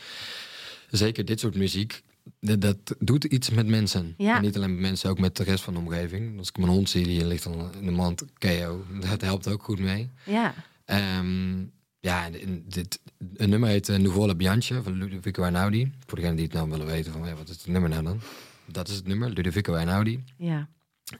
Zeker 0.90 1.24
dit 1.24 1.40
soort 1.40 1.54
muziek, 1.54 2.02
dat, 2.40 2.60
dat 2.60 2.76
doet 2.98 3.24
iets 3.24 3.50
met 3.50 3.66
mensen. 3.66 4.14
Ja. 4.18 4.36
En 4.36 4.42
niet 4.42 4.56
alleen 4.56 4.72
met 4.72 4.80
mensen, 4.80 5.10
ook 5.10 5.18
met 5.18 5.36
de 5.36 5.42
rest 5.42 5.64
van 5.64 5.74
de 5.74 5.80
omgeving. 5.80 6.38
Als 6.38 6.48
ik 6.48 6.56
mijn 6.56 6.70
hond 6.70 6.90
zie, 6.90 7.04
die 7.04 7.26
ligt 7.26 7.42
dan 7.44 7.70
in 7.80 7.84
de 7.84 7.90
mand, 7.92 8.24
KO, 8.38 8.84
dat 9.00 9.20
helpt 9.20 9.48
ook 9.48 9.62
goed 9.62 9.78
mee. 9.78 10.10
Ja, 10.24 10.54
Ehm, 10.84 11.64
ja, 12.00 12.28
dit, 12.66 13.00
een 13.36 13.48
nummer 13.50 13.68
heet 13.68 13.88
uh, 13.88 13.96
Nuvola 13.96 14.34
Bianche 14.34 14.82
van 14.82 14.92
Ludovico 14.98 15.42
Einaudi. 15.42 15.92
Voor 16.06 16.16
degenen 16.16 16.36
die 16.36 16.44
het 16.44 16.54
nou 16.54 16.70
willen 16.70 16.86
weten, 16.86 17.12
van 17.12 17.26
ja, 17.26 17.34
wat 17.34 17.48
is 17.48 17.56
het 17.56 17.66
nummer 17.66 17.90
nou 17.90 18.02
dan? 18.02 18.20
Dat 18.66 18.88
is 18.88 18.96
het 18.96 19.06
nummer, 19.06 19.30
Ludovico 19.30 19.74
Einaudi. 19.74 20.24
ja, 20.36 20.68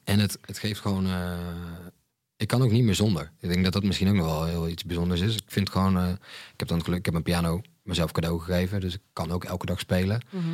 En 0.05 0.19
het, 0.19 0.39
het 0.47 0.59
geeft 0.59 0.81
gewoon. 0.81 1.07
eh, 1.07 1.39
ik 2.37 2.49
kan 2.49 2.63
ook 2.63 2.71
niet 2.71 2.85
meer 2.85 2.95
zonder. 2.95 3.31
Ik 3.41 3.49
denk 3.49 3.65
dat 3.65 3.73
dat 3.73 3.83
misschien 3.83 4.09
ook 4.09 4.15
nog 4.15 4.27
wel 4.27 4.45
heel 4.45 4.69
iets 4.69 4.85
bijzonders 4.85 5.21
is. 5.21 5.35
Ik 5.37 5.43
vind 5.47 5.71
gewoon. 5.71 5.97
eh, 5.99 6.09
ik 6.53 6.59
heb 6.61 6.69
dan 6.69 6.85
geluk, 6.85 6.99
ik 6.99 7.05
heb 7.05 7.13
mijn 7.15 7.25
piano 7.27 7.61
mezelf 7.83 8.13
cadeau 8.13 8.41
gegeven. 8.41 8.81
Dus 8.81 8.95
ik 8.95 9.01
kan 9.13 9.31
ook 9.31 9.45
elke 9.45 9.67
dag 9.67 9.79
spelen. 9.81 10.21
Mhm. 10.31 10.45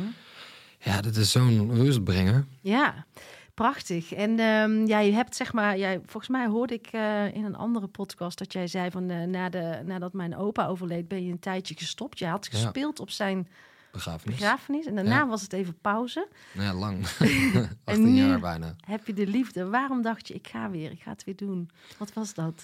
Ja, 0.79 1.01
dat 1.01 1.15
is 1.15 1.31
zo'n 1.31 1.75
rustbrenger. 1.75 2.45
Ja, 2.61 3.05
prachtig. 3.53 4.13
En 4.13 4.39
ehm, 4.39 4.85
ja, 4.85 4.99
je 4.99 5.11
hebt 5.11 5.35
zeg 5.35 5.53
maar, 5.53 5.77
jij, 5.77 5.99
volgens 6.05 6.27
mij 6.27 6.47
hoorde 6.47 6.73
ik 6.73 6.87
eh, 6.91 7.33
in 7.35 7.45
een 7.45 7.55
andere 7.55 7.87
podcast 7.87 8.37
dat 8.37 8.53
jij 8.53 8.67
zei 8.67 8.91
van 8.91 9.29
na 9.29 9.49
de, 9.49 9.81
nadat 9.85 10.13
mijn 10.13 10.35
opa 10.37 10.67
overleed, 10.67 11.07
ben 11.07 11.25
je 11.25 11.31
een 11.31 11.39
tijdje 11.39 11.75
gestopt. 11.77 12.19
Je 12.19 12.25
had 12.25 12.47
Ja. 12.51 12.57
gespeeld 12.59 12.99
op 12.99 13.09
zijn 13.09 13.47
Begrafenis. 13.93 14.35
begrafenis 14.39 14.85
en 14.85 14.95
daarna 14.95 15.15
Ja. 15.17 15.27
was 15.27 15.41
het 15.41 15.53
even 15.53 15.77
pauze. 15.81 16.27
Nou 16.53 16.67
ja, 16.67 16.73
lang. 16.73 16.97
18 17.83 18.13
nu- 18.13 18.25
jaar 18.27 18.39
bijna. 18.39 18.75
Heb 18.85 19.07
je 19.07 19.13
de 19.13 19.27
liefde? 19.27 19.65
Waarom 19.69 20.01
dacht 20.01 20.27
je, 20.27 20.33
ik 20.33 20.47
ga 20.47 20.69
weer, 20.69 20.91
ik 20.91 21.01
ga 21.01 21.11
het 21.11 21.23
weer 21.23 21.35
doen? 21.35 21.69
Wat 21.97 22.13
was 22.13 22.33
dat? 22.33 22.63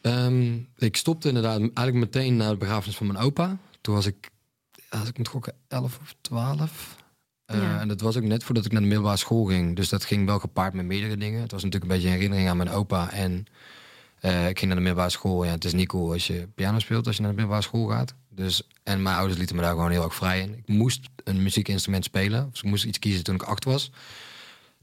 Ehm, 0.00 0.58
ik 0.76 0.96
stopte 0.96 1.28
inderdaad 1.28 1.58
eigenlijk 1.58 1.96
meteen 1.96 2.36
na 2.36 2.50
de 2.50 2.56
begrafenis 2.56 2.96
van 2.96 3.06
mijn 3.06 3.18
opa. 3.18 3.56
Toen 3.80 3.94
was 3.94 4.06
ik, 4.06 4.30
als 4.88 5.08
ik 5.08 5.18
moet 5.18 5.28
gokken, 5.28 5.54
11 5.68 5.98
of 6.02 6.14
12. 6.20 6.96
Eh, 7.44 7.58
Ja. 7.62 7.80
En 7.80 7.88
dat 7.88 8.00
was 8.00 8.16
ook 8.16 8.22
net 8.22 8.44
voordat 8.44 8.64
ik 8.64 8.72
naar 8.72 8.80
de 8.80 8.86
middelbare 8.86 9.16
school 9.16 9.44
ging. 9.44 9.76
Dus 9.76 9.88
dat 9.88 10.04
ging 10.04 10.26
wel 10.26 10.38
gepaard 10.38 10.74
met 10.74 10.84
meerdere 10.86 11.16
dingen. 11.16 11.40
Het 11.40 11.50
was 11.52 11.62
natuurlijk 11.62 11.90
een 11.90 11.96
beetje 11.96 12.12
een 12.12 12.14
herinnering 12.16 12.48
aan 12.48 12.56
mijn 12.56 12.70
opa. 12.70 13.10
En 13.12 13.44
eh, 14.20 14.48
ik 14.48 14.58
ging 14.58 14.66
naar 14.66 14.76
de 14.80 14.84
middelbare 14.86 15.10
school. 15.10 15.44
Ja, 15.44 15.50
het 15.50 15.64
is 15.64 15.72
niet 15.72 15.88
cool 15.88 16.12
als 16.12 16.26
je 16.26 16.48
piano 16.54 16.78
speelt 16.78 17.06
als 17.06 17.16
je 17.16 17.22
naar 17.22 17.30
de 17.30 17.36
middelbare 17.36 17.66
school 17.66 17.86
gaat. 17.86 18.14
Dus, 18.40 18.62
en 18.82 19.02
mijn 19.02 19.16
ouders 19.16 19.38
lieten 19.38 19.56
me 19.56 19.62
daar 19.62 19.70
gewoon 19.70 19.90
heel 19.90 20.04
erg 20.04 20.14
vrij 20.14 20.40
in. 20.40 20.52
Ik 20.52 20.68
moest 20.68 21.08
een 21.24 21.42
muziekinstrument 21.42 22.04
spelen. 22.04 22.50
Dus 22.50 22.62
ik 22.62 22.68
moest 22.68 22.84
iets 22.84 22.98
kiezen 22.98 23.24
toen 23.24 23.34
ik 23.34 23.42
acht 23.42 23.64
was. 23.64 23.90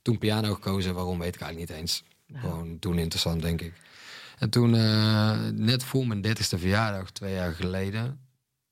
Toen 0.01 0.17
piano 0.17 0.53
gekozen. 0.53 0.93
Waarom 0.93 1.19
weet 1.19 1.35
ik 1.35 1.41
eigenlijk 1.41 1.71
niet 1.71 1.79
eens. 1.79 2.03
Gewoon 2.33 2.79
toen 2.79 2.97
interessant, 2.97 3.41
denk 3.41 3.61
ik. 3.61 3.73
En 4.37 4.49
toen, 4.49 4.75
eh, 4.75 5.39
net 5.53 5.83
voor 5.83 6.07
mijn 6.07 6.21
dertigste 6.21 6.57
verjaardag, 6.57 7.11
twee 7.11 7.33
jaar 7.33 7.53
geleden... 7.53 8.19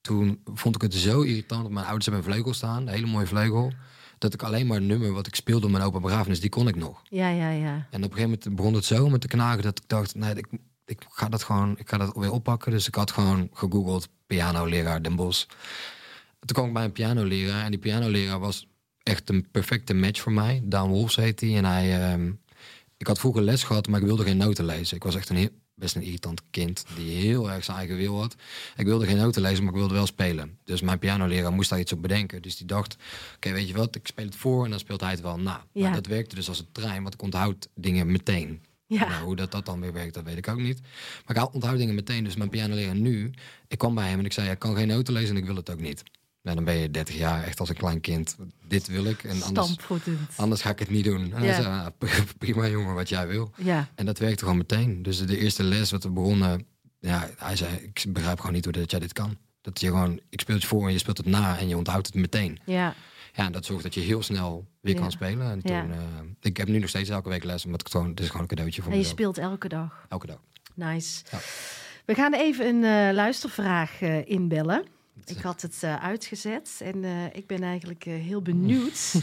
toen 0.02 0.42
vond 0.46 0.76
ik 0.76 0.82
het 0.82 0.94
zo 0.94 1.22
irritant 1.22 1.62
dat 1.62 1.72
mijn 1.72 1.86
ouders 1.86 2.06
hebben 2.06 2.24
een 2.26 2.32
vleugel 2.32 2.54
staan. 2.54 2.82
Een 2.82 2.94
hele 2.94 3.08
mooie 3.08 3.28
vleugel. 3.28 3.74
Dat 4.18 4.34
ik 4.34 4.44
alleen 4.44 4.68
maar 4.68 4.78
een 4.78 4.86
nummer 4.86 5.12
wat 5.12 5.28
ik 5.28 5.36
speelde 5.36 5.66
op 5.66 5.72
mijn 5.72 5.84
opa 5.84 6.00
begrafenis, 6.00 6.40
die 6.40 6.50
kon 6.50 6.68
ik 6.68 6.76
nog. 6.76 7.02
Ja, 7.10 7.30
ja, 7.30 7.50
ja. 7.50 7.74
En 7.74 8.04
op 8.04 8.12
een 8.12 8.18
gegeven 8.18 8.22
moment 8.22 8.56
begon 8.56 8.74
het 8.74 8.86
zo 8.86 9.10
met 9.10 9.22
te 9.22 9.28
knagen 9.28 9.64
dat 9.64 9.80
ik 9.80 9.84
dacht, 9.88 10.16
nee, 10.16 10.34
ik, 10.36 10.48
ik 10.86 11.06
ga 11.10 11.30
dat 11.30 11.44
gewoon, 11.44 11.78
ik 11.78 11.90
ga 11.90 11.98
dat 11.98 12.16
weer 12.16 12.32
oppakken. 12.32 12.72
Dus 12.72 12.88
ik 12.88 12.96
had 12.96 13.12
gewoon 13.12 13.50
gegoogeld 13.54 14.08
pianoleraar 14.28 15.02
Den 15.02 15.16
Bosch. 15.16 15.46
Toen 16.40 16.56
kwam 16.56 16.68
ik 16.68 16.74
bij 16.74 16.84
een 16.84 16.92
pianoleraar 16.92 17.64
en 17.64 17.72
die 17.72 17.80
pianoleraar 17.80 18.40
was 18.40 18.68
echt 19.04 19.30
een 19.30 19.48
perfecte 19.52 19.94
match 19.94 20.22
voor 20.22 20.32
mij. 20.32 20.62
Daan 20.64 20.90
Wolfs 20.90 21.16
heet 21.16 21.40
hij 21.40 21.58
en 21.58 21.66
hij, 21.66 22.12
ehm, 22.12 22.32
ik 22.98 23.08
had 23.08 23.20
vroeger 23.20 23.42
les 23.42 23.64
gehad, 23.64 23.88
maar 23.88 24.00
ik 24.00 24.06
wilde 24.06 24.24
geen 24.24 24.38
noten 24.38 24.66
lezen. 24.66 24.96
Ik 24.96 25.04
was 25.04 25.16
echt 25.16 25.30
een 25.30 25.36
heel, 25.36 25.50
best 25.76 25.96
een 25.96 26.02
irritant 26.02 26.42
kind 26.50 26.86
die 26.96 27.16
heel 27.16 27.52
erg 27.52 27.64
zijn 27.64 27.78
eigen 27.78 27.98
wil 27.98 28.20
had. 28.20 28.36
Ik 28.76 28.86
wilde 28.86 29.06
geen 29.06 29.18
noten 29.18 29.42
lezen, 29.42 29.64
maar 29.64 29.74
ik 29.74 29.80
wilde 29.80 29.94
wel 29.94 30.06
spelen. 30.06 30.58
Dus 30.64 30.82
mijn 30.82 31.00
pianoleraar 31.00 31.54
moest 31.54 31.70
daar 31.70 31.80
iets 31.80 31.92
op 31.92 32.02
bedenken. 32.02 32.42
Dus 32.42 32.58
die 32.58 32.68
dacht, 32.68 32.98
oké, 33.36 33.52
weet 33.52 33.68
je 33.68 33.74
wat, 33.74 33.96
ik 33.96 34.08
speel 34.08 34.26
het 34.26 34.36
voor 34.36 34.64
en 34.64 34.70
dan 34.70 34.80
speelt 34.80 35.02
hij 35.02 35.12
het 35.12 35.22
wel 35.22 35.40
na. 35.40 35.66
Ja. 35.72 35.84
Maar 35.84 35.94
dat 35.94 36.06
werkte 36.06 36.36
dus 36.36 36.48
als 36.50 36.60
een 36.60 36.72
trein, 36.72 37.02
want 37.02 37.14
ik 37.14 37.22
onthoud 37.22 37.68
dingen 37.74 38.12
meteen. 38.12 38.62
Ja. 38.88 39.08
Nou, 39.10 39.24
hoe 39.24 39.36
dat, 39.36 39.52
dat 39.52 39.66
dan 39.66 39.80
weer 39.82 39.94
werkt, 39.94 40.14
dat 40.14 40.24
weet 40.24 40.38
ik 40.38 40.48
ook 40.48 40.60
niet. 40.60 40.80
Maar 41.26 41.36
ik 41.38 41.54
onthoud 41.54 41.78
dingen 41.78 41.96
meteen. 41.96 42.24
Dus 42.24 42.36
mijn 42.36 42.50
pianoleraar 42.50 42.96
nu, 42.96 43.32
ik 43.68 43.78
kwam 43.78 43.96
bij 43.96 44.10
hem 44.10 44.20
en 44.20 44.26
ik 44.26 44.34
zei, 44.34 44.50
ik 44.50 44.60
kan 44.60 44.76
geen 44.76 44.88
noten 44.88 45.14
lezen 45.14 45.36
en 45.36 45.42
ik 45.42 45.46
wil 45.48 45.56
het 45.56 45.70
ook 45.70 45.80
niet. 45.82 46.04
Nou, 46.42 46.56
dan 46.56 46.66
ben 46.66 46.76
je 46.76 46.92
30 46.92 47.16
jaar, 47.16 47.44
echt 47.44 47.60
als 47.60 47.70
een 47.70 47.76
klein 47.76 48.02
kind. 48.02 48.36
Dit 48.68 48.88
wil 48.88 49.06
ik 49.06 49.24
en 49.24 49.42
anders, 49.42 49.76
anders 50.36 50.62
ga 50.62 50.70
ik 50.70 50.80
het 50.80 50.90
niet 50.90 51.04
doen. 51.04 51.34
En 51.34 51.44
Ja. 51.44 51.54
zei, 51.62 51.66
"Ah, 51.68 51.88
prima 52.38 52.68
jongen, 52.68 52.94
wat 52.96 53.10
jij 53.10 53.28
wil. 53.28 53.52
Ja, 53.58 53.90
En 53.96 54.06
dat 54.06 54.18
werkte 54.20 54.44
gewoon 54.44 54.58
meteen. 54.58 55.04
Dus 55.04 55.26
de 55.26 55.38
eerste 55.38 55.64
les 55.64 55.92
wat 55.92 56.04
we 56.04 56.10
begonnen, 56.10 56.66
ja, 57.00 57.30
hij 57.38 57.56
zei, 57.56 57.76
ik 57.76 58.06
begrijp 58.10 58.40
gewoon 58.40 58.56
niet 58.56 58.64
hoe 58.64 58.74
dat 58.74 58.92
jij 58.92 59.00
dit 59.00 59.14
kan. 59.14 59.38
Dat 59.62 59.80
je 59.82 59.88
gewoon, 59.88 60.20
ik 60.30 60.40
speel 60.40 60.56
het 60.56 60.66
voor 60.66 60.86
en 60.88 60.92
je 60.94 61.00
speelt 61.00 61.18
het 61.18 61.26
na 61.26 61.58
en 61.60 61.68
je 61.68 61.78
onthoudt 61.78 62.06
het 62.08 62.16
meteen. 62.16 62.60
ja, 62.66 62.96
Ja, 63.36 63.46
en 63.46 63.52
dat 63.52 63.66
zorgt 63.66 63.84
dat 63.84 63.94
je 63.94 64.00
heel 64.00 64.24
snel 64.24 64.68
weer 64.82 64.94
Ja. 64.94 65.00
kan 65.02 65.12
spelen. 65.12 65.52
En 65.52 65.60
Ja. 65.64 65.82
toen, 65.82 65.92
eh, 65.92 66.00
ik 66.42 66.58
heb 66.58 66.68
nu 66.68 66.80
nog 66.80 66.90
steeds 66.90 67.10
elke 67.10 67.30
week 67.30 67.44
les, 67.44 67.66
omdat 67.66 67.80
ik 67.80 67.86
het 67.88 67.96
gewoon, 67.96 68.10
het 68.12 68.20
is 68.20 68.26
gewoon 68.26 68.42
een 68.42 68.48
cadeautje 68.48 68.82
voor 68.82 68.92
en 68.92 68.98
je 68.98 69.04
speelt 69.04 69.38
elke 69.38 69.68
dag. 69.68 70.06
Elke 70.10 70.28
dag. 70.28 70.40
Nice. 70.74 71.24
Ja. 71.32 71.38
We 72.06 72.14
gaan 72.14 72.34
even 72.34 72.66
een 72.68 72.84
eh, 73.10 73.14
luistervraag 73.16 74.02
eh, 74.02 74.30
inbellen. 74.30 74.86
Ik 75.26 75.38
had 75.38 75.62
het 75.62 75.84
eh, 75.84 76.04
uitgezet 76.04 76.80
en 76.84 77.04
eh, 77.04 77.26
ik 77.34 77.48
ben 77.48 77.64
eigenlijk 77.64 78.04
heel 78.04 78.42
benieuwd. 78.42 79.14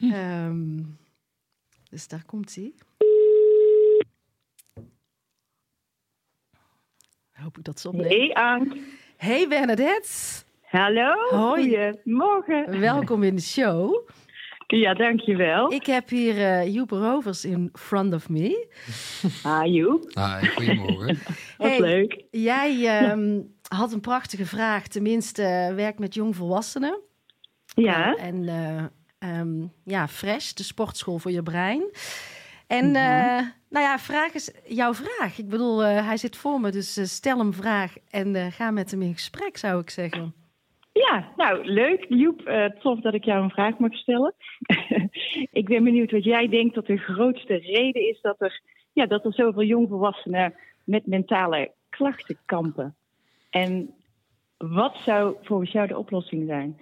Ehm, 0.00 0.82
dus 1.90 2.08
daar 2.08 2.24
komt 2.26 2.54
hij. 2.54 2.72
Hoop 7.32 7.58
ik 7.58 7.64
dat 7.64 7.80
ze 7.80 7.88
opneemt. 7.88 8.08
Hey 8.08 8.34
Ank. 8.34 8.76
Hey 9.16 9.48
Bernadette, 9.48 10.08
Hallo. 10.66 11.14
Hoi. 11.30 11.92
Goedemorgen. 11.92 12.80
welkom 12.80 13.22
in 13.22 13.34
de 13.34 13.42
show. 13.42 14.08
Ja, 14.66 14.94
dankjewel. 14.94 15.72
Ik 15.72 15.86
heb 15.86 16.08
hier 16.08 16.38
eh 16.38 16.74
Joep 16.74 16.90
Rovers 16.90 17.44
in 17.44 17.70
front 17.72 18.14
of 18.14 18.28
me. 18.28 18.68
Ah, 19.42 19.66
Joep. 19.74 20.10
Hi, 20.14 20.46
goedemorgen. 20.48 21.18
Wat 21.58 21.68
Hey. 21.68 21.80
leuk. 21.80 22.24
Jij 22.30 22.86
ehm, 23.00 23.40
had 23.68 23.92
een 23.92 24.00
prachtige 24.00 24.46
vraag, 24.46 24.86
tenminste 24.86 25.42
eh, 25.42 25.74
werkt 25.74 25.98
met 25.98 26.14
jongvolwassenen. 26.14 27.00
Ja. 27.74 28.14
En 28.14 28.48
eh, 28.48 28.84
ehm, 29.30 29.66
ja, 29.84 30.08
Fresh, 30.08 30.52
de 30.52 30.62
sportschool 30.62 31.18
voor 31.18 31.30
je 31.30 31.42
brein. 31.42 31.90
En 32.66 32.84
eh, 32.86 33.42
nou 33.70 33.84
ja, 33.84 33.98
vraag 33.98 34.32
is 34.34 34.50
jouw 34.64 34.94
vraag. 34.94 35.38
Ik 35.38 35.48
bedoel, 35.48 35.84
eh, 35.84 36.06
hij 36.06 36.16
zit 36.16 36.36
voor 36.36 36.60
me, 36.60 36.70
dus 36.70 37.14
stel 37.14 37.38
hem 37.38 37.52
vraag 37.52 37.94
en 38.10 38.52
ga 38.52 38.70
met 38.70 38.90
hem 38.90 39.02
in 39.02 39.12
gesprek, 39.14 39.56
zou 39.56 39.80
ik 39.80 39.90
zeggen. 39.90 40.34
Ja, 41.04 41.32
nou 41.36 41.64
leuk. 41.64 42.06
Joep, 42.08 42.40
eh, 42.40 42.64
tof 42.64 43.00
dat 43.00 43.14
ik 43.14 43.24
jou 43.24 43.42
een 43.42 43.50
vraag 43.50 43.78
mag 43.78 43.94
stellen. 43.94 44.34
ik 45.60 45.64
ben 45.64 45.84
benieuwd 45.84 46.10
wat 46.10 46.24
jij 46.24 46.48
denkt 46.48 46.74
dat 46.74 46.86
de 46.86 46.96
grootste 46.96 47.54
reden 47.54 48.08
is 48.08 48.20
dat 48.20 48.36
er, 48.38 48.60
ja, 48.92 49.06
dat 49.06 49.24
er 49.24 49.32
zoveel 49.32 49.62
jongvolwassenen 49.62 50.54
met 50.84 51.06
mentale 51.06 51.72
klachten 51.88 52.38
kampen. 52.44 52.96
En 53.50 53.90
wat 54.56 54.96
zou 55.04 55.36
volgens 55.42 55.72
jou 55.72 55.86
de 55.86 55.98
oplossing 55.98 56.46
zijn? 56.46 56.80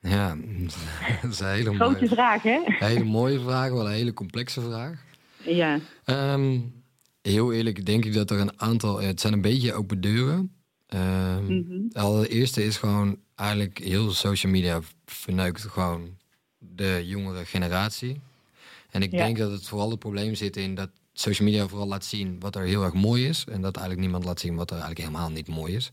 Ja, 0.00 0.36
dat 1.22 1.30
is 1.30 1.40
een 1.40 1.46
hele 1.46 1.74
Grote 1.74 1.92
mooie, 1.92 2.08
vraag, 2.08 2.42
hè? 2.42 2.60
hele 2.64 3.04
mooie 3.04 3.40
vraag, 3.40 3.70
wel 3.70 3.86
een 3.86 3.92
hele 3.92 4.12
complexe 4.14 4.60
vraag. 4.60 5.04
Ja. 5.44 5.78
Ehm, 6.04 6.58
heel 7.22 7.52
eerlijk 7.52 7.86
denk 7.86 8.04
ik 8.04 8.14
dat 8.14 8.30
er 8.30 8.40
een 8.40 8.60
aantal... 8.60 9.00
Het 9.00 9.20
zijn 9.20 9.32
een 9.32 9.40
beetje 9.40 9.72
open 9.72 10.00
deuren. 10.00 10.50
Ehm 10.86 11.26
Mhm. 11.48 11.82
Het 11.84 11.96
allereerste 11.96 12.64
is 12.64 12.76
gewoon 12.76 13.18
eigenlijk 13.36 13.78
heel 13.78 14.10
social 14.10 14.52
media 14.52 14.80
verneukt 15.06 15.60
gewoon 15.62 16.16
de 16.58 17.02
jongere 17.04 17.44
generatie. 17.44 18.20
En 18.90 19.02
ik 19.02 19.12
Ja. 19.12 19.18
denk 19.24 19.36
dat 19.38 19.50
het 19.50 19.68
vooral 19.68 19.90
het 19.90 19.98
probleem 19.98 20.34
zit 20.34 20.56
in 20.56 20.74
dat 20.74 20.90
social 21.12 21.48
media 21.48 21.66
vooral 21.68 21.86
laat 21.88 22.04
zien 22.04 22.40
wat 22.40 22.56
er 22.56 22.62
heel 22.64 22.84
erg 22.84 22.94
mooi 22.94 23.26
is. 23.28 23.44
En 23.50 23.60
dat 23.60 23.76
eigenlijk 23.76 24.00
niemand 24.06 24.24
laat 24.24 24.40
zien 24.40 24.54
wat 24.54 24.70
er 24.70 24.76
eigenlijk 24.76 25.08
helemaal 25.08 25.30
niet 25.30 25.48
mooi 25.48 25.74
is. 25.74 25.92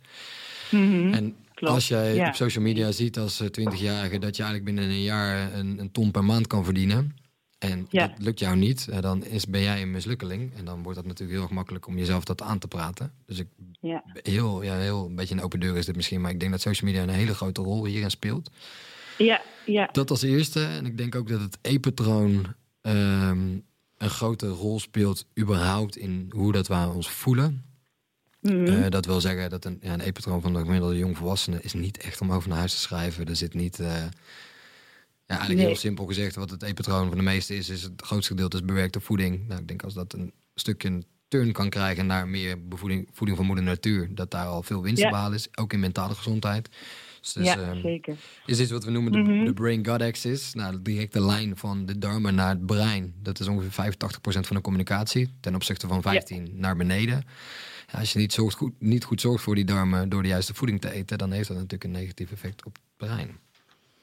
Mhm. 0.71 1.13
En 1.13 1.35
Klopt, 1.53 1.73
als 1.73 1.87
jij 1.87 2.15
ja. 2.15 2.27
op 2.27 2.35
social 2.35 2.63
media 2.63 2.91
ziet 2.91 3.17
als 3.17 3.39
eh, 3.39 3.47
20-jarige 3.47 4.19
dat 4.19 4.35
je 4.35 4.43
eigenlijk 4.43 4.75
binnen 4.75 4.83
een 4.93 5.01
jaar 5.03 5.53
een, 5.53 5.79
een 5.79 5.91
ton 5.91 6.11
per 6.11 6.23
maand 6.23 6.47
kan 6.47 6.63
verdienen. 6.63 7.15
En 7.69 7.87
Ja. 7.89 8.07
dat 8.07 8.17
lukt 8.19 8.39
jou 8.39 8.55
niet, 8.55 8.87
dan 9.01 9.25
is, 9.25 9.45
ben 9.45 9.61
jij 9.61 9.81
een 9.81 9.91
mislukkeling. 9.91 10.53
En 10.55 10.65
dan 10.65 10.83
wordt 10.83 10.97
dat 10.97 11.07
natuurlijk 11.07 11.31
heel 11.37 11.41
erg 11.47 11.51
makkelijk 11.55 11.87
om 11.87 11.97
jezelf 11.97 12.23
dat 12.23 12.41
aan 12.41 12.59
te 12.59 12.67
praten. 12.67 13.11
Dus 13.25 13.39
ik 13.39 13.47
Ja. 13.81 14.03
heel, 14.13 14.61
ja, 14.63 14.75
heel 14.77 15.05
een 15.05 15.15
beetje 15.15 15.35
een 15.35 15.41
open 15.41 15.59
deur 15.59 15.77
is 15.77 15.85
dit 15.85 15.95
misschien, 15.95 16.21
maar 16.21 16.31
ik 16.31 16.39
denk 16.39 16.51
dat 16.51 16.61
social 16.61 16.89
media 16.91 17.03
een 17.05 17.09
hele 17.19 17.33
grote 17.35 17.61
rol 17.61 17.85
hierin 17.85 18.09
speelt. 18.11 18.49
Ja, 19.17 19.41
ja. 19.65 19.89
Dat 19.91 20.09
als 20.09 20.21
eerste. 20.21 20.63
En 20.65 20.85
ik 20.85 20.97
denk 20.97 21.15
ook 21.15 21.27
dat 21.29 21.41
het 21.41 21.57
e-patroon 21.61 22.45
ehm, 22.81 23.47
een 23.97 24.09
grote 24.09 24.47
rol 24.47 24.79
speelt 24.79 25.25
überhaupt 25.39 25.95
in 25.97 26.25
hoe 26.35 26.51
dat 26.51 26.67
we 26.67 26.91
ons 26.93 27.09
voelen. 27.09 27.63
Mhm. 28.41 28.65
Eh, 28.65 28.89
dat 28.89 29.05
wil 29.05 29.21
zeggen 29.21 29.49
dat 29.49 29.65
een, 29.65 29.77
ja, 29.81 29.93
een 29.93 30.01
e-patroon 30.01 30.41
van 30.41 30.53
de 30.53 30.59
gemiddelde 30.59 30.97
jongvolwassene 30.97 31.61
is 31.61 31.73
niet 31.73 31.97
echt 31.97 32.21
om 32.21 32.31
over 32.31 32.49
naar 32.49 32.57
huis 32.57 32.71
te 32.73 32.79
schrijven. 32.79 33.25
Er 33.25 33.35
zit 33.35 33.53
niet. 33.53 33.79
eh, 33.79 34.03
ja, 35.25 35.35
eigenlijk 35.37 35.67
heel 35.67 35.75
simpel 35.75 36.05
gezegd, 36.05 36.35
wat 36.35 36.49
het 36.49 36.63
e-patroon 36.63 37.07
van 37.07 37.17
de 37.17 37.23
meeste 37.23 37.55
is, 37.55 37.69
is 37.69 37.81
het 37.83 38.01
grootste 38.01 38.31
gedeelte 38.33 38.57
is 38.57 38.65
bewerkte 38.65 38.99
voeding. 38.99 39.47
Nou, 39.47 39.61
ik 39.61 39.67
denk 39.67 39.83
als 39.83 39.93
dat 39.93 40.13
een 40.13 40.33
stukje 40.55 40.87
een 40.87 41.05
turn 41.27 41.51
kan 41.51 41.69
krijgen 41.69 42.05
naar 42.05 42.27
meer 42.27 42.67
bevoeding, 42.67 43.09
voeding 43.11 43.37
van 43.37 43.47
moeder 43.47 43.65
natuur, 43.65 44.15
dat 44.15 44.31
daar 44.31 44.45
al 44.45 44.63
veel 44.63 44.81
winst 44.81 44.99
Ja. 45.01 45.05
te 45.05 45.11
behalen 45.11 45.37
is, 45.37 45.47
ook 45.57 45.73
in 45.73 45.79
mentale 45.79 46.15
gezondheid. 46.15 46.69
Dus, 47.21 47.33
dus, 47.33 47.45
ja, 47.45 47.57
ehm, 47.61 47.81
zeker. 47.81 48.15
is 48.45 48.57
dit 48.57 48.69
wat 48.69 48.83
we 48.83 48.91
noemen 48.91 49.11
de, 49.11 49.17
Mhm. 49.19 49.45
de 49.45 49.53
brain-gut 49.53 50.01
axis. 50.01 50.53
Nou, 50.53 50.71
de 50.73 50.81
directe 50.81 51.21
lijn 51.25 51.57
van 51.57 51.85
de 51.85 51.97
darmen 51.97 52.35
naar 52.35 52.49
het 52.49 52.65
brein. 52.65 53.13
Dat 53.21 53.39
is 53.39 53.47
ongeveer 53.47 53.71
85% 53.71 54.47
van 54.47 54.55
de 54.55 54.61
communicatie. 54.61 55.29
Ten 55.39 55.55
opzichte 55.55 55.87
van 55.87 56.01
15 56.01 56.49
naar 56.53 56.75
beneden. 56.75 57.23
Ja, 57.91 57.99
als 57.99 58.13
je 58.13 58.19
niet, 58.19 58.33
zorgt 58.33 58.57
goed, 58.57 58.73
niet 58.79 59.03
goed 59.03 59.21
zorgt 59.21 59.43
voor 59.43 59.55
die 59.55 59.65
darmen 59.65 60.09
door 60.09 60.21
de 60.21 60.27
juiste 60.27 60.53
voeding 60.53 60.81
te 60.81 60.91
eten... 60.91 61.17
dan 61.17 61.31
heeft 61.31 61.47
dat 61.47 61.57
natuurlijk 61.57 61.83
een 61.83 61.91
negatief 62.01 62.31
effect 62.31 62.65
op 62.65 62.73
het 62.73 62.83
brein. 63.09 63.37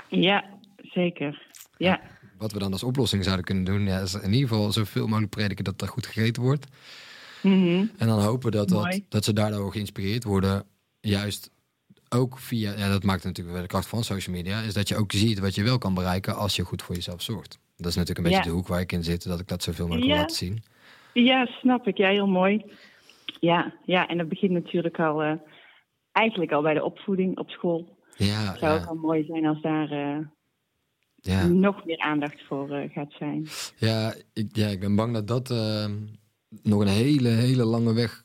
Ja, 0.08 0.44
zeker. 0.82 1.46
Ja, 1.76 2.00
Wat 2.38 2.52
we 2.52 2.58
dan 2.58 2.72
als 2.72 2.82
oplossing 2.82 3.24
zouden 3.24 3.44
kunnen 3.44 3.64
doen... 3.64 3.82
Ja, 3.86 3.98
is 4.00 4.14
in 4.14 4.32
ieder 4.32 4.48
geval 4.48 4.72
zoveel 4.72 5.06
mogelijk 5.06 5.30
prediken 5.30 5.64
dat 5.64 5.80
er 5.80 5.88
goed 5.88 6.06
gegeten 6.06 6.42
wordt. 6.42 6.66
Mhm. 7.42 7.84
En 7.98 8.06
dan 8.06 8.20
hopen 8.20 8.50
dat, 8.50 8.68
dat, 8.68 9.00
dat 9.08 9.24
ze 9.24 9.32
daardoor 9.32 9.72
geïnspireerd 9.72 10.24
worden. 10.24 10.64
Juist 11.00 11.50
ook 12.08 12.38
via, 12.38 12.72
ja, 12.76 12.88
dat 12.88 13.02
maakt 13.02 13.24
natuurlijk 13.24 13.54
wel 13.54 13.62
de 13.64 13.68
kracht 13.72 13.88
van 13.88 14.04
social 14.04 14.36
media, 14.36 14.60
is 14.60 14.74
dat 14.74 14.88
je 14.88 14.96
ook 14.96 15.12
ziet 15.12 15.38
wat 15.38 15.54
je 15.54 15.62
wel 15.62 15.78
kan 15.78 15.94
bereiken 15.94 16.36
als 16.36 16.56
je 16.56 16.62
goed 16.64 16.82
voor 16.82 16.94
jezelf 16.94 17.22
zorgt. 17.22 17.58
Dat 17.76 17.86
is 17.86 17.94
natuurlijk 17.96 18.18
een 18.18 18.24
beetje 18.32 18.38
Ja. 18.48 18.50
de 18.50 18.54
hoek 18.56 18.68
waar 18.68 18.80
ik 18.80 18.92
in 18.92 19.04
zit, 19.04 19.24
dat 19.28 19.40
ik 19.40 19.48
dat 19.48 19.62
zoveel 19.62 19.86
mogelijk 19.86 20.10
Ja. 20.12 20.16
laten 20.18 20.36
zien. 20.36 20.62
ja 21.12 21.46
snap 21.46 21.86
ik. 21.86 21.96
Ja, 21.96 22.08
heel 22.08 22.26
mooi. 22.26 22.64
Ja, 23.40 23.74
ja, 23.84 24.06
en 24.08 24.18
dat 24.18 24.28
begint 24.28 24.52
natuurlijk 24.52 24.98
al, 24.98 25.22
eh, 25.22 25.32
eigenlijk 26.12 26.52
al 26.52 26.62
bij 26.62 26.74
de 26.74 26.84
opvoeding 26.84 27.38
op 27.38 27.50
school. 27.50 27.98
Ja, 28.16 28.50
Het 28.50 28.58
zou 28.58 28.78
ook 28.78 28.84
wel 28.84 28.94
mooi 28.94 29.24
zijn 29.24 29.46
als 29.46 29.60
daar 29.62 29.90
eh, 29.90 30.18
ja. 31.20 31.46
nog 31.46 31.84
meer 31.84 31.98
aandacht 31.98 32.46
voor 32.48 32.70
eh, 32.70 32.90
gaat 32.92 33.12
zijn. 33.18 33.46
ja, 33.76 34.14
ik, 34.32 34.56
ja, 34.56 34.66
ik 34.68 34.80
ben 34.80 34.94
bang 34.94 35.12
dat 35.14 35.28
dat 35.28 35.50
eh, 35.50 35.84
nog 36.62 36.80
een 36.80 36.86
hele, 36.88 37.28
hele 37.28 37.64
lange 37.64 37.92
weg 37.92 38.24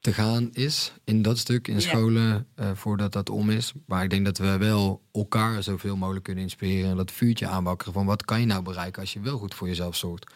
te 0.00 0.12
gaan 0.12 0.50
is 0.52 0.92
in 1.04 1.22
dat 1.22 1.38
stuk 1.38 1.68
in 1.68 1.74
Ja. 1.74 1.80
scholen 1.80 2.46
eh, 2.54 2.70
voordat 2.74 3.12
dat 3.12 3.30
om 3.30 3.50
is. 3.50 3.72
Maar 3.86 4.04
ik 4.04 4.10
denk 4.10 4.24
dat 4.24 4.38
we 4.38 4.56
wel 4.58 5.02
elkaar 5.12 5.62
zoveel 5.62 5.96
mogelijk 5.96 6.24
kunnen 6.24 6.42
inspireren 6.44 6.90
en 6.90 6.96
dat 6.96 7.10
vuurtje 7.10 7.46
aanwakkeren 7.46 7.92
van 7.92 8.06
wat 8.06 8.24
kan 8.24 8.40
je 8.40 8.46
nou 8.46 8.62
bereiken 8.62 9.00
als 9.00 9.12
je 9.12 9.20
wel 9.20 9.38
goed 9.38 9.54
voor 9.54 9.66
jezelf 9.68 9.96
zorgt. 9.96 10.30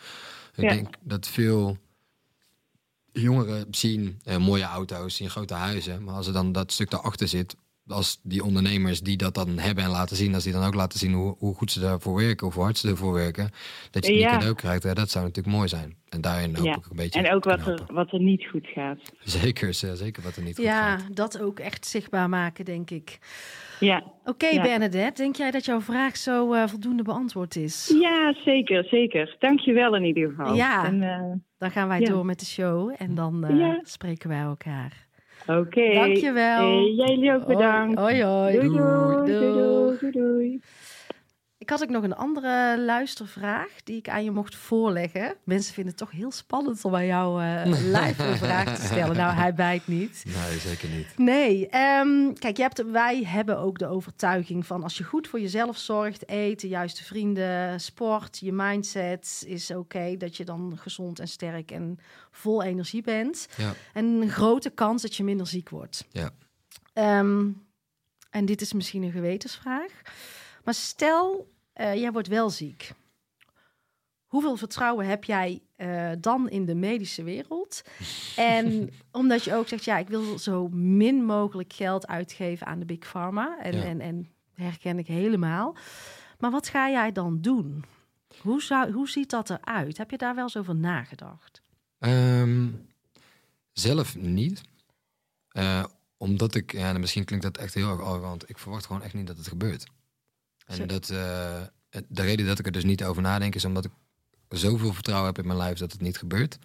Ik 0.55 0.63
Ja. 0.65 0.71
denk 0.71 0.89
dat 1.01 1.27
veel 1.29 1.77
jongeren 3.13 3.67
zien 3.71 4.21
mooie 4.39 4.65
auto's, 4.65 5.15
zien 5.17 5.31
grote 5.31 5.55
huizen, 5.55 6.05
maar 6.05 6.15
als 6.15 6.27
er 6.27 6.33
dan 6.33 6.53
dat 6.53 6.73
stuk 6.73 6.91
daarachter 6.91 7.29
zit, 7.29 7.57
als 7.91 8.21
die 8.23 8.45
ondernemers 8.45 9.01
die 9.01 9.17
dat 9.17 9.35
dan 9.35 9.59
hebben 9.59 9.85
en 9.85 9.91
laten 9.91 10.17
zien, 10.17 10.35
als 10.35 10.45
die 10.45 10.53
dan 10.53 10.65
ook 10.65 10.75
laten 10.75 10.99
zien 10.99 11.13
hoe, 11.13 11.35
hoe 11.39 11.55
goed 11.55 11.71
ze 11.71 11.81
daarvoor 11.81 12.15
werken 12.17 12.47
of 12.47 12.55
hoe 12.55 12.63
hard 12.65 12.79
ze 12.79 12.89
ervoor 12.89 13.13
werken, 13.13 13.51
dat 13.91 14.07
je 14.07 14.13
die 14.13 14.21
Ja. 14.21 14.31
cadeau 14.33 14.55
krijgt, 14.55 14.83
hè, 14.83 14.93
dat 14.93 15.11
zou 15.11 15.25
natuurlijk 15.25 15.57
mooi 15.57 15.69
zijn. 15.69 15.99
En 16.09 16.21
daarin 16.21 16.57
hoop 16.57 16.65
Ja. 16.67 16.75
ik 16.77 16.87
een 16.91 16.97
beetje. 16.97 17.21
En 17.23 17.35
ook 17.35 17.45
wat 17.45 17.67
er, 17.67 17.81
wat 17.93 18.13
er 18.13 18.21
niet 18.21 18.47
goed 18.51 18.67
gaat. 18.67 18.99
Zeker, 19.21 19.75
zeker 19.75 20.23
wat 20.23 20.37
er 20.37 20.43
niet 20.43 20.57
goed 20.57 20.65
Ja, 20.65 20.99
gaat. 20.99 21.17
dat 21.17 21.41
ook 21.41 21.59
echt 21.59 21.87
zichtbaar 21.87 22.29
maken, 22.29 22.65
denk 22.65 22.91
ik. 22.91 23.19
Ja, 23.81 24.03
Oké, 24.25 24.47
Ja. 24.47 24.63
Bernadette, 24.63 25.23
denk 25.23 25.37
jij 25.37 25.51
dat 25.51 25.65
jouw 25.65 25.81
vraag 25.81 26.17
zo 26.17 26.53
eh, 26.53 26.67
voldoende 26.69 27.03
beantwoord 27.03 27.57
is? 27.57 27.95
ja 28.01 28.35
zeker, 28.45 28.85
zeker. 28.85 29.37
Dankjewel 29.39 29.95
in 29.97 30.05
ieder 30.05 30.29
geval. 30.31 30.55
Ja. 30.55 30.85
En, 30.85 31.03
eh, 31.03 31.23
Dan 31.59 31.71
gaan 31.71 31.89
wij 31.89 32.01
Ja. 32.01 32.07
door 32.09 32.25
met 32.25 32.39
de 32.41 32.47
show 32.47 32.95
en 32.99 33.15
dan 33.15 33.45
eh, 33.45 33.59
Ja. 33.59 33.81
spreken 33.83 34.29
wij 34.29 34.41
elkaar. 34.41 35.07
Oké. 35.59 35.95
Dankjewel. 35.95 36.59
Hey, 36.59 37.17
jij 37.17 37.35
ook 37.35 37.47
bedankt. 37.47 37.99
Hoi, 37.99 38.23
hoi. 38.23 38.53
Doei. 38.53 38.69
doei, 38.69 39.39
doei, 39.39 39.99
doei, 40.01 40.11
doei. 40.13 40.61
Ik 41.71 41.77
had 41.77 41.89
ook 41.89 41.95
nog 41.95 42.05
een 42.05 42.17
andere 42.17 42.81
luistervraag 42.81 43.83
die 43.85 43.97
ik 43.97 44.09
aan 44.09 44.25
je 44.25 44.31
mocht 44.31 44.55
voorleggen. 44.55 45.37
Mensen 45.45 45.75
vinden 45.75 45.93
het 45.93 46.03
toch 46.03 46.11
heel 46.11 46.31
spannend 46.31 46.85
om 46.85 46.95
aan 46.95 47.07
jou 47.07 47.43
eh, 47.43 47.63
live 47.67 48.25
een 48.25 48.37
vraag 48.37 48.77
te 48.77 48.83
stellen. 48.93 49.17
Nou, 49.17 49.35
hij 49.35 49.55
bijt 49.55 49.87
niet. 49.87 50.25
Nee, 50.27 50.59
zeker 50.59 50.89
niet. 50.89 51.19
Nee, 51.19 51.69
ehm, 51.69 52.33
kijk, 52.33 52.57
je 52.57 52.63
hebt, 52.63 52.91
wij 52.91 53.23
hebben 53.25 53.59
ook 53.59 53.79
de 53.79 53.87
overtuiging 53.87 54.67
van 54.67 54.83
als 54.83 54.99
je 54.99 55.05
goed 55.05 55.29
voor 55.29 55.41
jezelf 55.41 55.79
zorgt, 55.79 56.29
de 56.29 56.69
juiste 56.69 57.05
vrienden, 57.05 57.81
sport, 57.81 58.39
je 58.39 58.53
mindset 58.53 59.45
is 59.47 59.71
oké, 59.71 60.17
dat 60.17 60.37
je 60.37 60.45
dan 60.45 60.73
gezond 60.77 61.19
en 61.19 61.29
sterk 61.29 61.71
en 61.71 61.99
vol 62.31 62.63
energie 62.63 63.03
bent. 63.03 63.49
Ja, 63.57 63.73
En 63.93 64.05
een 64.05 64.31
grote 64.31 64.71
kans 64.71 65.03
dat 65.03 65.17
je 65.17 65.25
minder 65.25 65.47
ziek 65.47 65.69
wordt. 65.69 66.05
ja. 66.11 66.31
Ehm, 66.93 67.49
en 68.31 68.45
dit 68.45 68.61
is 68.61 68.73
misschien 68.73 69.03
een 69.03 69.13
gewetensvraag. 69.13 69.91
Maar 70.65 70.75
stel, 70.75 71.49
eh, 71.73 71.95
jij 71.95 72.13
wordt 72.13 72.29
wel 72.29 72.51
ziek. 72.51 72.93
Hoeveel 74.27 74.57
vertrouwen 74.57 75.07
heb 75.07 75.25
jij 75.25 75.63
eh, 75.77 76.11
dan 76.19 76.49
in 76.49 76.65
de 76.65 76.75
medische 76.75 77.23
wereld? 77.23 77.83
En 78.37 78.91
omdat 79.11 79.45
je 79.45 79.55
ook 79.55 79.69
zegt, 79.69 79.85
ja, 79.85 79.99
ik 79.99 80.09
wil 80.09 80.39
zo 80.39 80.69
min 80.69 81.25
mogelijk 81.25 81.73
geld 81.73 82.07
uitgeven 82.07 82.67
aan 82.67 82.79
de 82.79 82.85
Big 82.85 82.99
Pharma. 82.99 83.59
En, 83.63 83.77
Ja. 83.77 83.83
en, 83.85 84.01
en 84.01 84.29
herken 84.55 84.99
ik 84.99 85.07
helemaal. 85.07 85.77
Maar 86.39 86.51
wat 86.51 86.69
ga 86.69 86.91
jij 86.91 87.13
dan 87.13 87.41
doen? 87.41 87.85
Hoe, 88.41 88.63
zou, 88.63 88.93
hoe 88.93 89.09
ziet 89.09 89.31
dat 89.31 89.51
eruit? 89.51 89.97
Heb 89.97 90.11
je 90.11 90.17
daar 90.19 90.35
wel 90.35 90.45
eens 90.45 90.57
over 90.57 90.75
nagedacht? 90.77 91.63
Ehm, 91.99 92.69
zelf 93.73 94.17
niet. 94.17 94.61
Eh, 95.49 95.85
omdat 96.17 96.55
ik, 96.55 96.73
ja, 96.73 96.93
misschien 96.93 97.25
klinkt 97.25 97.45
dat 97.45 97.57
echt 97.57 97.75
heel 97.75 97.91
erg 97.91 98.01
arrogant. 98.01 98.49
Ik 98.51 98.59
verwacht 98.59 98.87
gewoon 98.87 99.03
echt 99.03 99.15
niet 99.15 99.27
dat 99.27 99.37
het 99.37 99.49
gebeurt. 99.49 99.87
En 100.79 100.87
dat, 100.87 101.11
eh, 101.11 101.61
de 102.09 102.23
reden 102.23 102.47
dat 102.47 102.59
ik 102.59 102.67
er 102.67 102.73
dus 102.73 102.85
niet 102.85 103.05
over 103.05 103.23
nadenk 103.23 103.55
is 103.55 103.65
omdat 103.65 103.85
ik 103.85 103.91
zoveel 104.49 104.93
vertrouwen 104.93 105.27
heb 105.29 105.39
in 105.39 105.47
mijn 105.47 105.59
lijf 105.59 105.79
dat 105.79 105.93
het 105.93 106.01
niet 106.01 106.19
gebeurt. 106.19 106.59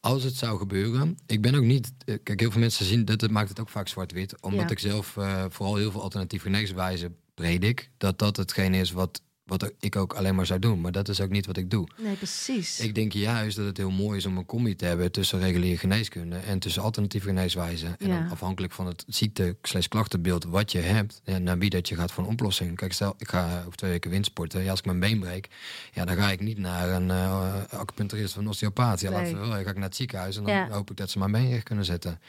Als 0.00 0.22
het 0.22 0.34
zou 0.34 0.58
gebeuren, 0.58 1.18
ik 1.26 1.40
ben 1.42 1.54
ook 1.54 1.62
niet. 1.64 1.92
eh, 2.04 2.18
Kijk, 2.22 2.40
heel 2.40 2.50
veel 2.50 2.60
mensen 2.60 2.84
zien 2.84 3.04
dat 3.04 3.20
het 3.20 3.30
maakt 3.30 3.48
het 3.48 3.60
ook 3.60 3.68
vaak 3.68 3.88
zwart-wit. 3.88 4.42
Omdat 4.42 4.64
Ja. 4.64 4.70
ik 4.70 4.78
zelf 4.78 5.16
eh, 5.16 5.44
vooral 5.48 5.76
heel 5.76 5.90
veel 5.90 6.02
alternatieve 6.02 6.44
geneeswijzen 6.44 7.16
predik. 7.34 7.90
Dat 7.96 8.18
dat 8.18 8.36
hetgeen 8.36 8.74
is 8.74 8.90
wat, 8.90 9.22
wat 9.44 9.72
ik 9.80 9.96
ook 9.96 10.12
alleen 10.12 10.34
maar 10.34 10.46
zou 10.46 10.58
doen. 10.60 10.80
Maar 10.80 10.92
dat 10.92 11.08
is 11.08 11.20
ook 11.20 11.30
niet 11.30 11.46
wat 11.46 11.56
ik 11.56 11.70
doe. 11.70 11.88
Nee, 11.96 12.14
precies. 12.16 12.80
Ik 12.80 12.94
denk 12.94 13.12
juist 13.12 13.56
dat 13.56 13.66
het 13.66 13.76
heel 13.76 13.90
mooi 13.90 14.16
is 14.18 14.26
om 14.26 14.36
een 14.36 14.46
combi 14.46 14.74
te 14.76 14.84
hebben 14.84 15.12
tussen 15.12 15.38
reguliere 15.38 15.78
geneeskunde 15.78 16.36
en 16.36 16.58
tussen 16.58 16.82
alternatieve 16.82 17.26
geneeswijzen. 17.26 17.96
En 17.98 18.08
Ja. 18.08 18.18
dan 18.20 18.30
afhankelijk 18.30 18.72
van 18.72 18.86
het 18.86 19.04
ziekte 19.08 19.56
klachtenbeeld 19.88 20.44
wat 20.44 20.72
je 20.72 20.78
hebt 20.78 21.20
en 21.24 21.42
naar 21.42 21.58
wie 21.58 21.70
dat 21.70 21.88
je 21.88 21.94
gaat 21.96 22.12
voor 22.12 22.24
een 22.24 22.30
oplossing. 22.30 22.76
Kijk, 22.76 22.92
stel 22.92 23.14
ik 23.18 23.28
ga 23.28 23.58
over 23.60 23.76
twee 23.76 23.90
weken 23.90 24.10
windsporten. 24.10 24.62
Ja, 24.64 24.70
als 24.70 24.78
ik 24.78 24.84
mijn 24.86 25.00
been 25.00 25.18
breek, 25.20 25.48
ja, 25.92 26.04
dan 26.04 26.16
ga 26.16 26.30
ik 26.30 26.40
niet 26.40 26.58
naar 26.58 26.88
een 26.88 27.08
uh, 27.08 27.54
acupuncturist 27.70 28.34
of 28.36 28.40
een 28.42 28.48
osteopaat. 28.48 29.00
Ja, 29.00 29.10
laten 29.10 29.32
we 29.32 29.38
wel. 29.38 29.48
Dan 29.50 29.62
ga 29.64 29.70
ik 29.70 29.74
naar 29.76 29.84
het 29.84 29.96
ziekenhuis 29.96 30.36
en 30.36 30.44
dan 30.44 30.54
Ja. 30.54 30.68
hoop 30.68 30.90
ik 30.90 30.96
dat 30.96 31.10
ze 31.10 31.18
mijn 31.18 31.32
been 31.32 31.50
recht 31.50 31.62
kunnen 31.64 31.84
zetten. 31.84 32.20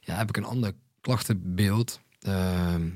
Ja, 0.00 0.14
heb 0.16 0.28
ik 0.28 0.36
een 0.36 0.44
ander 0.44 0.72
klachtenbeeld. 1.00 2.00
ehm, 2.20 2.88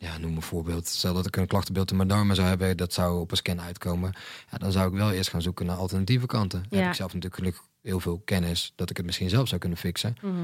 ja, 0.00 0.18
noem 0.18 0.36
een 0.36 0.42
voorbeeld. 0.42 0.86
Stel 0.86 1.14
dat 1.14 1.26
ik 1.26 1.36
een 1.36 1.46
klachtenbeeld 1.46 1.90
in 1.90 1.96
mijn 1.96 2.08
darmen 2.08 2.36
zou 2.36 2.48
hebben, 2.48 2.76
dat 2.76 2.92
zou 2.92 3.20
op 3.20 3.30
een 3.30 3.36
scan 3.36 3.60
uitkomen. 3.60 4.12
Ja, 4.50 4.58
dan 4.58 4.72
zou 4.72 4.88
ik 4.88 4.98
wel 4.98 5.10
eerst 5.12 5.30
gaan 5.30 5.42
zoeken 5.42 5.66
naar 5.66 5.76
alternatieve 5.76 6.26
kanten. 6.26 6.64
Ja. 6.70 6.78
heb 6.78 6.88
ik 6.88 6.94
zelf 6.94 7.14
natuurlijk 7.14 7.42
gelukkig 7.42 7.62
heel 7.82 8.00
veel 8.00 8.22
kennis 8.24 8.72
dat 8.76 8.90
ik 8.90 8.96
het 8.96 9.06
misschien 9.06 9.28
zelf 9.28 9.48
zou 9.48 9.60
kunnen 9.60 9.78
fixen. 9.78 10.16
Mhm. 10.20 10.34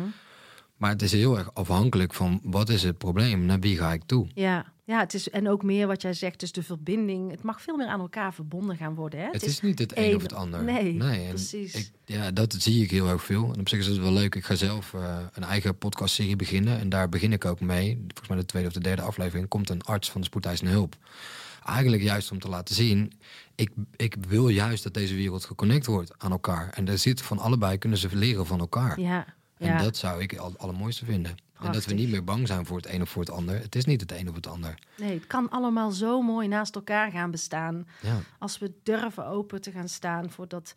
Maar 0.76 0.90
het 0.90 1.02
is 1.02 1.12
heel 1.12 1.38
erg 1.38 1.54
afhankelijk 1.54 2.14
van 2.14 2.40
wat 2.42 2.68
is 2.68 2.82
het 2.82 2.98
probleem, 2.98 3.44
naar 3.46 3.60
wie 3.60 3.76
ga 3.76 3.92
ik 3.92 4.02
toe. 4.06 4.26
Ja, 4.34 4.72
ja 4.86 4.98
het 4.98 5.14
is, 5.14 5.30
en 5.30 5.48
ook 5.48 5.62
meer 5.62 5.86
wat 5.86 6.02
jij 6.02 6.12
zegt, 6.12 6.40
dus 6.40 6.52
de 6.52 6.62
verbinding. 6.62 7.30
Het 7.30 7.42
mag 7.42 7.62
veel 7.62 7.76
meer 7.76 7.86
aan 7.86 8.00
elkaar 8.00 8.34
verbonden 8.34 8.76
gaan 8.76 8.94
worden. 8.94 9.20
Hè? 9.20 9.28
Het, 9.30 9.42
is, 9.42 9.60
niet 9.60 9.78
het 9.78 9.96
een 9.96 10.16
of 10.16 10.22
het 10.22 10.32
ander. 10.32 10.64
Nee, 10.64 11.28
precies. 11.28 11.74
Ik, 11.74 11.90
ja, 12.04 12.30
dat 12.30 12.54
zie 12.58 12.82
ik 12.82 12.90
heel 12.90 13.08
erg 13.08 13.22
veel. 13.24 13.52
En 13.52 13.60
op 13.60 13.68
zich 13.68 13.78
is 13.78 13.86
het 13.86 13.98
wel 13.98 14.12
leuk. 14.12 14.34
Ik 14.34 14.44
ga 14.44 14.54
zelf 14.54 14.94
eh, 14.94 15.18
een 15.32 15.42
eigen 15.42 15.78
podcastserie 15.78 16.36
beginnen. 16.36 16.78
En 16.78 16.88
daar 16.88 17.08
begin 17.08 17.32
ik 17.32 17.44
ook 17.44 17.60
mee. 17.60 17.96
Volgens 18.06 18.28
mij 18.28 18.38
de 18.38 18.44
tweede 18.44 18.68
of 18.68 18.74
de 18.74 18.80
derde 18.80 19.02
aflevering 19.02 19.48
komt 19.48 19.70
een 19.70 19.82
arts 19.82 20.10
van 20.10 20.20
de 20.20 20.26
spoedeisende 20.26 20.72
hulp. 20.72 20.96
Eigenlijk 21.64 22.02
juist 22.02 22.30
om 22.30 22.38
te 22.38 22.48
laten 22.48 22.74
zien, 22.74 23.12
ik, 23.54 23.70
ik 23.96 24.16
wil 24.28 24.48
juist 24.48 24.82
dat 24.82 24.94
deze 24.94 25.14
wereld 25.14 25.44
geconnect 25.44 25.86
wordt 25.86 26.14
aan 26.18 26.30
elkaar. 26.30 26.70
En 26.70 26.84
daar 26.84 26.98
zit 26.98 27.22
van 27.22 27.38
allebei 27.38 27.78
kunnen 27.78 27.98
ze 27.98 28.08
leren 28.12 28.46
van 28.46 28.60
elkaar. 28.60 29.00
Ja, 29.00 29.26
En 29.58 29.66
ja. 29.66 29.82
dat 29.82 29.96
zou 29.96 30.22
ik 30.22 30.36
al 30.36 30.50
het 30.50 30.58
allermooiste 30.58 31.04
vinden. 31.04 31.34
En 31.60 31.72
dat 31.72 31.84
we 31.84 31.94
niet 31.94 32.08
meer 32.08 32.24
bang 32.24 32.46
zijn 32.46 32.66
voor 32.66 32.76
het 32.76 32.88
een 32.88 33.02
of 33.02 33.08
voor 33.10 33.22
het 33.22 33.30
ander. 33.30 33.58
Het 33.60 33.74
is 33.76 33.84
niet 33.84 34.00
het 34.00 34.12
een 34.12 34.28
of 34.28 34.34
het 34.34 34.46
ander. 34.46 34.74
Nee, 34.96 35.14
het 35.14 35.26
kan 35.26 35.50
allemaal 35.50 35.90
zo 35.90 36.22
mooi 36.22 36.48
naast 36.48 36.74
elkaar 36.74 37.10
gaan 37.10 37.30
bestaan. 37.30 37.86
Ja, 38.02 38.20
Als 38.38 38.58
we 38.58 38.72
durven 38.82 39.26
open 39.26 39.60
te 39.60 39.70
gaan 39.70 39.88
staan 39.88 40.30
voor 40.30 40.48
dat 40.48 40.74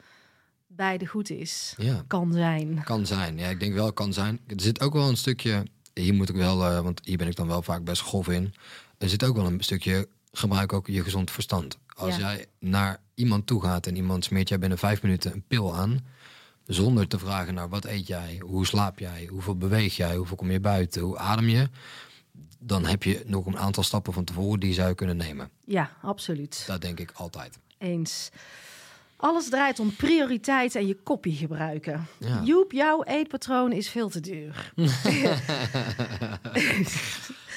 beide 0.68 1.06
goed 1.06 1.30
is. 1.30 1.74
ja. 1.78 2.04
Kan 2.08 2.34
zijn. 2.34 2.84
kan 2.84 3.06
zijn. 3.06 3.38
Ja, 3.38 3.48
ik 3.48 3.60
denk 3.60 3.74
wel 3.74 3.94
kan 3.94 4.14
zijn. 4.14 4.40
Er 4.48 4.62
zit 4.62 4.82
ook 4.82 4.94
wel 4.94 5.10
een 5.10 5.18
stukje, 5.18 5.64
hier 5.94 6.14
moet 6.14 6.30
ik 6.30 6.36
wel, 6.36 6.66
eh, 6.66 6.80
want 6.80 7.02
hier 7.04 7.18
ben 7.18 7.28
ik 7.28 7.36
dan 7.36 7.48
wel 7.48 7.62
vaak 7.62 7.84
best 7.84 8.02
grof 8.02 8.28
in. 8.30 8.54
Er 8.98 9.10
zit 9.10 9.24
ook 9.24 9.36
wel 9.36 9.46
een 9.46 9.62
stukje, 9.64 10.08
gebruik 10.32 10.74
ook 10.74 10.88
je 10.88 11.04
gezond 11.04 11.32
verstand. 11.32 11.78
Als 11.94 12.16
Ja. 12.16 12.20
jij 12.34 12.46
naar 12.60 13.02
iemand 13.14 13.48
toe 13.48 13.62
gaat 13.62 13.88
en 13.88 13.96
iemand 13.96 14.24
smeert 14.26 14.50
jij 14.50 14.60
binnen 14.60 14.78
vijf 14.78 15.02
minuten 15.02 15.34
een 15.34 15.44
pil 15.48 15.76
aan, 15.76 16.06
zonder 16.70 17.08
te 17.08 17.20
vragen 17.20 17.54
naar 17.54 17.70
wat 17.70 17.86
eet 17.86 18.08
jij, 18.08 18.42
hoe 18.46 18.66
slaap 18.66 19.00
jij, 19.00 19.28
hoeveel 19.30 19.58
beweeg 19.58 19.96
jij, 19.96 20.16
hoeveel 20.16 20.36
kom 20.36 20.52
je 20.52 20.60
buiten, 20.60 21.02
hoe 21.02 21.18
adem 21.18 21.48
je, 21.48 21.70
dan 22.60 22.86
heb 22.86 23.04
je 23.04 23.24
nog 23.26 23.46
een 23.46 23.58
aantal 23.58 23.84
stappen 23.84 24.14
van 24.14 24.24
tevoren 24.24 24.60
die 24.60 24.70
je 24.70 24.76
zou 24.76 24.94
kunnen 24.94 25.18
nemen. 25.18 25.50
Ja, 25.66 25.92
absoluut. 26.02 26.64
Dat 26.68 26.82
denk 26.82 27.00
ik 27.00 27.12
altijd. 27.14 27.58
Eens. 27.78 28.30
Alles 29.16 29.50
draait 29.50 29.80
om 29.80 29.96
prioriteit 29.96 30.76
en 30.76 30.88
je 30.88 30.98
koppie 31.04 31.36
gebruiken. 31.36 32.08
Ja. 32.18 32.42
Joep, 32.44 32.72
jouw 32.72 33.04
eetpatroon 33.04 33.72
is 33.72 33.90
veel 33.90 34.10
te 34.10 34.20
duur. 34.20 34.72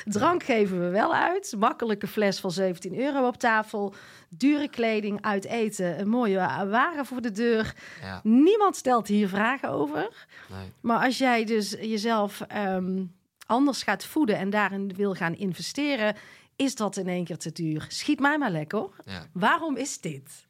Drank 0.05 0.43
geven 0.43 0.81
we 0.81 0.89
wel 0.89 1.15
uit. 1.15 1.55
Makkelijke 1.59 2.07
fles 2.07 2.41
van 2.41 2.51
17 2.51 2.99
euro 2.99 3.27
op 3.27 3.37
tafel. 3.37 3.95
Dure 4.29 4.69
kleding 4.69 5.23
uit 5.23 5.45
eten. 5.45 6.01
Een 6.01 6.09
mooie 6.09 6.37
waren 6.69 7.07
voor 7.07 7.21
de 7.21 7.31
deur. 7.31 7.75
Ja, 8.01 8.21
Niemand 8.25 8.77
stelt 8.77 9.07
hier 9.09 9.29
vragen 9.29 9.69
over. 9.69 10.27
nee. 10.49 10.73
Maar 10.81 11.05
als 11.05 11.19
jij 11.19 11.45
dus 11.45 11.71
jezelf 11.71 12.41
ehm, 12.41 13.05
anders 13.47 13.83
gaat 13.83 14.05
voeden 14.05 14.37
en 14.37 14.51
daarin 14.51 14.95
wil 14.95 15.15
gaan 15.15 15.35
investeren, 15.35 16.17
is 16.57 16.75
dat 16.75 16.97
in 16.97 17.09
één 17.09 17.25
keer 17.25 17.39
te 17.39 17.53
duur. 17.53 17.85
Schiet 17.89 18.21
mij 18.21 18.39
maar 18.39 18.51
lekker. 18.51 18.79
hoor. 18.79 18.95
Ja. 19.05 19.27
Waarom 19.33 19.77
is 19.77 20.01
dit? 20.01 20.47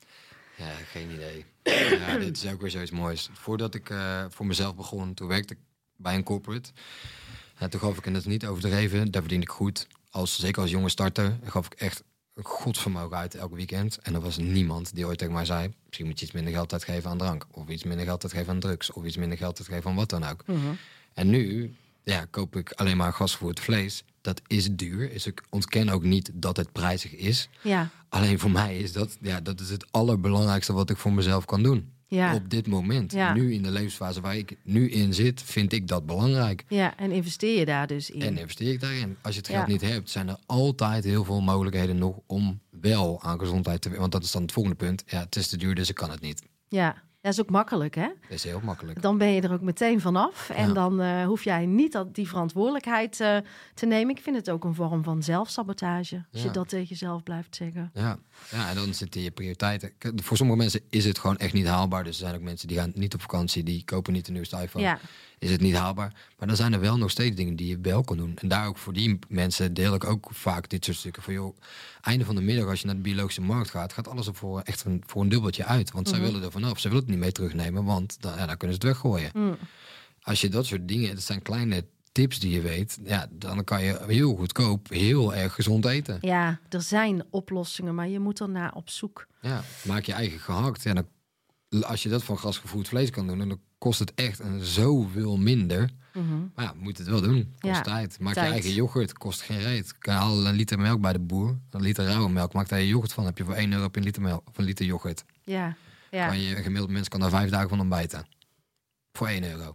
Ja, 0.56 0.70
geen 0.90 1.10
idee. 1.10 1.44
ja, 2.06 2.18
dit 2.18 2.36
is 2.36 2.52
ook 2.52 2.60
weer 2.60 2.70
zoiets 2.70 2.90
moois. 2.90 3.30
Voordat 3.32 3.74
ik 3.74 3.90
eh, 3.90 4.24
voor 4.28 4.46
mezelf 4.46 4.74
begon, 4.74 5.14
toen 5.14 5.28
werkte 5.28 5.54
ik 5.54 5.60
bij 5.96 6.14
een 6.14 6.22
corporate. 6.22 6.70
En 7.62 7.70
toen 7.70 7.80
gaf 7.80 7.98
ik, 7.98 8.06
en 8.06 8.12
dat 8.12 8.22
is 8.22 8.28
niet 8.28 8.46
overdreven, 8.46 9.10
daar 9.10 9.20
verdiende 9.22 9.46
ik 9.46 9.52
goed. 9.52 9.86
Als, 10.10 10.38
zeker 10.38 10.62
als 10.62 10.70
jonge 10.70 10.88
starter 10.88 11.38
gaf 11.44 11.66
ik 11.66 11.72
echt 11.72 12.02
een 12.34 12.44
godsvermogen 12.44 13.16
uit 13.16 13.34
elk 13.34 13.54
weekend. 13.54 13.98
En 13.98 14.14
er 14.14 14.20
was 14.20 14.36
niemand 14.36 14.94
die 14.94 15.06
ooit 15.06 15.18
tegen 15.18 15.34
mij 15.34 15.44
zei... 15.44 15.72
misschien 15.86 16.06
moet 16.06 16.18
je 16.18 16.24
iets 16.24 16.34
minder 16.34 16.52
geld 16.52 16.72
uitgeven 16.72 17.10
aan 17.10 17.18
drank. 17.18 17.46
Of 17.50 17.68
iets 17.68 17.84
minder 17.84 18.06
geld 18.06 18.22
uitgeven 18.22 18.52
aan 18.52 18.60
drugs. 18.60 18.92
Of 18.92 19.04
iets 19.04 19.16
minder 19.16 19.38
geld 19.38 19.58
uitgeven 19.58 19.90
aan 19.90 19.96
wat 19.96 20.08
dan 20.08 20.24
ook. 20.24 20.44
En 21.14 21.30
nu 21.30 21.74
ja, 22.04 22.26
koop 22.30 22.56
ik 22.56 22.72
alleen 22.72 22.96
maar 22.96 23.12
gasgevoerd 23.12 23.60
vlees. 23.60 24.04
Dat 24.20 24.40
is 24.46 24.70
duur. 24.70 25.08
Dus 25.12 25.26
ik 25.26 25.42
ontken 25.50 25.88
ook 25.88 26.02
niet 26.02 26.30
dat 26.34 26.56
het 26.56 26.72
prijzig 26.72 27.14
is. 27.14 27.48
Ja, 27.62 27.90
Alleen 28.08 28.38
voor 28.38 28.50
mij 28.50 28.78
is 28.78 28.92
dat, 28.92 29.16
ja, 29.20 29.40
dat 29.40 29.60
is 29.60 29.70
het 29.70 29.92
allerbelangrijkste 29.92 30.72
wat 30.72 30.90
ik 30.90 30.96
voor 30.96 31.12
mezelf 31.12 31.44
kan 31.44 31.62
doen. 31.62 31.92
Ja. 32.14 32.34
Op 32.34 32.50
dit 32.50 32.66
moment. 32.66 33.12
Ja. 33.12 33.34
Nu 33.34 33.52
in 33.54 33.62
de 33.62 33.70
levensfase 33.70 34.20
waar 34.20 34.36
ik 34.36 34.56
nu 34.64 34.90
in 34.90 35.14
zit, 35.14 35.42
vind 35.42 35.72
ik 35.72 35.88
dat 35.88 36.06
belangrijk. 36.06 36.64
ja, 36.68 36.96
en 36.96 37.10
investeer 37.10 37.58
je 37.58 37.64
daar 37.64 37.86
dus 37.86 38.10
in. 38.10 38.22
En 38.22 38.38
investeer 38.38 38.72
ik 38.72 38.80
daarin. 38.80 39.16
Als 39.22 39.34
je 39.34 39.40
het 39.40 39.48
Ja. 39.48 39.56
geld 39.56 39.66
niet 39.68 39.80
hebt, 39.80 40.10
zijn 40.10 40.28
er 40.28 40.36
altijd 40.46 41.04
heel 41.04 41.24
veel 41.24 41.40
mogelijkheden 41.40 41.98
nog 41.98 42.18
om 42.26 42.60
wel 42.80 43.22
aan 43.22 43.38
gezondheid 43.38 43.80
te. 43.80 43.90
Want 43.90 44.12
dat 44.12 44.22
is 44.24 44.30
dan 44.30 44.42
het 44.42 44.52
volgende 44.52 44.76
punt. 44.78 45.02
Ja, 45.06 45.18
het 45.20 45.36
is 45.36 45.48
te 45.48 45.56
duur, 45.56 45.74
dus 45.74 45.88
ik 45.88 45.94
kan 45.94 46.10
het 46.10 46.20
niet. 46.20 46.42
Ja, 46.68 47.02
dat 47.22 47.32
is 47.32 47.40
ook 47.40 47.50
makkelijk, 47.50 47.94
hè? 47.94 48.06
Dat 48.06 48.30
is 48.30 48.44
heel 48.44 48.60
makkelijk. 48.64 49.02
Dan 49.02 49.18
ben 49.18 49.28
je 49.28 49.40
er 49.40 49.52
ook 49.52 49.60
meteen 49.60 50.00
vanaf. 50.00 50.50
En 50.50 50.68
Ja. 50.68 50.74
dan 50.74 51.00
eh, 51.00 51.24
hoef 51.24 51.44
jij 51.44 51.66
niet 51.66 51.92
dat, 51.92 52.14
die 52.14 52.28
verantwoordelijkheid 52.28 53.20
eh, 53.20 53.36
te 53.74 53.86
nemen. 53.86 54.16
Ik 54.16 54.22
vind 54.22 54.36
het 54.36 54.50
ook 54.50 54.64
een 54.64 54.74
vorm 54.74 55.04
van 55.04 55.22
zelfsabotage. 55.22 56.24
Als 56.32 56.42
je 56.42 56.50
dat 56.50 56.68
tegen 56.68 56.86
jezelf 56.86 57.22
blijft 57.22 57.56
zeggen. 57.56 57.90
Ja. 57.94 58.18
ja, 58.50 58.68
en 58.68 58.74
dan 58.74 58.94
zitten 58.94 59.20
je 59.20 59.30
prioriteiten. 59.30 59.92
Voor 60.16 60.36
sommige 60.36 60.58
mensen 60.58 60.80
is 60.90 61.04
het 61.04 61.18
gewoon 61.18 61.36
echt 61.38 61.52
niet 61.52 61.66
haalbaar. 61.66 62.04
Dus 62.04 62.12
er 62.20 62.26
zijn 62.26 62.34
ook 62.34 62.42
mensen 62.42 62.68
die 62.68 62.76
gaan 62.78 62.92
niet 62.94 63.14
op 63.14 63.20
vakantie, 63.20 63.62
die 63.62 63.84
kopen 63.84 64.12
niet 64.12 64.26
de 64.26 64.32
nieuwste 64.32 64.62
iPhone. 64.62 64.84
Ja, 64.84 64.98
is 65.38 65.50
het 65.50 65.60
niet 65.60 65.74
haalbaar. 65.74 66.12
Maar 66.38 66.48
dan 66.48 66.56
zijn 66.56 66.72
er 66.72 66.80
wel 66.80 66.96
nog 66.98 67.10
steeds 67.10 67.36
dingen 67.36 67.56
die 67.56 67.68
je 67.68 67.78
wel 67.82 68.02
kan 68.02 68.16
doen. 68.16 68.36
En 68.40 68.48
daar 68.48 68.66
ook 68.66 68.78
voor 68.78 68.92
die 68.92 69.18
mensen 69.28 69.74
deel 69.74 69.94
ik 69.94 70.04
ook 70.04 70.28
vaak 70.32 70.68
dit 70.68 70.84
soort 70.84 70.96
stukken. 70.96 71.22
Van 71.22 71.32
joh, 71.32 71.56
einde 72.02 72.24
van 72.24 72.34
de 72.34 72.40
middag 72.40 72.66
als 72.68 72.80
je 72.80 72.86
naar 72.86 72.94
de 72.94 73.00
biologische 73.00 73.40
markt 73.40 73.70
gaat, 73.70 73.92
gaat 73.92 74.08
alles 74.08 74.26
er 74.26 74.34
voor 74.34 74.60
echt 74.60 74.84
een, 74.84 75.02
voor 75.06 75.22
een 75.22 75.28
dubbeltje 75.28 75.64
uit. 75.64 75.90
Want 75.90 76.08
zij 76.08 76.20
willen 76.20 76.42
er 76.42 76.50
vanaf. 76.50 76.78
Ze 76.78 76.88
willen 76.88 77.02
het 77.02 77.12
niet 77.12 77.20
mee 77.20 77.32
terugnemen, 77.32 77.84
want 77.84 78.20
dan, 78.20 78.36
ja, 78.36 78.46
dan 78.46 78.56
kunnen 78.56 78.76
ze 78.80 78.86
het 78.86 78.92
weggooien. 78.92 79.30
Mm. 79.34 79.56
Als 80.22 80.40
je 80.40 80.48
dat 80.48 80.66
soort 80.66 80.88
dingen, 80.88 81.14
dat 81.14 81.24
zijn 81.24 81.42
kleine 81.42 81.84
tips 82.12 82.38
die 82.38 82.50
je 82.50 82.60
weet, 82.60 82.98
ja, 83.04 83.26
dan 83.30 83.64
kan 83.64 83.84
je 83.84 84.00
heel 84.06 84.34
goedkoop 84.36 84.88
heel 84.88 85.34
erg 85.34 85.54
gezond 85.54 85.84
eten. 85.84 86.18
ja, 86.20 86.60
er 86.68 86.82
zijn 86.82 87.24
oplossingen, 87.30 87.94
maar 87.94 88.08
je 88.08 88.18
moet 88.18 88.40
ernaar 88.40 88.74
op 88.74 88.90
zoek. 88.90 89.26
Ja, 89.40 89.62
maak 89.84 90.04
je 90.04 90.12
eigen 90.12 90.38
gehakt. 90.38 90.82
Ja, 90.82 90.92
dan, 90.92 91.84
als 91.84 92.02
je 92.02 92.08
dat 92.08 92.24
van 92.24 92.38
grasgevoerd 92.38 92.88
vlees 92.88 93.10
kan 93.10 93.26
doen, 93.26 93.38
dan 93.38 93.60
kost 93.78 93.98
het 93.98 94.14
echt 94.14 94.38
een 94.38 94.60
zoveel 94.64 95.36
minder. 95.36 95.90
Maar 96.54 96.64
ja, 96.64 96.74
moet 96.76 96.98
het 96.98 97.06
wel 97.06 97.20
doen. 97.20 97.54
Kost 97.60 97.74
Ja, 97.74 97.80
tijd. 97.80 98.18
Maak 98.20 98.34
tijd. 98.34 98.46
je 98.46 98.52
eigen 98.52 98.72
yoghurt. 98.72 99.12
Kost 99.12 99.42
geen 99.42 99.60
reet. 99.60 99.94
Je 100.00 100.10
haal 100.10 100.46
een 100.46 100.54
liter 100.54 100.78
melk 100.78 101.00
bij 101.00 101.12
de 101.12 101.18
boer. 101.18 101.58
Een 101.70 101.82
liter 101.82 102.04
rauwe 102.04 102.28
melk. 102.30 102.52
Maak 102.52 102.68
daar 102.68 102.80
je 102.80 102.88
yoghurt 102.88 103.12
van. 103.12 103.24
Heb 103.24 103.38
je 103.38 103.44
voor 103.44 103.54
1 103.54 103.72
euro 103.72 103.84
op 103.84 103.96
een 103.96 104.02
liter 104.02 104.22
melk. 104.22 104.48
Of 104.48 104.58
een 104.58 104.64
liter 104.64 104.86
yoghurt. 104.86 105.24
Ja, 105.42 105.76
ja. 106.10 106.26
Kan 106.26 106.40
je, 106.40 106.56
een 106.56 106.62
gemiddeld 106.62 106.90
mens 106.90 107.08
kan 107.08 107.20
daar 107.20 107.30
vijf 107.30 107.50
dagen 107.50 107.68
van 107.68 107.80
ontbijten. 107.80 108.26
Voor 109.12 109.26
1 109.28 109.44
euro. 109.44 109.74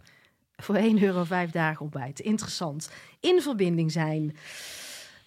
Voor 0.56 0.74
1 0.74 1.02
euro 1.02 1.24
vijf 1.24 1.50
dagen 1.50 1.80
ontbijt. 1.80 2.20
Interessant. 2.20 2.90
In 3.20 3.42
verbinding 3.42 3.92
zijn. 3.92 4.36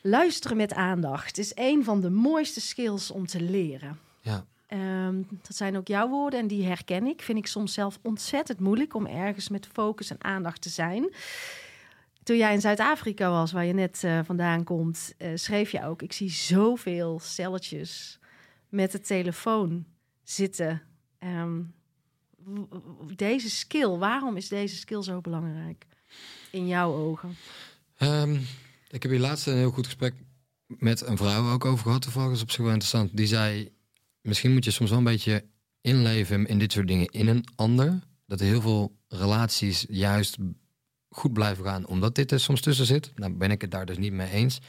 Luisteren 0.02 0.58
met 0.58 0.74
aandacht 0.74 1.38
is 1.38 1.52
een 1.56 1.84
van 1.84 2.02
de 2.02 2.10
mooiste 2.10 2.62
skills 2.62 3.12
om 3.12 3.26
te 3.28 3.42
leren. 3.42 4.00
Ja. 4.22 4.46
Ehm, 4.72 5.22
dat 5.42 5.56
zijn 5.56 5.78
ook 5.78 5.88
jouw 5.88 6.10
woorden 6.10 6.40
en 6.40 6.48
die 6.48 6.66
herken 6.66 7.06
ik. 7.06 7.22
Vind 7.22 7.38
ik 7.38 7.48
soms 7.48 7.74
zelf 7.74 8.00
ontzettend 8.02 8.60
moeilijk 8.60 8.94
om 8.94 9.06
ergens 9.06 9.50
met 9.50 9.68
focus 9.68 10.10
en 10.10 10.24
aandacht 10.24 10.62
te 10.62 10.70
zijn. 10.70 11.14
Toen 12.24 12.38
jij 12.38 12.54
in 12.54 12.62
Zuid-Afrika 12.62 13.30
was, 13.30 13.52
waar 13.52 13.66
je 13.66 13.74
net 13.74 14.04
eh, 14.04 14.20
vandaan 14.24 14.64
komt, 14.64 15.14
eh, 15.18 15.30
schreef 15.34 15.72
je 15.72 15.86
ook: 15.86 16.02
Ik 16.02 16.14
zie 16.14 16.30
zoveel 16.30 17.20
stelletjes 17.20 18.20
met 18.70 18.92
de 18.92 19.00
telefoon 19.00 19.86
zitten. 20.24 20.82
Ehm, 21.20 21.62
deze 23.16 23.50
skill, 23.50 23.98
waarom 23.98 24.38
is 24.38 24.48
deze 24.48 24.76
skill 24.76 25.02
zo 25.02 25.22
belangrijk 25.22 25.86
in 26.52 26.68
jouw 26.68 26.94
ogen? 26.94 27.36
Ehm, 27.98 28.34
ik 28.90 29.04
heb 29.04 29.12
hier 29.12 29.20
laatst 29.20 29.48
een 29.48 29.58
heel 29.58 29.72
goed 29.72 29.86
gesprek 29.86 30.14
met 30.68 31.02
een 31.02 31.18
vrouw 31.18 31.52
ook 31.52 31.66
over 31.66 31.86
gehad. 31.86 32.02
Toevallig 32.02 32.42
op 32.42 32.52
zich 32.52 32.64
wel 32.64 32.74
interessant. 32.74 33.18
Die 33.18 33.28
zei, 33.28 33.72
misschien 34.22 34.54
moet 34.54 34.66
je 34.66 34.72
soms 34.72 34.90
wel 34.90 35.00
een 35.00 35.06
beetje 35.06 35.46
inleven 35.82 36.46
in 36.46 36.60
dit 36.60 36.72
soort 36.72 36.88
dingen 36.88 37.08
in 37.08 37.28
een 37.28 37.46
ander. 37.56 38.00
Dat 38.26 38.40
er 38.40 38.46
heel 38.46 38.62
veel 38.62 38.96
relaties 39.08 39.86
juist 39.90 40.38
goed 41.10 41.34
blijven 41.34 41.66
gaan, 41.66 41.88
omdat 41.88 42.16
dit 42.16 42.32
er 42.32 42.40
soms 42.40 42.62
tussen 42.62 42.86
zit. 42.86 43.12
Nou 43.16 43.34
ben 43.34 43.52
ik 43.52 43.62
het 43.62 43.72
daar 43.72 43.86
dus 43.86 43.98
niet 43.98 44.14
mee 44.14 44.30
eens. 44.30 44.60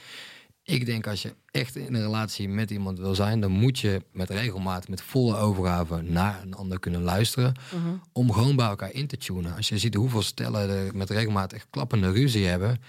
Ik 0.65 0.87
denk 0.87 1.07
als 1.07 1.23
je 1.23 1.35
echt 1.51 1.77
in 1.77 1.95
een 1.95 2.03
relatie 2.03 2.49
met 2.49 2.71
iemand 2.71 2.99
wil 2.99 3.15
zijn, 3.15 3.41
dan 3.41 3.51
moet 3.51 3.79
je 3.79 4.03
met 4.13 4.31
regelmaat, 4.31 4.89
met 4.89 5.03
volle 5.03 5.37
overgave 5.37 6.03
naar 6.03 6.43
een 6.43 6.55
ander 6.55 6.79
kunnen 6.79 7.03
luisteren. 7.03 7.55
Om 8.13 8.33
gewoon 8.33 8.57
bij 8.57 8.67
elkaar 8.67 8.93
in 8.93 9.07
te 9.07 9.17
tunen. 9.17 9.57
Als 9.57 9.69
je 9.69 9.79
ziet 9.79 9.95
hoeveel 9.95 10.23
stellen 10.23 10.71
er 10.71 10.97
met 10.97 11.11
regelmaat 11.11 11.53
echt 11.53 11.67
klappende 11.71 12.11
ruzie 12.13 12.47
hebben. 12.47 12.81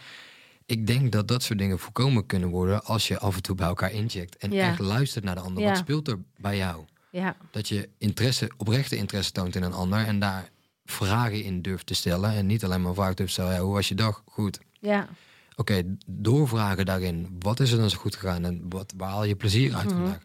Ik 0.66 0.88
denk 0.88 1.12
dat 1.12 1.28
dat 1.28 1.44
soort 1.44 1.60
dingen 1.60 1.80
voorkomen 1.80 2.26
kunnen 2.26 2.50
worden 2.50 2.84
als 2.86 3.08
je 3.08 3.20
af 3.20 3.36
en 3.36 3.42
toe 3.42 3.56
bij 3.56 3.68
elkaar 3.68 3.92
incheckt. 3.92 4.38
En 4.38 4.52
Ja. 4.52 4.70
echt 4.70 4.80
luistert 4.80 5.24
naar 5.24 5.36
de 5.36 5.42
ander. 5.42 5.64
Ja. 5.64 5.70
Wat 5.70 5.78
speelt 5.78 6.08
er 6.08 6.20
bij 6.38 6.58
jou? 6.58 6.86
Ja, 7.12 7.36
Dat 7.52 7.68
je 7.68 7.90
interesse, 7.98 8.52
oprechte 8.58 8.96
interesse 8.96 9.32
toont 9.32 9.56
in 9.56 9.64
een 9.64 9.74
ander. 9.74 10.00
En 10.06 10.20
daar 10.20 10.50
vragen 10.86 11.44
in 11.44 11.62
durft 11.62 11.86
te 11.86 11.94
stellen. 11.94 12.32
En 12.34 12.46
niet 12.46 12.64
alleen 12.64 12.82
maar 12.82 12.94
vraag 12.94 13.14
durft 13.14 13.34
te 13.36 13.42
stellen. 13.42 13.54
Ja, 13.58 13.64
hoe 13.66 13.74
was 13.74 13.88
je 13.88 13.96
dag? 13.96 14.24
Goed. 14.26 14.60
ja, 14.80 15.08
Oké, 15.56 15.84
doorvragen 16.08 16.86
daarin. 16.86 17.36
Wat 17.40 17.60
is 17.60 17.72
er 17.72 17.78
dan 17.78 17.90
zo 17.90 17.98
goed 17.98 18.16
gegaan? 18.16 18.46
En 18.46 18.66
wat, 18.70 18.94
waar 18.98 19.10
haal 19.10 19.24
je 19.24 19.36
plezier 19.36 19.76
uit 19.76 19.92
vandaag? 19.92 20.20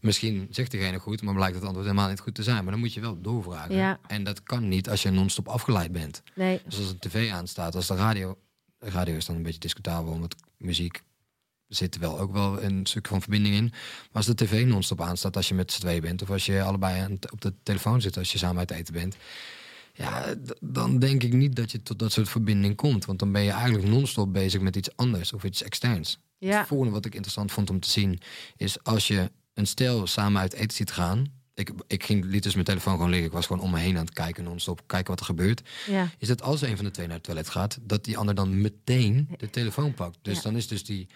Misschien 0.00 0.46
zegt 0.50 0.70
diegene 0.70 0.98
goed, 0.98 1.22
maar 1.22 1.34
blijkt 1.34 1.54
het 1.54 1.64
antwoord 1.64 1.86
helemaal 1.86 2.08
niet 2.08 2.20
goed 2.20 2.34
te 2.34 2.42
zijn. 2.42 2.62
Maar 2.62 2.72
dan 2.72 2.80
moet 2.80 2.94
je 2.94 3.00
wel 3.00 3.20
doorvragen. 3.20 3.74
Ja. 3.74 3.98
En 4.06 4.24
dat 4.24 4.42
kan 4.42 4.68
niet 4.68 4.90
als 4.90 5.02
je 5.02 5.10
non-stop 5.10 5.48
afgeleid 5.48 5.92
bent. 5.92 6.22
nee, 6.34 6.60
Dus 6.64 6.78
als 6.78 6.88
een 6.90 6.98
tv 6.98 7.30
aanstaat, 7.30 7.74
als 7.74 7.86
de 7.86 7.94
radio... 7.94 8.38
Radio 8.86 9.16
is 9.16 9.24
dan 9.24 9.36
een 9.36 9.42
beetje 9.42 9.60
discutabel, 9.60 10.12
omdat 10.12 10.34
muziek 10.56 11.02
zit 11.68 11.94
er 11.94 12.00
wel 12.00 12.18
ook 12.18 12.32
wel 12.32 12.62
een 12.62 12.86
stuk 12.86 13.06
van 13.06 13.20
verbinding 13.20 13.54
in. 13.54 13.64
Maar 13.64 14.10
als 14.12 14.26
de 14.26 14.34
tv 14.34 14.66
non-stop 14.66 15.00
aanstaat 15.00 15.36
als 15.36 15.48
je 15.48 15.54
met 15.54 15.72
z'n 15.72 15.80
twee 15.80 16.00
bent... 16.00 16.22
of 16.22 16.30
als 16.30 16.46
je 16.46 16.62
allebei 16.62 17.16
op 17.32 17.40
de 17.40 17.54
telefoon 17.62 18.00
zit 18.00 18.16
als 18.16 18.32
je 18.32 18.38
samen 18.38 18.58
uit 18.58 18.70
eten 18.70 18.92
bent... 18.92 19.16
ja, 19.92 20.34
dan 20.60 20.98
denk 20.98 21.22
ik 21.22 21.32
niet 21.32 21.56
dat 21.56 21.70
je 21.70 21.82
tot 21.82 21.98
dat 21.98 22.12
soort 22.12 22.28
verbinding 22.28 22.76
komt. 22.76 23.04
Want 23.04 23.18
dan 23.18 23.32
ben 23.32 23.42
je 23.42 23.50
eigenlijk 23.50 23.88
non-stop 23.88 24.32
bezig 24.32 24.60
met 24.60 24.76
iets 24.76 24.96
anders 24.96 25.32
of 25.32 25.44
iets 25.44 25.62
externs. 25.62 26.18
Ja. 26.38 26.58
Het 26.58 26.66
volgende 26.66 26.92
wat 26.92 27.04
ik 27.04 27.14
interessant 27.14 27.52
vond 27.52 27.70
om 27.70 27.80
te 27.80 27.90
zien 27.90 28.20
is 28.56 28.82
als 28.82 29.06
je 29.06 29.30
een 29.54 29.66
stel 29.66 30.06
samen 30.06 30.40
uit 30.40 30.52
eten 30.52 30.76
ziet 30.76 30.90
gaan. 30.90 31.26
Ik, 31.56 31.70
ik 31.86 32.04
ging, 32.04 32.24
liet 32.24 32.42
dus 32.42 32.52
mijn 32.52 32.64
telefoon 32.66 32.94
gewoon 32.94 33.10
liggen. 33.10 33.26
Ik 33.28 33.32
was 33.34 33.46
gewoon 33.46 33.62
om 33.62 33.70
me 33.70 33.78
heen 33.78 33.96
aan 33.98 34.04
het 34.04 34.14
kijken, 34.14 34.44
non-stop, 34.44 34.82
kijken 34.86 35.10
wat 35.10 35.20
er 35.20 35.26
gebeurt. 35.26 35.62
Ja. 35.86 36.08
Is 36.18 36.28
dat 36.28 36.42
als 36.42 36.60
een 36.62 36.76
van 36.76 36.84
de 36.84 36.90
twee 36.90 37.06
naar 37.06 37.14
het 37.16 37.24
toilet 37.24 37.48
gaat, 37.48 37.78
dat 37.82 38.04
die 38.04 38.18
ander 38.18 38.34
dan 38.34 38.60
meteen 38.60 39.28
de 39.36 39.50
telefoon 39.50 39.94
pakt. 39.94 40.18
Dus 40.22 40.36
Ja. 40.36 40.42
dan 40.42 40.56
is 40.56 40.68
dus 40.68 40.84
die 40.84 41.06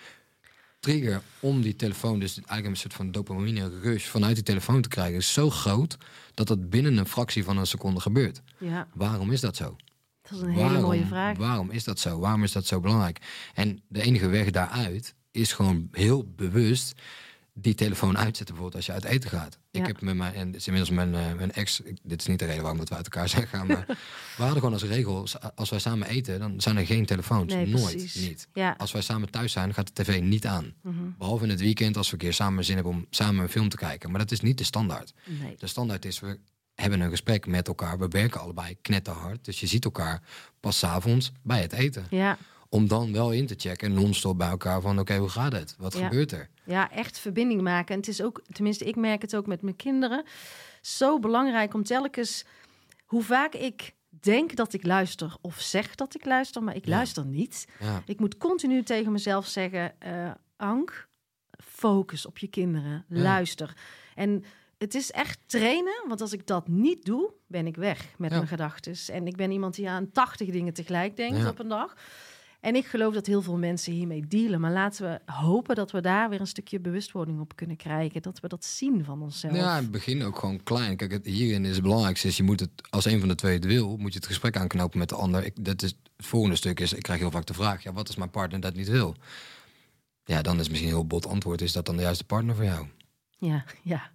trigger 0.81 1.23
om 1.41 1.61
die 1.63 1.77
telefoon, 1.77 2.19
dus 2.21 2.35
eigenlijk 2.35 2.67
een 2.67 2.77
soort 2.77 2.95
van 2.95 3.11
dopamine 3.11 3.81
rush 3.81 4.05
vanuit 4.07 4.35
die 4.35 4.45
telefoon 4.45 4.83
te 4.83 4.89
krijgen, 4.89 5.17
is 5.17 5.33
zo 5.33 5.51
groot 5.51 5.97
dat 6.35 6.47
dat 6.47 6.71
binnen 6.71 6.97
een 6.97 7.07
fractie 7.07 7.45
van 7.45 7.57
een 7.59 7.67
seconde 7.67 8.01
gebeurt. 8.01 8.41
ja, 8.59 8.89
Waarom 8.95 9.31
is 9.31 9.41
dat 9.41 9.57
zo? 9.57 9.77
dat 10.23 10.33
is 10.33 10.41
een 10.41 10.49
hele 10.51 10.63
waarom, 10.63 10.83
mooie 10.83 11.07
vraag. 11.07 11.37
Waarom 11.37 11.71
is 11.71 11.85
dat 11.85 11.99
zo? 11.99 12.19
Waarom 12.19 12.43
is 12.43 12.53
dat 12.53 12.67
zo 12.67 12.81
belangrijk? 12.81 13.19
En 13.55 13.83
de 13.89 14.03
enige 14.03 14.29
weg 14.29 14.51
daaruit 14.51 15.15
is 15.31 15.53
gewoon 15.53 15.89
heel 15.93 16.33
bewust 16.37 16.93
die 17.55 17.75
telefoon 17.75 18.17
uitzetten, 18.19 18.55
bijvoorbeeld 18.55 18.75
als 18.75 18.87
je 18.87 18.93
uit 18.93 19.05
eten 19.05 19.31
gaat. 19.31 19.59
Ik 19.71 19.87
heb 19.87 20.01
met 20.01 20.15
mijn, 20.17 20.35
en 20.35 20.47
het 20.47 20.57
is 20.57 20.67
inmiddels 20.67 20.95
mijn, 20.97 21.15
eh, 21.15 21.33
mijn 21.37 21.53
ex, 21.53 21.81
ik- 21.81 21.99
dit 22.03 22.21
is 22.21 22.27
niet 22.27 22.39
de 22.39 22.45
reden 22.45 22.61
waarom 22.61 22.79
dat 22.79 22.89
we 22.89 22.95
uit 22.95 23.05
elkaar 23.05 23.29
zijn 23.29 23.43
gegaan, 23.43 23.67
maar 23.67 23.85
we 24.37 24.43
hadden 24.43 24.55
gewoon 24.59 24.73
als 24.73 24.83
regel, 24.83 25.27
als 25.55 25.71
wij 25.71 25.79
samen 25.79 26.09
eten, 26.09 26.39
dan 26.39 26.61
zijn 26.61 26.77
er 26.77 26.87
geen 26.87 27.07
telefoons. 27.07 27.53
Nee, 27.55 27.67
Nooit, 27.67 27.97
precies. 27.97 28.29
niet. 28.29 28.49
Ja. 28.55 28.75
Als 28.79 28.93
wij 28.93 29.03
samen 29.03 29.31
thuis 29.31 29.53
zijn, 29.53 29.75
gaat 29.75 29.97
de 29.97 30.03
tv 30.03 30.21
niet 30.21 30.47
aan. 30.47 30.73
Mhm. 30.83 30.95
Behalve 31.19 31.45
in 31.45 31.51
het 31.51 31.61
weekend 31.61 31.97
als 31.97 32.07
we 32.07 32.13
een 32.13 32.19
keer 32.19 32.33
samen 32.35 32.65
zin 32.65 32.75
hebben 32.75 32.93
om 32.93 33.07
samen 33.11 33.43
een 33.43 33.49
film 33.49 33.69
te 33.69 33.77
kijken. 33.77 34.11
Maar 34.11 34.21
dat 34.21 34.31
is 34.31 34.41
niet 34.41 34.59
de 34.59 34.65
standaard. 34.65 35.13
Nee. 35.25 35.55
De 35.59 35.67
standaard 35.67 36.05
is, 36.05 36.21
we 36.21 36.39
hebben 36.75 37.01
een 37.01 37.11
gesprek 37.11 37.47
met 37.47 37.69
elkaar. 37.69 37.99
We 37.99 38.09
werken 38.09 38.41
allebei 38.41 38.77
knetterhard. 38.83 39.45
Dus 39.45 39.61
je 39.61 39.67
ziet 39.67 39.85
elkaar 39.85 40.23
pas 40.61 40.85
avonds 40.85 41.33
bij 41.43 41.61
het 41.63 41.73
eten. 41.73 42.07
Ja. 42.11 42.39
Om 42.73 42.89
dan 42.89 43.13
wel 43.13 43.33
in 43.33 43.47
te 43.47 43.55
checken, 43.59 43.93
non-stop 43.95 44.39
bij 44.39 44.49
elkaar 44.49 44.81
van... 44.81 44.99
oké, 44.99 45.17
hoe 45.17 45.29
gaat 45.29 45.53
het? 45.53 45.75
Wat 45.79 45.93
Ja. 45.95 46.03
gebeurt 46.09 46.33
er? 46.33 46.49
ja, 46.65 46.91
echt 46.91 47.19
verbinding 47.19 47.61
maken. 47.63 47.95
En 47.95 48.01
het 48.01 48.09
is 48.09 48.23
ook, 48.23 48.43
tenminste, 48.53 48.85
ik 48.85 48.97
merk 48.97 49.23
het 49.23 49.37
ook 49.37 49.47
met 49.47 49.63
mijn 49.63 49.77
kinderen, 49.77 50.25
zo 50.81 51.19
belangrijk 51.19 51.75
om 51.75 51.83
telkens, 51.85 52.45
hoe 53.07 53.23
vaak 53.23 53.55
ik 53.55 53.95
denk 54.09 54.57
dat 54.57 54.73
ik 54.73 54.85
luister 54.87 55.37
of 55.41 55.61
zeg 55.61 55.95
dat 55.95 56.15
ik 56.15 56.25
luister, 56.25 56.63
maar 56.63 56.77
ik 56.77 56.85
Ja. 56.87 56.91
luister 56.95 57.25
niet. 57.27 57.69
Ja, 57.81 58.03
Ik 58.07 58.21
moet 58.21 58.37
continu 58.37 58.83
tegen 58.83 59.13
mezelf 59.13 59.47
zeggen, 59.47 60.01
eh, 60.01 60.31
Ank, 60.57 61.09
focus 61.65 62.27
op 62.27 62.39
je 62.39 62.49
kinderen, 62.49 63.05
luister. 63.09 63.77
En 64.15 64.45
het 64.79 64.95
is 64.95 65.11
echt 65.11 65.39
trainen, 65.47 66.05
want 66.09 66.21
als 66.21 66.33
ik 66.33 66.47
dat 66.47 66.69
niet 66.69 67.05
doe, 67.05 67.33
ben 67.47 67.67
ik 67.67 67.77
weg 67.77 68.15
met 68.19 68.31
mijn 68.31 68.47
gedachten. 68.47 68.95
En 69.15 69.27
ik 69.27 69.37
ben 69.37 69.51
iemand 69.51 69.75
die 69.75 69.89
aan 69.89 70.11
80 70.13 70.51
dingen 70.51 70.73
tegelijk 70.73 71.17
denkt 71.17 71.47
op 71.47 71.59
een 71.59 71.69
dag. 71.69 71.95
En 72.61 72.75
ik 72.75 72.87
geloof 72.87 73.15
dat 73.15 73.27
heel 73.27 73.43
veel 73.43 73.59
mensen 73.59 73.93
hiermee 73.93 74.27
dealen. 74.27 74.61
Maar 74.61 74.73
laten 74.73 75.11
we 75.11 75.33
hopen 75.33 75.75
dat 75.75 75.91
we 75.91 76.01
daar 76.01 76.29
weer 76.29 76.41
een 76.41 76.47
stukje 76.47 76.81
bewustwording 76.81 77.41
op 77.41 77.57
kunnen 77.57 77.77
krijgen. 77.77 78.23
Dat 78.23 78.41
we 78.41 78.49
dat 78.49 78.65
zien 78.65 79.05
van 79.05 79.23
onszelf. 79.23 79.55
ja, 79.55 79.77
in 79.77 79.83
het 79.83 79.91
begin 79.91 80.23
ook 80.23 80.39
gewoon 80.39 80.63
klein. 80.63 80.97
Kijk, 80.97 81.13
het, 81.13 81.27
hierin 81.27 81.65
is 81.65 81.75
het 81.75 81.83
belangrijkste. 81.83 82.29
Is 82.29 82.37
je 82.37 82.43
moet 82.43 82.61
het, 82.61 82.71
als 82.91 83.05
een 83.05 83.21
van 83.21 83.29
de 83.29 83.35
twee 83.35 83.55
het 83.55 83.65
wil, 83.65 83.97
moet 83.97 84.13
je 84.13 84.19
het 84.19 84.27
gesprek 84.27 84.57
aanknopen 84.57 84.99
met 84.99 85.09
de 85.09 85.15
ander. 85.15 85.45
Ik, 85.45 85.65
dat 85.65 85.83
is, 85.83 85.91
het 86.17 86.27
volgende 86.27 86.57
stuk 86.57 86.81
is, 86.81 86.93
ik 86.93 87.03
krijg 87.03 87.21
heel 87.21 87.31
vaak 87.31 87.47
de 87.47 87.55
vraag... 87.55 87.83
ja, 87.83 87.93
wat 87.93 88.07
als 88.07 88.17
mijn 88.17 88.31
partner 88.31 88.61
dat 88.61 88.75
niet 88.75 88.89
wil? 88.89 89.17
Ja, 90.25 90.43
dan 90.43 90.61
is 90.61 90.69
misschien 90.69 90.89
een 90.89 90.97
heel 90.97 91.07
bot 91.07 91.27
antwoord. 91.27 91.61
Is 91.61 91.73
dat 91.73 91.87
dan 91.87 91.97
de 91.97 92.03
juiste 92.03 92.25
partner 92.25 92.55
voor 92.55 92.65
jou? 92.65 92.87
Ja, 93.39 93.65
ja. 93.83 94.11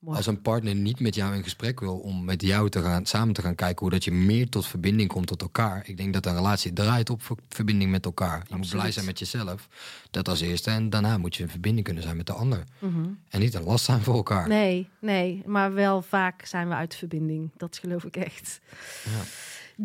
Mooi. 0.00 0.16
Als 0.16 0.26
een 0.26 0.40
partner 0.42 0.74
niet 0.74 1.00
met 1.00 1.14
jou 1.14 1.34
in 1.34 1.42
gesprek 1.42 1.80
wil 1.80 1.98
om 1.98 2.24
met 2.24 2.42
jou 2.42 2.68
te 2.68 2.82
gaan, 2.82 3.06
samen 3.06 3.34
te 3.34 3.42
gaan 3.42 3.54
kijken 3.54 3.80
hoe 3.80 3.90
dat 3.90 4.04
je 4.04 4.12
meer 4.12 4.48
tot 4.48 4.66
verbinding 4.66 5.08
komt 5.08 5.26
tot 5.26 5.42
elkaar. 5.42 5.82
Ik 5.88 5.96
denk 5.96 6.12
dat 6.12 6.26
een 6.26 6.34
relatie 6.34 6.72
draait 6.72 7.10
op 7.10 7.22
ver- 7.22 7.36
verbinding 7.48 7.90
met 7.90 8.04
elkaar. 8.04 8.44
Je 8.48 8.56
moet 8.56 8.68
blij 8.70 8.92
zijn 8.92 9.04
met 9.06 9.18
jezelf. 9.18 9.68
Dat 10.10 10.28
als 10.28 10.40
eerste. 10.40 10.70
En 10.70 10.90
daarna 10.90 11.18
moet 11.18 11.36
je 11.36 11.42
in 11.42 11.48
verbinding 11.48 11.84
kunnen 11.84 12.02
zijn 12.02 12.16
met 12.16 12.26
de 12.26 12.32
ander. 12.32 12.64
Mhm. 12.78 13.08
En 13.28 13.40
niet 13.40 13.54
een 13.54 13.62
last 13.64 13.84
zijn 13.84 14.00
voor 14.00 14.14
elkaar. 14.14 14.48
Nee, 14.48 14.88
nee, 14.98 15.42
maar 15.46 15.74
wel 15.74 16.02
vaak 16.02 16.44
zijn 16.46 16.68
we 16.68 16.74
uit 16.74 16.94
verbinding. 16.94 17.50
Dat 17.56 17.78
geloof 17.78 18.04
ik 18.04 18.16
echt. 18.16 18.60
Ja. 19.04 19.22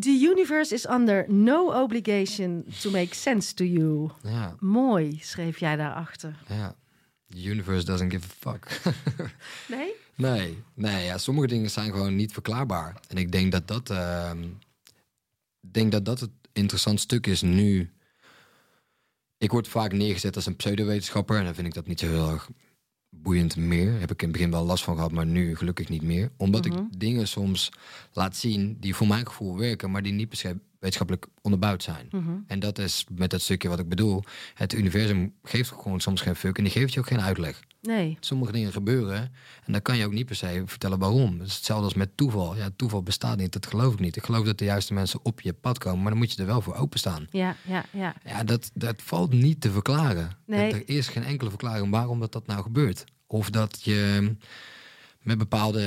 The 0.00 0.08
universe 0.32 0.74
is 0.74 0.88
under 0.88 1.24
no 1.32 1.82
obligation 1.82 2.64
to 2.80 2.90
make 2.90 3.14
sense 3.14 3.54
to 3.54 3.64
you. 3.64 4.10
Ja, 4.22 4.54
Mooi, 4.60 5.18
schreef 5.22 5.58
jij 5.60 5.76
daarachter. 5.76 6.36
ja. 6.48 6.74
The 7.28 7.50
universe 7.50 7.84
doesn't 7.84 8.10
give 8.12 8.24
a 8.26 8.50
fuck. 8.50 8.80
Nee? 9.68 9.92
nee, 10.14 10.62
nee 10.74 11.04
ja, 11.04 11.18
sommige 11.18 11.46
dingen 11.46 11.70
zijn 11.70 11.90
gewoon 11.90 12.16
niet 12.16 12.32
verklaarbaar. 12.32 13.00
En 13.08 13.16
ik 13.16 13.32
denk 13.32 13.52
dat 13.52 13.68
dat, 13.68 13.90
ehm, 13.90 14.44
denk 15.60 15.92
dat, 15.92 16.04
dat 16.04 16.20
het 16.20 16.30
interessant 16.52 17.00
stuk 17.00 17.26
is 17.26 17.42
nu. 17.42 17.90
Ik 19.38 19.50
word 19.50 19.68
vaak 19.68 19.92
neergezet 19.92 20.36
als 20.36 20.46
een 20.46 20.56
pseudowetenschapper. 20.56 21.38
En 21.38 21.44
dan 21.44 21.54
vind 21.54 21.66
ik 21.66 21.74
dat 21.74 21.86
niet 21.86 22.00
zo 22.00 22.06
heel 22.06 22.30
erg 22.30 22.48
boeiend 23.10 23.56
meer. 23.56 24.00
Heb 24.00 24.10
ik 24.10 24.22
in 24.22 24.28
het 24.28 24.36
begin 24.36 24.50
wel 24.50 24.64
last 24.64 24.84
van 24.84 24.94
gehad, 24.94 25.12
maar 25.12 25.26
nu 25.26 25.56
gelukkig 25.56 25.88
niet 25.88 26.02
meer. 26.02 26.30
Omdat 26.36 26.66
Mhm. 26.68 26.78
ik 26.78 27.00
dingen 27.00 27.28
soms 27.28 27.70
laat 28.12 28.36
zien 28.36 28.76
die 28.80 28.94
voor 28.94 29.06
mijn 29.06 29.26
gevoel 29.26 29.58
werken, 29.58 29.90
maar 29.90 30.02
die 30.02 30.12
niet 30.12 30.28
per 30.28 30.38
se 30.38 30.58
wetenschappelijk 30.86 31.26
onderbouwd 31.42 31.82
zijn. 31.82 32.08
Mhm. 32.10 32.30
En 32.46 32.58
dat 32.58 32.78
is 32.78 33.04
met 33.14 33.30
dat 33.30 33.40
stukje 33.40 33.68
wat 33.68 33.78
ik 33.78 33.88
bedoel. 33.88 34.22
Het 34.54 34.72
universum 34.72 35.34
geeft 35.42 35.70
gewoon 35.70 36.00
soms 36.00 36.20
geen 36.20 36.36
fuck 36.36 36.58
en 36.58 36.64
die 36.64 36.72
geeft 36.72 36.92
je 36.92 37.00
ook 37.00 37.06
geen 37.06 37.20
uitleg. 37.20 37.60
Nee. 37.82 38.16
Sommige 38.20 38.52
dingen 38.52 38.72
gebeuren 38.72 39.18
en 39.64 39.72
dan 39.72 39.82
kan 39.82 39.96
je 39.96 40.04
ook 40.04 40.12
niet 40.12 40.26
per 40.26 40.36
se 40.36 40.62
vertellen 40.66 40.98
waarom. 40.98 41.38
Het 41.38 41.48
is 41.48 41.54
hetzelfde 41.54 41.84
als 41.84 41.94
met 41.94 42.16
toeval. 42.16 42.56
Ja, 42.56 42.68
toeval 42.76 43.02
bestaat 43.02 43.38
niet, 43.38 43.52
dat 43.52 43.66
geloof 43.66 43.92
ik 43.92 44.00
niet. 44.00 44.16
Ik 44.16 44.24
geloof 44.24 44.44
dat 44.44 44.58
de 44.58 44.64
juiste 44.64 44.94
mensen 44.94 45.20
op 45.22 45.40
je 45.40 45.52
pad 45.52 45.78
komen, 45.78 46.00
maar 46.02 46.10
dan 46.10 46.18
moet 46.18 46.32
je 46.32 46.40
er 46.40 46.46
wel 46.46 46.60
voor 46.60 46.74
openstaan. 46.74 47.26
Ja, 47.30 47.56
ja, 47.62 47.84
ja. 47.92 48.14
Ja, 48.24 48.44
dat, 48.44 48.70
dat 48.74 49.02
valt 49.02 49.32
niet 49.32 49.60
te 49.60 49.70
verklaren. 49.70 50.30
Nee. 50.46 50.72
Er 50.72 50.88
is 50.88 51.08
geen 51.08 51.24
enkele 51.24 51.50
verklaring 51.50 51.90
waarom 51.90 52.20
dat, 52.20 52.32
dat 52.32 52.46
nou 52.46 52.62
gebeurt. 52.62 53.04
Of 53.26 53.50
dat 53.50 53.82
je 53.82 54.32
met 55.22 55.38
bepaalde 55.38 55.84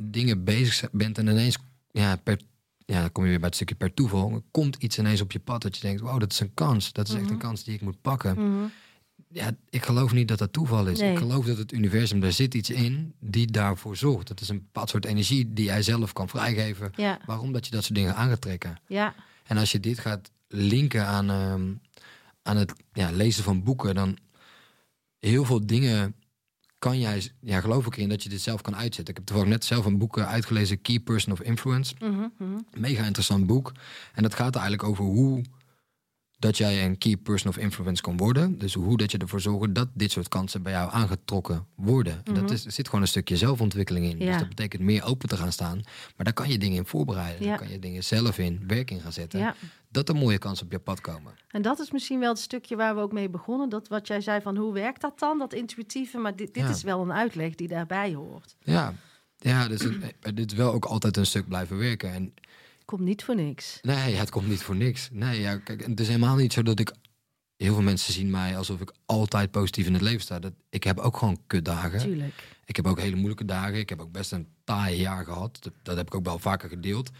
dingen 0.00 0.44
bezig 0.44 0.88
bent 0.92 1.18
en 1.18 1.26
ineens, 1.26 1.58
ja, 1.90 2.16
per, 2.16 2.40
ja, 2.86 3.00
dan 3.00 3.12
kom 3.12 3.22
je 3.24 3.28
weer 3.30 3.38
bij 3.38 3.46
het 3.46 3.54
stukje 3.56 3.74
per 3.74 3.94
toeval, 3.94 4.32
er 4.32 4.42
komt 4.50 4.76
iets 4.76 4.98
ineens 4.98 5.20
op 5.20 5.32
je 5.32 5.38
pad 5.40 5.62
dat 5.62 5.76
je 5.76 5.82
denkt, 5.82 6.00
wow, 6.00 6.20
dat 6.20 6.32
is 6.32 6.40
een 6.40 6.54
kans. 6.54 6.92
Dat 6.92 7.08
is 7.08 7.14
echt 7.14 7.30
een 7.30 7.38
kans 7.38 7.64
die 7.64 7.74
ik 7.74 7.80
moet 7.80 8.00
pakken. 8.02 8.34
Mhm. 8.34 8.64
Ja, 9.28 9.50
ik 9.70 9.84
geloof 9.84 10.12
niet 10.12 10.28
dat 10.28 10.38
dat 10.38 10.52
toeval 10.52 10.86
is. 10.86 10.98
Nee. 10.98 11.12
Ik 11.12 11.18
geloof 11.18 11.46
dat 11.46 11.58
het 11.58 11.72
universum, 11.72 12.20
daar 12.20 12.32
zit 12.32 12.54
iets 12.54 12.70
in 12.70 13.14
die 13.20 13.46
daarvoor 13.46 13.96
zorgt. 13.96 14.28
Dat 14.28 14.40
is 14.40 14.48
een 14.48 14.58
bepaald 14.58 14.88
soort 14.90 15.04
energie 15.04 15.52
die 15.52 15.64
jij 15.64 15.82
zelf 15.82 16.12
kan 16.12 16.28
vrijgeven. 16.28 16.92
Ja, 16.96 17.20
Waarom 17.26 17.52
dat 17.52 17.64
je 17.66 17.70
dat 17.72 17.82
soort 17.84 17.94
dingen 17.94 18.14
aan 18.16 18.28
gaat 18.28 18.40
trekken. 18.40 18.80
ja, 18.86 19.14
En 19.44 19.56
als 19.58 19.72
je 19.72 19.80
dit 19.80 19.98
gaat 19.98 20.30
linken 20.48 21.06
aan, 21.06 21.30
ehm, 21.30 21.72
aan 22.42 22.56
het 22.56 22.72
ja, 22.92 23.10
lezen 23.10 23.44
van 23.44 23.62
boeken, 23.62 23.94
dan 23.94 24.18
heel 25.18 25.44
veel 25.44 25.66
dingen 25.66 26.14
kan 26.82 26.98
jij, 26.98 27.30
ja, 27.40 27.60
geloof 27.60 27.86
ik 27.86 27.96
erin 27.96 28.08
dat 28.08 28.22
je 28.22 28.28
dit 28.28 28.40
zelf 28.40 28.60
kan 28.60 28.76
uitzetten. 28.76 29.08
Ik 29.08 29.16
heb 29.16 29.26
toevallig 29.26 29.50
net 29.50 29.64
zelf 29.64 29.84
een 29.84 29.98
boek 29.98 30.18
eh, 30.18 30.28
uitgelezen, 30.28 30.80
Key 30.80 30.98
Person 30.98 31.32
of 31.32 31.40
Influence. 31.40 31.94
Mhm, 31.98 32.26
mhm. 32.38 32.58
Mega 32.76 33.04
interessant 33.04 33.46
boek. 33.46 33.72
En 34.14 34.22
dat 34.22 34.34
gaat 34.34 34.54
er 34.54 34.60
eigenlijk 34.60 34.88
over 34.88 35.04
hoe 35.04 35.42
dat 36.42 36.56
jij 36.56 36.84
een 36.84 36.98
key 36.98 37.16
person 37.16 37.50
of 37.50 37.56
influence 37.56 38.02
kan 38.02 38.16
worden. 38.16 38.58
Dus 38.58 38.74
hoe 38.74 38.96
dat 38.96 39.10
je 39.10 39.18
ervoor 39.18 39.40
zorgt 39.40 39.74
dat 39.74 39.88
dit 39.94 40.10
soort 40.10 40.28
kansen 40.28 40.62
bij 40.62 40.72
jou 40.72 40.92
aangetrokken 40.92 41.66
worden. 41.74 42.20
En 42.24 42.34
dat 42.34 42.50
is, 42.50 42.64
er 42.64 42.72
zit 42.72 42.86
gewoon 42.86 43.00
een 43.00 43.08
stukje 43.08 43.36
zelfontwikkeling 43.36 44.06
in. 44.06 44.16
Mhm. 44.16 44.24
Ja. 44.24 44.30
Dus 44.30 44.38
dat 44.38 44.48
betekent 44.48 44.82
meer 44.82 45.04
open 45.04 45.28
te 45.28 45.36
gaan 45.36 45.52
staan. 45.52 45.80
Maar 46.16 46.24
daar 46.24 46.32
kan 46.32 46.48
je 46.48 46.58
dingen 46.58 46.76
in 46.76 46.86
voorbereiden. 46.86 47.42
Ja. 47.42 47.48
Daar 47.48 47.58
kan 47.58 47.70
je 47.70 47.78
dingen 47.78 48.04
zelf 48.04 48.38
in 48.38 48.64
werk 48.66 48.90
in 48.90 49.00
gaan 49.00 49.12
zetten. 49.12 49.40
ja. 49.40 49.54
Dat 49.88 50.08
er 50.08 50.14
mooie 50.14 50.38
kansen 50.38 50.66
op 50.66 50.72
je 50.72 50.78
pad 50.78 51.00
komen. 51.00 51.32
En 51.48 51.62
dat 51.62 51.78
is 51.78 51.90
misschien 51.90 52.18
wel 52.18 52.28
het 52.28 52.38
stukje 52.38 52.76
waar 52.76 52.94
we 52.94 53.00
ook 53.00 53.12
mee 53.12 53.28
begonnen. 53.28 53.68
Dat 53.68 53.88
wat 53.88 54.06
jij 54.06 54.20
zei 54.20 54.40
van 54.40 54.56
hoe 54.56 54.72
werkt 54.72 55.00
dat 55.00 55.18
dan, 55.18 55.38
dat 55.38 55.52
intuïtieve. 55.52 56.18
Maar 56.18 56.36
dit, 56.36 56.56
is 56.56 56.82
wel 56.82 57.02
een 57.02 57.12
uitleg 57.12 57.54
die 57.54 57.68
daarbij 57.68 58.14
hoort. 58.14 58.56
Ja, 58.60 58.94
ja 59.38 59.68
dus 59.68 59.82
het, 59.82 60.36
dit 60.36 60.52
is 60.52 60.58
wel 60.58 60.72
ook 60.72 60.84
altijd 60.84 61.16
een 61.16 61.26
stuk 61.26 61.48
blijven 61.48 61.78
werken. 61.78 62.12
En 62.12 62.34
Komt 62.84 63.00
niet 63.00 63.24
voor 63.24 63.34
niks. 63.34 63.78
Nee, 63.82 64.14
het 64.14 64.30
komt 64.30 64.48
niet 64.48 64.62
voor 64.62 64.76
niks. 64.76 65.08
Nee, 65.12 65.40
ja, 65.40 65.56
kijk, 65.56 65.86
het 65.86 66.00
is 66.00 66.06
helemaal 66.06 66.36
niet 66.36 66.52
zo 66.52 66.62
dat 66.62 66.80
ik. 66.80 66.92
Heel 67.56 67.74
veel 67.74 67.82
mensen 67.82 68.12
zien 68.12 68.30
mij 68.30 68.56
alsof 68.56 68.80
ik 68.80 68.92
altijd 69.06 69.50
positief 69.50 69.86
in 69.86 69.92
het 69.92 70.02
leven 70.02 70.20
sta. 70.20 70.38
Dat, 70.38 70.52
ik 70.70 70.84
heb 70.84 70.98
ook 70.98 71.16
gewoon 71.16 71.38
kutdagen. 71.46 71.98
Tuurlijk. 71.98 72.42
Ik 72.64 72.76
heb 72.76 72.86
ook 72.86 73.00
hele 73.00 73.16
moeilijke 73.16 73.44
dagen. 73.44 73.78
Ik 73.78 73.88
heb 73.88 74.00
ook 74.00 74.12
best 74.12 74.32
een 74.32 74.46
taai 74.64 74.96
jaar 74.96 75.24
gehad. 75.24 75.58
Dat, 75.60 75.72
dat 75.82 75.96
heb 75.96 76.06
ik 76.06 76.14
ook 76.14 76.24
wel 76.24 76.38
vaker 76.38 76.68
gedeeld. 76.68 77.10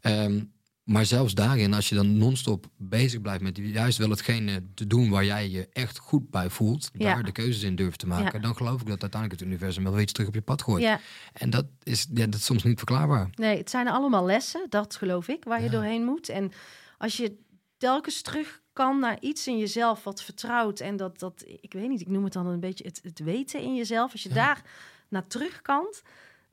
Ehm, 0.00 0.42
maar 0.84 1.06
zelfs 1.06 1.34
daarin, 1.34 1.74
als 1.74 1.88
je 1.88 1.94
dan 1.94 2.16
non-stop 2.18 2.66
bezig 2.76 3.20
blijft 3.20 3.42
met 3.42 3.56
juist 3.56 3.98
wel 3.98 4.10
hetgene 4.10 4.62
te 4.74 4.86
doen 4.86 5.10
waar 5.10 5.24
jij 5.24 5.48
je 5.50 5.68
echt 5.72 5.98
goed 5.98 6.30
bij 6.30 6.50
voelt, 6.50 6.90
Ja. 6.92 7.14
daar 7.14 7.22
de 7.22 7.32
keuzes 7.32 7.62
in 7.62 7.76
durft 7.76 7.98
te 7.98 8.06
maken, 8.06 8.32
Ja. 8.40 8.46
dan 8.46 8.56
geloof 8.56 8.80
ik 8.80 8.86
dat 8.86 9.02
uiteindelijk 9.02 9.40
het 9.40 9.50
universum 9.50 9.84
wel 9.84 10.00
iets 10.00 10.12
terug 10.12 10.28
op 10.28 10.34
je 10.34 10.42
pad 10.42 10.62
gooit. 10.62 10.82
Ja, 10.82 11.00
En 11.32 11.50
dat 11.50 11.66
is, 11.82 12.06
ja, 12.14 12.24
dat 12.26 12.34
is 12.34 12.44
soms 12.44 12.62
niet 12.62 12.78
verklaarbaar. 12.78 13.28
nee, 13.34 13.56
het 13.58 13.70
zijn 13.70 13.88
allemaal 13.88 14.24
lessen, 14.24 14.66
dat 14.68 14.96
geloof 14.96 15.28
ik, 15.28 15.44
waar 15.44 15.62
je 15.62 15.70
doorheen 15.70 16.04
moet. 16.04 16.28
En 16.28 16.52
als 16.98 17.16
je 17.16 17.36
telkens 17.76 18.22
terug 18.22 18.62
kan 18.72 18.98
naar 18.98 19.16
iets 19.20 19.46
in 19.46 19.58
jezelf 19.58 20.04
wat 20.04 20.22
vertrouwt 20.22 20.80
en 20.80 20.96
dat, 20.96 21.18
dat 21.18 21.44
ik 21.60 21.72
weet 21.72 21.88
niet, 21.88 22.00
ik 22.00 22.08
noem 22.08 22.24
het 22.24 22.32
dan 22.32 22.46
een 22.46 22.60
beetje 22.60 22.84
het, 22.84 23.00
het 23.02 23.18
weten 23.18 23.60
in 23.60 23.74
jezelf. 23.74 24.12
Als 24.12 24.22
je 24.22 24.28
daar 24.28 24.62
naar 25.08 25.26
terug 25.26 25.62
kan, 25.62 25.94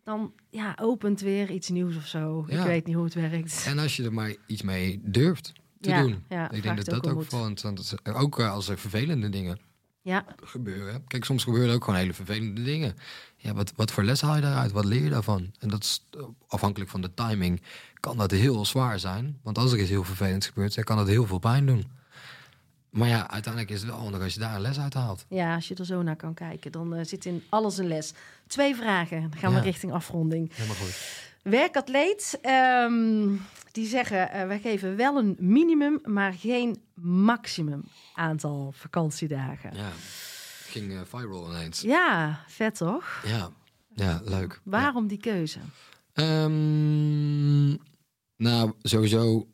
dan 0.04 0.34
ja, 0.50 0.76
opent 0.80 1.22
weer 1.22 1.50
iets 1.52 1.70
nieuws 1.70 1.96
of 1.96 2.06
zo. 2.06 2.46
Ik 2.48 2.60
weet 2.60 2.86
niet 2.86 2.96
hoe 2.96 3.04
het 3.06 3.14
werkt. 3.14 3.64
En 3.68 3.80
als 3.80 3.96
je 3.96 4.04
er 4.04 4.14
maar 4.14 4.36
iets 4.48 4.62
mee 4.62 5.00
durft 5.04 5.54
te 5.82 5.90
Ja, 5.90 6.02
doen. 6.02 6.24
ja, 6.30 6.52
ik 6.52 6.64
denk 6.64 6.78
dat 6.78 6.94
ook 6.94 7.04
dat 7.04 7.14
ook 7.14 7.24
vooral 7.24 7.48
interessant 7.48 7.80
is. 8.06 8.14
Ook 8.14 8.40
eh, 8.40 8.52
als 8.52 8.68
er 8.70 8.78
vervelende 8.78 9.30
dingen. 9.30 9.60
Ja, 10.04 10.26
gebeuren. 10.44 11.04
Kijk, 11.08 11.26
soms 11.26 11.44
gebeuren 11.44 11.76
ook 11.76 11.84
gewoon 11.84 12.00
hele 12.00 12.14
vervelende 12.14 12.64
dingen. 12.64 12.96
Ja, 13.38 13.54
wat, 13.54 13.74
wat 13.76 13.92
voor 13.92 14.04
les 14.04 14.22
haal 14.22 14.36
je 14.36 14.42
daaruit? 14.42 14.72
Wat 14.72 14.86
leer 14.86 15.04
je 15.04 15.10
daarvan? 15.10 15.52
En 15.60 15.70
dat 15.70 15.84
is 15.84 16.06
eh, 16.12 16.24
afhankelijk 16.48 16.90
van 16.92 17.02
de 17.02 17.14
timing. 17.14 17.62
Kan 18.00 18.18
dat 18.18 18.32
heel 18.32 18.66
zwaar 18.66 19.00
zijn. 19.00 19.40
Want 19.44 19.58
als 19.58 19.72
er 19.72 19.80
iets 19.80 19.90
heel 19.90 20.04
vervelends 20.04 20.48
gebeurt, 20.48 20.76
dan 20.76 20.84
kan 20.84 20.98
dat 20.98 21.08
heel 21.08 21.26
veel 21.26 21.40
pijn 21.40 21.66
doen. 21.66 21.86
Maar 22.92 23.08
ja, 23.08 23.30
uiteindelijk 23.30 23.74
is 23.74 23.82
het 23.82 23.90
wel 23.90 24.00
handig 24.00 24.22
als 24.22 24.34
je 24.34 24.40
daar 24.40 24.56
een 24.56 24.62
les 24.62 24.80
uit 24.80 24.94
haalt. 24.94 25.26
ja, 25.30 25.56
als 25.56 25.68
je 25.68 25.76
er 25.76 25.86
zo 25.86 26.02
naar 26.02 26.16
kan 26.16 26.34
kijken, 26.34 26.72
dan 26.72 26.96
eh, 26.96 27.06
zit 27.06 27.26
in 27.26 27.44
alles 27.50 27.78
een 27.78 27.88
les. 27.88 28.14
Twee 28.48 28.76
vragen, 28.76 29.22
dan 29.22 29.40
gaan 29.40 29.54
we 29.54 29.60
richting 29.60 29.92
afronding. 29.94 30.52
Helemaal 30.54 30.76
goed. 30.76 31.00
Werkatleet, 31.44 32.40
ehm, 32.42 33.28
die 33.72 33.88
zeggen, 33.88 34.32
eh 34.32 34.48
wij 34.48 34.60
geven 34.60 34.96
wel 34.96 35.18
een 35.18 35.36
minimum, 35.40 36.00
maar 36.04 36.34
geen 36.34 36.82
maximum 37.02 37.84
aantal 38.16 38.72
vakantiedagen. 38.76 39.72
Ja, 39.76 39.90
ging 40.68 40.92
eh, 40.92 41.00
viral 41.06 41.50
ineens. 41.50 41.82
Ja, 41.82 42.44
vet 42.48 42.76
toch? 42.76 43.22
Ja, 43.26 43.50
ja 43.96 44.22
leuk. 44.24 44.52
Ja. 44.54 44.72
Waarom 44.72 45.08
die 45.08 45.18
keuze? 45.18 45.60
Ehm, 46.14 47.70
nou, 48.36 48.74
sowieso. 48.82 49.48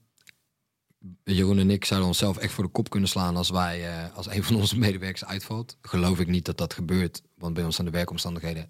Jeroen 1.23 1.59
en 1.59 1.69
ik 1.69 1.85
zouden 1.85 2.07
onszelf 2.07 2.37
echt 2.37 2.53
voor 2.53 2.63
de 2.63 2.69
kop 2.69 2.89
kunnen 2.89 3.09
slaan 3.09 3.35
als 3.35 3.49
wij, 3.49 3.87
eh, 3.87 4.15
als 4.15 4.27
een 4.29 4.43
van 4.43 4.55
onze 4.55 4.79
medewerkers 4.85 5.25
uitvalt. 5.25 5.77
Geloof 5.81 6.19
ik 6.19 6.27
niet 6.27 6.45
dat 6.45 6.57
dat 6.57 6.73
gebeurt, 6.73 7.21
want 7.37 7.53
bij 7.53 7.63
ons 7.63 7.75
zijn 7.75 7.87
de 7.87 7.93
werkomstandigheden 7.93 8.69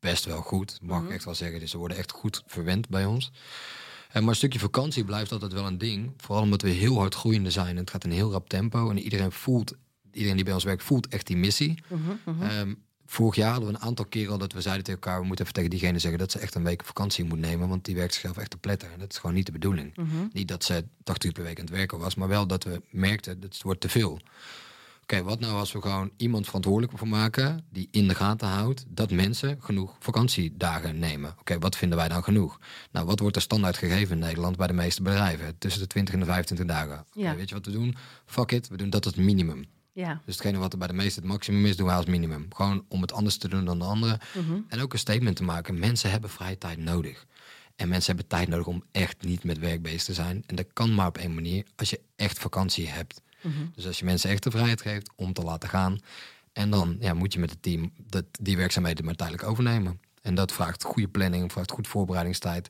best 0.00 0.24
wel 0.24 0.40
goed, 0.40 0.78
mag 0.82 1.02
ik 1.02 1.10
echt 1.10 1.24
wel 1.24 1.34
zeggen. 1.34 1.60
Dus 1.60 1.70
ze 1.70 1.78
worden 1.78 1.96
echt 1.96 2.10
goed 2.10 2.42
verwend 2.46 2.88
bij 2.88 3.04
ons. 3.04 3.32
Eh, 4.08 4.20
maar 4.20 4.30
een 4.30 4.36
stukje 4.36 4.58
vakantie 4.58 5.04
blijft 5.04 5.32
altijd 5.32 5.52
wel 5.52 5.66
een 5.66 5.78
ding. 5.78 6.12
Vooral 6.16 6.42
omdat 6.42 6.62
we 6.62 6.68
heel 6.68 6.98
hard 6.98 7.14
groeiende 7.14 7.50
zijn. 7.50 7.68
En 7.68 7.76
het 7.76 7.90
gaat 7.90 8.04
in 8.04 8.10
een 8.10 8.16
heel 8.16 8.30
rap 8.30 8.48
tempo. 8.48 8.90
En 8.90 8.98
iedereen 8.98 9.32
voelt, 9.32 9.74
iedereen 10.12 10.36
die 10.36 10.44
bij 10.44 10.54
ons 10.54 10.64
werkt, 10.64 10.82
voelt 10.82 11.08
echt 11.08 11.26
die 11.26 11.36
missie. 11.36 11.82
Ehm, 12.40 12.74
vorig 13.06 13.34
jaar 13.34 13.50
hadden 13.50 13.68
we 13.68 13.74
een 13.74 13.82
aantal 13.82 14.04
keren 14.04 14.32
al 14.32 14.38
dat 14.38 14.52
we 14.52 14.60
zeiden 14.60 14.84
tegen 14.84 15.00
elkaar... 15.00 15.20
we 15.20 15.26
moeten 15.26 15.44
even 15.44 15.56
tegen 15.56 15.70
diegene 15.70 15.98
zeggen 15.98 16.18
dat 16.18 16.30
ze 16.30 16.38
echt 16.38 16.54
een 16.54 16.64
week 16.64 16.84
vakantie 16.84 17.24
moet 17.24 17.38
nemen... 17.38 17.68
want 17.68 17.84
die 17.84 17.94
werkt 17.94 18.12
zichzelf 18.12 18.36
echt 18.36 18.50
te 18.50 18.56
pletten. 18.56 18.92
En 18.92 18.98
dat 18.98 19.12
is 19.12 19.18
gewoon 19.18 19.34
niet 19.34 19.46
de 19.46 19.52
bedoeling. 19.52 19.94
Niet 20.32 20.48
dat 20.48 20.64
ze 20.64 20.84
80 21.02 21.28
uur 21.28 21.32
per 21.34 21.44
week 21.44 21.58
aan 21.58 21.64
het 21.64 21.74
werken 21.74 21.98
was... 21.98 22.14
maar 22.14 22.28
wel 22.28 22.46
dat 22.46 22.64
we 22.64 22.82
merkten, 22.90 23.40
dat 23.40 23.52
het 23.52 23.62
wordt 23.62 23.80
te 23.80 23.88
veel. 23.88 24.20
Oké, 25.04 25.22
wat 25.22 25.40
nou 25.40 25.54
als 25.54 25.72
we 25.72 25.80
gewoon 25.80 26.10
iemand 26.16 26.46
verantwoordelijk 26.46 26.98
voor 26.98 27.08
maken... 27.08 27.64
die 27.70 27.88
in 27.90 28.08
de 28.08 28.14
gaten 28.14 28.48
houdt 28.48 28.84
dat 28.88 29.10
mensen 29.10 29.56
genoeg 29.60 29.96
vakantiedagen 29.98 30.98
nemen? 30.98 31.34
Oké, 31.40 31.58
wat 31.58 31.76
vinden 31.76 31.98
wij 31.98 32.08
dan 32.08 32.24
genoeg? 32.24 32.58
Nou, 32.92 33.06
wat 33.06 33.18
wordt 33.18 33.36
er 33.36 33.42
standaard 33.42 33.76
gegeven 33.76 34.14
in 34.14 34.22
Nederland 34.22 34.56
bij 34.56 34.66
de 34.66 34.72
meeste 34.72 35.02
bedrijven? 35.02 35.58
Tussen 35.58 35.80
de 35.80 35.86
20 35.86 36.14
en 36.14 36.20
de 36.20 36.26
25 36.26 36.66
dagen. 36.66 37.04
Ja. 37.12 37.36
weet 37.36 37.48
je 37.48 37.54
wat 37.54 37.66
we 37.66 37.72
doen? 37.72 37.96
Fuck 38.26 38.52
it, 38.52 38.68
we 38.68 38.76
doen 38.76 38.90
dat 38.90 39.04
als 39.04 39.14
minimum. 39.14 39.64
Ja, 39.94 40.20
Dus 40.24 40.34
hetgene 40.34 40.58
wat 40.58 40.72
er 40.72 40.78
bij 40.78 40.88
de 40.88 40.94
meeste 40.94 41.20
het 41.20 41.28
maximum 41.28 41.66
is, 41.66 41.76
doen 41.76 41.86
wij 41.86 41.96
als 41.96 42.06
minimum. 42.06 42.46
Gewoon 42.54 42.84
om 42.88 43.00
het 43.00 43.12
anders 43.12 43.36
te 43.36 43.48
doen 43.48 43.64
dan 43.64 43.78
de 43.78 43.84
anderen. 43.84 44.18
En 44.68 44.80
ook 44.80 44.92
een 44.92 44.98
statement 44.98 45.36
te 45.36 45.44
maken. 45.44 45.78
Mensen 45.78 46.10
hebben 46.10 46.30
vrije 46.30 46.58
tijd 46.58 46.78
nodig. 46.78 47.26
En 47.76 47.88
mensen 47.88 48.14
hebben 48.14 48.26
tijd 48.26 48.48
nodig 48.48 48.66
om 48.66 48.84
echt 48.92 49.22
niet 49.22 49.44
met 49.44 49.58
werk 49.58 49.82
bezig 49.82 50.02
te 50.02 50.14
zijn. 50.14 50.42
En 50.46 50.56
dat 50.56 50.66
kan 50.72 50.94
maar 50.94 51.06
op 51.06 51.18
één 51.18 51.34
manier 51.34 51.64
als 51.76 51.90
je 51.90 52.00
echt 52.16 52.38
vakantie 52.38 52.88
hebt. 52.88 53.20
Dus 53.74 53.86
als 53.86 53.98
je 53.98 54.04
mensen 54.04 54.30
echt 54.30 54.42
de 54.42 54.50
vrijheid 54.50 54.80
geeft 54.82 55.10
om 55.16 55.32
te 55.32 55.42
laten 55.42 55.68
gaan. 55.68 55.98
En 56.52 56.70
dan 56.70 56.96
ja, 57.00 57.14
moet 57.14 57.32
je 57.32 57.38
met 57.38 57.50
het 57.50 57.62
team 57.62 57.92
dat, 58.06 58.24
die 58.40 58.56
werkzaamheden 58.56 59.04
maar 59.04 59.14
tijdelijk 59.14 59.44
overnemen. 59.48 60.00
En 60.22 60.34
dat 60.34 60.52
vraagt 60.52 60.82
goede 60.82 61.08
planning, 61.08 61.52
vraagt 61.52 61.70
goed 61.70 61.88
voorbereidingstijd. 61.88 62.68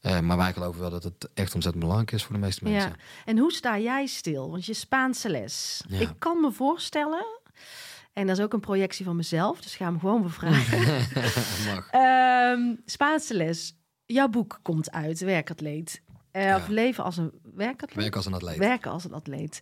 Eh, 0.00 0.20
maar 0.20 0.36
wij 0.36 0.52
geloven 0.52 0.80
wel 0.80 0.90
dat 0.90 1.04
het 1.04 1.28
echt 1.34 1.54
ontzettend 1.54 1.84
belangrijk 1.84 2.12
is 2.12 2.24
voor 2.24 2.34
de 2.34 2.40
meeste 2.40 2.64
mensen. 2.64 2.90
ja. 2.90 2.96
En 3.24 3.38
hoe 3.38 3.52
sta 3.52 3.78
jij 3.78 4.06
stil? 4.06 4.50
Want 4.50 4.66
je 4.66 4.74
Spaanse 4.74 5.28
les. 5.30 5.84
Ja. 5.88 6.00
Ik 6.00 6.10
kan 6.18 6.40
me 6.40 6.52
voorstellen, 6.52 7.26
en 8.12 8.26
dat 8.26 8.38
is 8.38 8.44
ook 8.44 8.52
een 8.52 8.60
projectie 8.60 9.04
van 9.04 9.16
mezelf, 9.16 9.60
dus 9.60 9.76
ga 9.76 9.84
hem 9.84 9.98
gewoon 9.98 10.22
bevragen. 10.22 10.78
Mag. 11.74 11.90
Ehm, 11.90 12.74
Spaanse 12.84 13.34
les. 13.34 13.76
Jouw 14.06 14.28
boek 14.28 14.58
komt 14.62 14.90
uit, 14.90 15.18
Werkatleet. 15.20 16.02
Ja. 16.32 16.56
Of 16.56 16.68
leven 16.68 17.04
als 17.04 17.16
een 17.16 17.32
werkatleet. 17.54 17.98
Werk 18.02 18.16
als 18.16 18.26
een 18.26 18.34
atleet. 18.34 18.56
Werken 18.58 18.90
als 18.90 19.04
een 19.04 19.12
atleet. 19.12 19.60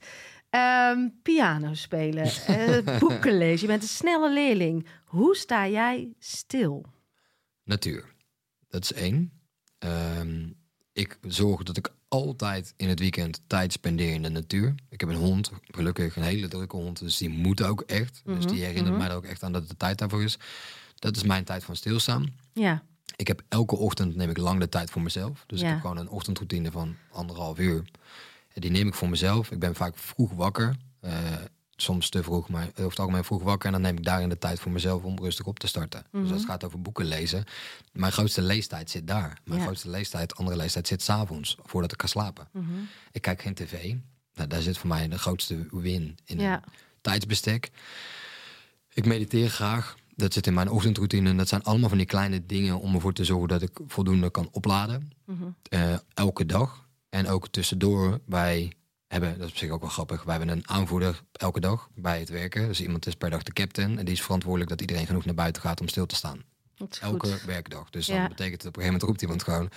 Ehm, 0.51 1.09
piano 1.22 1.74
spelen, 1.74 2.24
eh, 2.47 2.99
boeken 2.99 3.39
lezen. 3.39 3.61
Je 3.61 3.66
bent 3.66 3.82
een 3.82 3.89
snelle 3.89 4.32
leerling. 4.32 4.87
Hoe 5.05 5.37
sta 5.37 5.68
jij 5.68 6.14
stil? 6.18 6.84
Natuur. 7.64 8.14
Dat 8.68 8.82
is 8.82 8.93
één. 8.93 9.36
Ehm, 9.78 10.46
ik 10.92 11.18
zorg 11.26 11.62
dat 11.62 11.76
ik 11.76 11.92
altijd 12.08 12.74
in 12.76 12.88
het 12.88 12.98
weekend 12.98 13.40
tijd 13.46 13.72
spendeer 13.72 14.12
in 14.12 14.22
de 14.22 14.28
natuur. 14.28 14.74
Ik 14.88 15.00
heb 15.00 15.08
een 15.08 15.16
hond, 15.16 15.50
gelukkig 15.70 16.16
een 16.16 16.22
hele 16.22 16.48
drukke 16.48 16.76
hond, 16.76 16.98
dus 16.98 17.16
die 17.16 17.28
moet 17.28 17.62
ook 17.62 17.80
echt. 17.80 18.22
Dus 18.24 18.46
die 18.46 18.64
herinnert 18.64 18.96
mij 18.98 19.08
er 19.08 19.14
ook 19.16 19.24
echt 19.24 19.42
aan 19.42 19.52
dat 19.52 19.68
de 19.68 19.76
tijd 19.76 19.98
daarvoor 19.98 20.22
is. 20.22 20.38
Dat 20.94 21.16
is 21.16 21.22
mijn 21.22 21.44
tijd 21.44 21.64
van 21.64 21.76
stilstaan. 21.76 22.34
Ja, 22.52 22.82
Ik 23.16 23.26
heb 23.26 23.42
elke 23.48 23.76
ochtend 23.76 24.16
neem 24.16 24.30
ik 24.30 24.36
lang 24.36 24.60
de 24.60 24.68
tijd 24.68 24.90
voor 24.90 25.02
mezelf. 25.02 25.44
Dus 25.46 25.60
Ja. 25.60 25.66
ik 25.66 25.72
heb 25.72 25.80
gewoon 25.80 25.96
een 25.96 26.08
ochtendroutine 26.08 26.70
van 26.70 26.96
anderhalf 27.10 27.58
uur. 27.58 27.84
En 28.52 28.60
die 28.60 28.70
neem 28.70 28.86
ik 28.88 28.94
voor 28.94 29.08
mezelf. 29.08 29.50
Ik 29.50 29.58
ben 29.58 29.74
vaak 29.74 29.98
vroeg 29.98 30.32
wakker. 30.32 30.76
Eh, 31.00 31.12
soms 31.76 32.08
te 32.08 32.22
vroeg, 32.22 32.48
maar 32.48 32.68
over 32.70 32.90
het 32.90 32.98
algemeen 32.98 33.24
vroeg 33.24 33.42
wakker. 33.42 33.66
En 33.66 33.72
dan 33.72 33.80
neem 33.82 33.96
ik 33.96 34.04
daarin 34.04 34.28
de 34.28 34.38
tijd 34.38 34.60
voor 34.60 34.72
mezelf 34.72 35.02
om 35.02 35.18
rustig 35.18 35.46
op 35.46 35.58
te 35.58 35.66
starten. 35.66 36.04
Dus 36.12 36.30
als 36.30 36.40
het 36.40 36.50
gaat 36.50 36.64
over 36.64 36.82
boeken 36.82 37.04
lezen. 37.04 37.44
Mijn 37.92 38.12
grootste 38.12 38.42
leestijd 38.42 38.90
zit 38.90 39.06
daar. 39.06 39.38
Mijn 39.44 39.58
Ja. 39.60 39.64
grootste 39.66 39.90
leestijd, 39.90 40.36
andere 40.36 40.56
leestijd 40.56 40.86
zit 40.86 41.02
s'avonds. 41.02 41.56
Voordat 41.64 41.92
ik 41.92 42.00
ga 42.00 42.06
slapen. 42.06 42.48
Ik 43.12 43.22
kijk 43.22 43.42
geen 43.42 43.54
tv. 43.54 43.94
Nou, 44.34 44.48
daar 44.48 44.62
zit 44.62 44.78
voor 44.78 44.88
mij 44.88 45.08
de 45.08 45.18
grootste 45.18 45.66
win 45.70 46.18
in. 46.24 46.38
Ja. 46.38 46.62
Tijdsbestek. 47.00 47.70
Ik 48.92 49.06
mediteer 49.06 49.48
graag. 49.50 49.96
Dat 50.14 50.32
zit 50.32 50.46
in 50.46 50.54
mijn 50.54 50.70
ochtendroutine. 50.70 51.28
En 51.30 51.36
dat 51.36 51.48
zijn 51.48 51.62
allemaal 51.62 51.88
van 51.88 51.98
die 51.98 52.06
kleine 52.06 52.46
dingen 52.46 52.80
om 52.80 52.94
ervoor 52.94 53.12
te 53.12 53.24
zorgen 53.24 53.48
dat 53.48 53.62
ik 53.62 53.78
voldoende 53.86 54.30
kan 54.30 54.48
opladen. 54.50 55.10
Eh, 55.68 55.94
elke 56.14 56.46
dag. 56.46 56.84
En 57.08 57.28
ook 57.28 57.48
tussendoor. 57.48 58.20
Wij 58.26 58.72
hebben, 59.20 59.38
dat 59.38 59.46
is 59.46 59.52
op 59.52 59.58
zich 59.58 59.70
ook 59.70 59.80
wel 59.80 59.90
grappig, 59.90 60.22
wij 60.22 60.36
hebben 60.36 60.56
een 60.56 60.68
aanvoerder 60.68 61.22
elke 61.32 61.60
dag 61.60 61.88
bij 61.94 62.18
het 62.18 62.28
werken. 62.28 62.66
Dus 62.66 62.80
iemand 62.80 63.06
is 63.06 63.14
per 63.14 63.30
dag 63.30 63.42
de 63.42 63.52
captain. 63.52 63.98
En 63.98 64.04
die 64.04 64.14
is 64.14 64.22
verantwoordelijk 64.22 64.70
dat 64.70 64.80
iedereen 64.80 65.06
genoeg 65.06 65.24
naar 65.24 65.34
buiten 65.34 65.62
gaat 65.62 65.80
om 65.80 65.88
stil 65.88 66.06
te 66.06 66.14
staan. 66.14 66.42
dat 66.76 66.98
Elke 67.02 67.26
goed. 67.28 67.44
werkdag. 67.44 67.90
Dus 67.90 68.06
Ja. 68.06 68.18
dan 68.18 68.28
betekent 68.28 68.62
het 68.62 68.66
op 68.70 68.76
een 68.76 68.82
gegeven 68.82 68.92
moment 68.92 69.02
roept 69.02 69.22
iemand 69.22 69.42
gewoon 69.42 69.68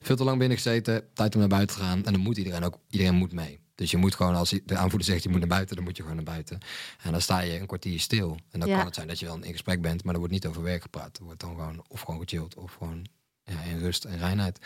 veel 0.00 0.16
te 0.16 0.24
lang 0.24 0.38
binnen 0.38 0.56
gezeten, 0.56 1.04
tijd 1.14 1.34
om 1.34 1.40
naar 1.40 1.48
buiten 1.48 1.76
te 1.76 1.82
gaan. 1.82 2.04
En 2.04 2.12
dan 2.12 2.20
moet 2.22 2.36
iedereen 2.36 2.64
ook, 2.64 2.78
iedereen 2.88 3.14
moet 3.14 3.32
mee. 3.32 3.58
Dus 3.74 3.90
je 3.90 3.96
moet 3.96 4.14
gewoon, 4.14 4.34
als 4.34 4.50
de 4.64 4.76
aanvoerder 4.76 5.04
zegt 5.08 5.22
je 5.22 5.28
moet 5.28 5.38
naar 5.38 5.48
buiten, 5.48 5.76
dan 5.76 5.84
moet 5.84 5.96
je 5.96 6.02
gewoon 6.02 6.16
naar 6.16 6.24
buiten. 6.34 6.58
En 7.02 7.12
dan 7.12 7.20
sta 7.20 7.40
je 7.40 7.60
een 7.60 7.66
kwartier 7.66 8.00
stil. 8.00 8.36
En 8.50 8.60
dan 8.60 8.68
Ja. 8.68 8.76
kan 8.76 8.84
het 8.86 8.94
zijn 8.94 9.08
dat 9.08 9.18
je 9.18 9.26
wel 9.26 9.38
in 9.42 9.52
gesprek 9.52 9.80
bent, 9.82 10.04
maar 10.04 10.12
er 10.12 10.18
wordt 10.18 10.34
niet 10.34 10.46
over 10.46 10.62
werk 10.62 10.82
gepraat. 10.82 11.18
Er 11.18 11.24
wordt 11.24 11.40
dan 11.40 11.50
gewoon 11.50 11.84
of 11.88 12.00
gewoon 12.00 12.20
gechilled 12.20 12.54
of 12.54 12.72
gewoon 12.74 13.06
ja, 13.44 13.62
in 13.62 13.78
rust 13.78 14.04
en 14.04 14.18
reinheid. 14.18 14.58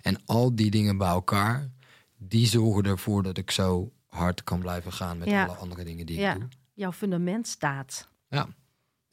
En 0.00 0.20
al 0.26 0.54
die 0.54 0.70
dingen 0.70 0.96
bij 0.98 1.08
elkaar, 1.08 1.70
die 2.22 2.46
zorgen 2.46 2.84
ervoor 2.84 3.22
dat 3.22 3.36
ik 3.38 3.50
zo 3.50 3.92
hard 4.06 4.44
kan 4.44 4.60
blijven 4.60 4.92
gaan 4.92 5.18
met 5.18 5.28
Ja. 5.28 5.44
alle 5.44 5.56
andere 5.56 5.84
dingen 5.84 6.06
die 6.06 6.18
Ja, 6.20 6.34
ik 6.34 6.40
doe. 6.40 6.48
jouw 6.74 6.92
fundament 6.92 7.48
staat. 7.48 8.08
Ja. 8.28 8.48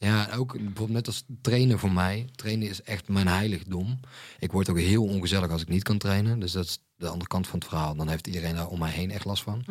Ja, 0.00 0.28
ook 0.34 0.52
bijvoorbeeld 0.52 0.88
net 0.88 1.06
als 1.06 1.24
trainen 1.40 1.78
voor 1.78 1.92
mij. 1.92 2.28
Trainen 2.34 2.68
is 2.68 2.82
echt 2.82 3.08
mijn 3.08 3.28
heiligdom. 3.28 4.00
Ik 4.38 4.52
word 4.52 4.68
ook 4.70 4.78
heel 4.78 5.04
ongezellig 5.04 5.50
als 5.50 5.62
ik 5.62 5.68
niet 5.68 5.82
kan 5.82 5.98
trainen. 5.98 6.38
Dus 6.38 6.52
dat 6.52 6.64
is 6.64 6.78
de 6.96 7.08
andere 7.08 7.28
kant 7.28 7.46
van 7.46 7.58
het 7.58 7.68
verhaal. 7.68 7.94
Dan 7.96 8.08
heeft 8.08 8.26
iedereen 8.26 8.54
daar 8.54 8.68
om 8.68 8.78
mij 8.78 8.90
heen 8.90 9.10
echt 9.10 9.24
last 9.24 9.42
van. 9.42 9.64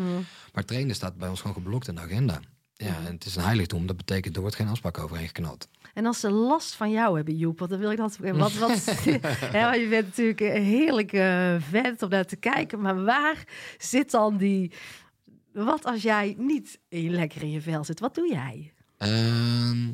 Maar 0.54 0.66
trainen 0.66 0.96
staat 0.96 1.18
bij 1.18 1.30
ons 1.30 1.40
gewoon 1.42 1.56
geblokt 1.56 1.88
in 1.88 1.96
de 1.96 2.02
agenda. 2.02 2.40
Ja, 2.78 2.96
en 3.06 3.14
het 3.14 3.26
is 3.26 3.36
een 3.36 3.44
heiligdom. 3.44 3.86
Dat 3.88 3.98
betekent 3.98 4.36
er 4.36 4.42
wordt 4.42 4.56
geen 4.56 4.68
afspraak 4.68 4.98
overheen 4.98 5.26
geknald. 5.28 5.68
En 5.94 6.06
als 6.06 6.20
ze 6.20 6.30
last 6.32 6.76
van 6.76 6.92
jou 6.92 7.16
hebben, 7.16 7.36
Joep, 7.38 7.60
want 7.60 7.72
dan 7.72 7.80
wil 7.80 7.92
ik 7.92 7.98
dat. 7.98 8.18
Wat, 8.22 8.54
wat, 8.54 8.86
je 8.86 9.88
bent 9.90 10.06
natuurlijk 10.08 10.40
een 10.40 10.64
heerlijke 10.64 11.58
vent 11.70 12.02
om 12.02 12.10
naar 12.10 12.26
te 12.26 12.36
kijken. 12.36 12.82
Maar 12.82 13.04
waar 13.04 13.44
zit 13.78 14.12
dan 14.12 14.38
die. 14.38 14.72
Wat 15.54 15.86
als 15.86 16.02
jij 16.02 16.36
niet 16.38 16.80
in, 16.88 17.10
lekker 17.12 17.42
in 17.42 17.52
je 17.52 17.62
vel 17.62 17.84
zit? 17.84 18.00
Wat 18.00 18.16
doe 18.16 18.30
jij? 18.32 18.74
Ehm, 18.98 19.88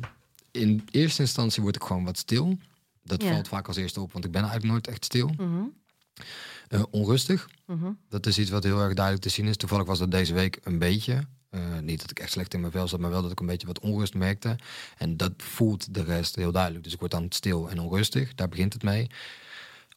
in 0.50 0.84
eerste 0.90 1.22
instantie 1.22 1.62
word 1.62 1.76
ik 1.76 1.82
gewoon 1.82 2.04
wat 2.04 2.18
stil. 2.18 2.58
Dat 3.02 3.22
Ja. 3.22 3.32
valt 3.32 3.48
vaak 3.48 3.66
als 3.66 3.76
eerste 3.76 4.00
op, 4.00 4.12
want 4.12 4.24
ik 4.24 4.30
ben 4.30 4.40
eigenlijk 4.40 4.72
nooit 4.72 4.86
echt 4.88 5.04
stil. 5.04 5.28
Mhm, 5.36 5.62
Eh, 6.68 6.82
onrustig. 6.90 7.48
mhm. 7.66 7.90
Dat 8.08 8.26
is 8.26 8.38
iets 8.38 8.50
wat 8.50 8.64
heel 8.64 8.80
erg 8.80 8.94
duidelijk 8.94 9.24
te 9.24 9.30
zien 9.30 9.46
is. 9.46 9.56
Toevallig 9.56 9.86
was 9.86 9.98
dat 9.98 10.10
deze 10.10 10.34
week 10.34 10.58
een 10.62 10.78
beetje. 10.78 11.24
Eh, 11.54 11.78
niet 11.78 12.00
dat 12.00 12.10
ik 12.10 12.18
echt 12.18 12.30
slecht 12.30 12.54
in 12.54 12.60
mijn 12.60 12.72
vel 12.72 12.88
zat, 12.88 13.00
maar 13.00 13.10
wel 13.10 13.22
dat 13.22 13.30
ik 13.30 13.40
een 13.40 13.46
beetje 13.46 13.66
wat 13.66 13.80
onrust 13.80 14.14
merkte. 14.14 14.56
En 14.96 15.16
dat 15.16 15.32
voelt 15.36 15.94
de 15.94 16.02
rest 16.02 16.36
heel 16.36 16.52
duidelijk. 16.52 16.84
Dus 16.84 16.92
ik 16.92 16.98
word 16.98 17.10
dan 17.10 17.26
stil 17.28 17.70
en 17.70 17.78
onrustig. 17.78 18.34
Daar 18.34 18.48
begint 18.48 18.72
het 18.72 18.82
mee. 18.82 19.10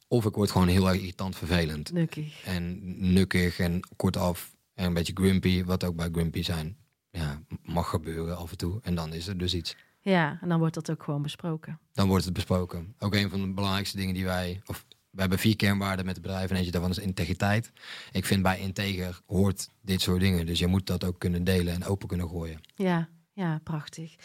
Of 0.08 0.26
ik 0.26 0.36
word 0.36 0.52
gewoon 0.52 0.68
heel 0.68 0.88
erg 0.88 0.98
irritant 0.98 1.36
vervelend. 1.36 1.92
Nukkig. 1.92 2.44
En 2.44 2.82
nukkig 3.14 3.60
en 3.60 3.80
kortaf. 3.96 4.56
En 4.74 4.86
een 4.86 4.94
beetje 4.94 5.14
grumpy, 5.16 5.64
wat 5.64 5.84
ook 5.84 5.96
bij 5.96 6.10
grumpy 6.12 6.44
zijn. 6.44 6.78
Ja, 7.12 7.42
mag 7.64 7.90
gebeuren 7.90 8.38
af 8.38 8.52
en 8.52 8.58
toe. 8.58 8.80
En 8.82 8.96
dan 8.96 9.14
is 9.14 9.28
er 9.28 9.38
dus 9.38 9.54
iets. 9.54 9.76
Ja, 10.00 10.38
en 10.42 10.50
dan 10.50 10.60
wordt 10.60 10.74
dat 10.74 10.92
ook 10.92 11.04
gewoon 11.04 11.22
besproken. 11.22 11.80
Dan 11.94 12.08
wordt 12.08 12.26
het 12.26 12.34
besproken. 12.34 12.96
Ook 13.00 13.16
een 13.16 13.30
van 13.30 13.42
de 13.42 13.54
belangrijkste 13.54 13.98
dingen 13.98 14.14
die 14.14 14.26
wij... 14.26 14.62
Of 14.66 14.86
we 15.18 15.24
hebben 15.24 15.40
vier 15.40 15.56
kernwaarden 15.56 16.06
met 16.06 16.16
het 16.16 16.24
bedrijf 16.24 16.50
en 16.50 16.56
eentje 16.56 16.72
daarvan 16.72 16.90
is 16.90 16.98
integriteit. 16.98 17.72
Ik 18.12 18.26
vind 18.26 18.42
bij 18.44 18.60
integer 18.60 19.22
hoort 19.26 19.70
dit 19.82 20.02
soort 20.02 20.20
dingen. 20.20 20.46
Dus 20.46 20.60
je 20.60 20.68
moet 20.68 20.88
dat 20.88 21.04
ook 21.04 21.20
kunnen 21.20 21.44
delen 21.44 21.74
en 21.74 21.86
open 21.86 22.08
kunnen 22.08 22.30
gooien. 22.30 22.62
Ja, 22.76 23.10
Ja, 23.34 23.60
prachtig. 23.64 24.16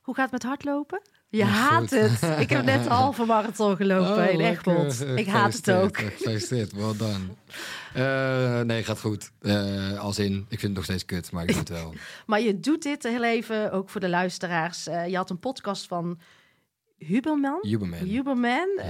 Hoe 0.00 0.14
gaat 0.14 0.22
het 0.30 0.32
met 0.32 0.42
hardlopen? 0.42 1.02
Je 1.28 1.44
haat 1.44 1.80
goed. 1.80 1.90
het. 1.90 2.22
Ik 2.44 2.50
heb 2.50 2.64
net 2.64 2.84
een 2.86 2.92
halve 2.92 3.24
marathon 3.24 3.76
gelopen 3.76 4.24
Oh, 4.24 4.30
in 4.30 4.36
lekker. 4.36 4.76
Egmond. 4.76 5.18
Ik 5.18 5.26
haat 5.26 5.52
het 5.52 5.70
ook. 5.70 5.98
Gefeliciteerd, 5.98 6.72
well 6.72 6.96
done. 6.96 7.24
Eh, 7.94 8.60
nee, 8.60 8.84
gaat 8.84 9.00
goed. 9.00 9.30
Eh, 9.40 9.98
als 9.98 10.18
in, 10.18 10.34
ik 10.34 10.46
vind 10.48 10.62
het 10.62 10.72
nog 10.72 10.84
steeds 10.84 11.04
kut, 11.04 11.32
maar 11.32 11.42
ik 11.42 11.48
doe 11.48 11.58
het 11.58 11.68
wel. 11.68 11.94
Maar 12.26 12.40
je 12.40 12.60
doet 12.60 12.82
dit 12.82 13.02
heel 13.02 13.24
even, 13.24 13.72
ook 13.72 13.90
voor 13.90 14.00
de 14.00 14.08
luisteraars. 14.08 14.86
Eh, 14.86 15.06
je 15.06 15.16
had 15.16 15.30
een 15.30 15.38
podcast 15.38 15.86
van 15.86 16.18
Huberman. 16.96 17.58
Huberman. 17.62 17.98
Huberman, 17.98 18.68
eh, 18.78 18.86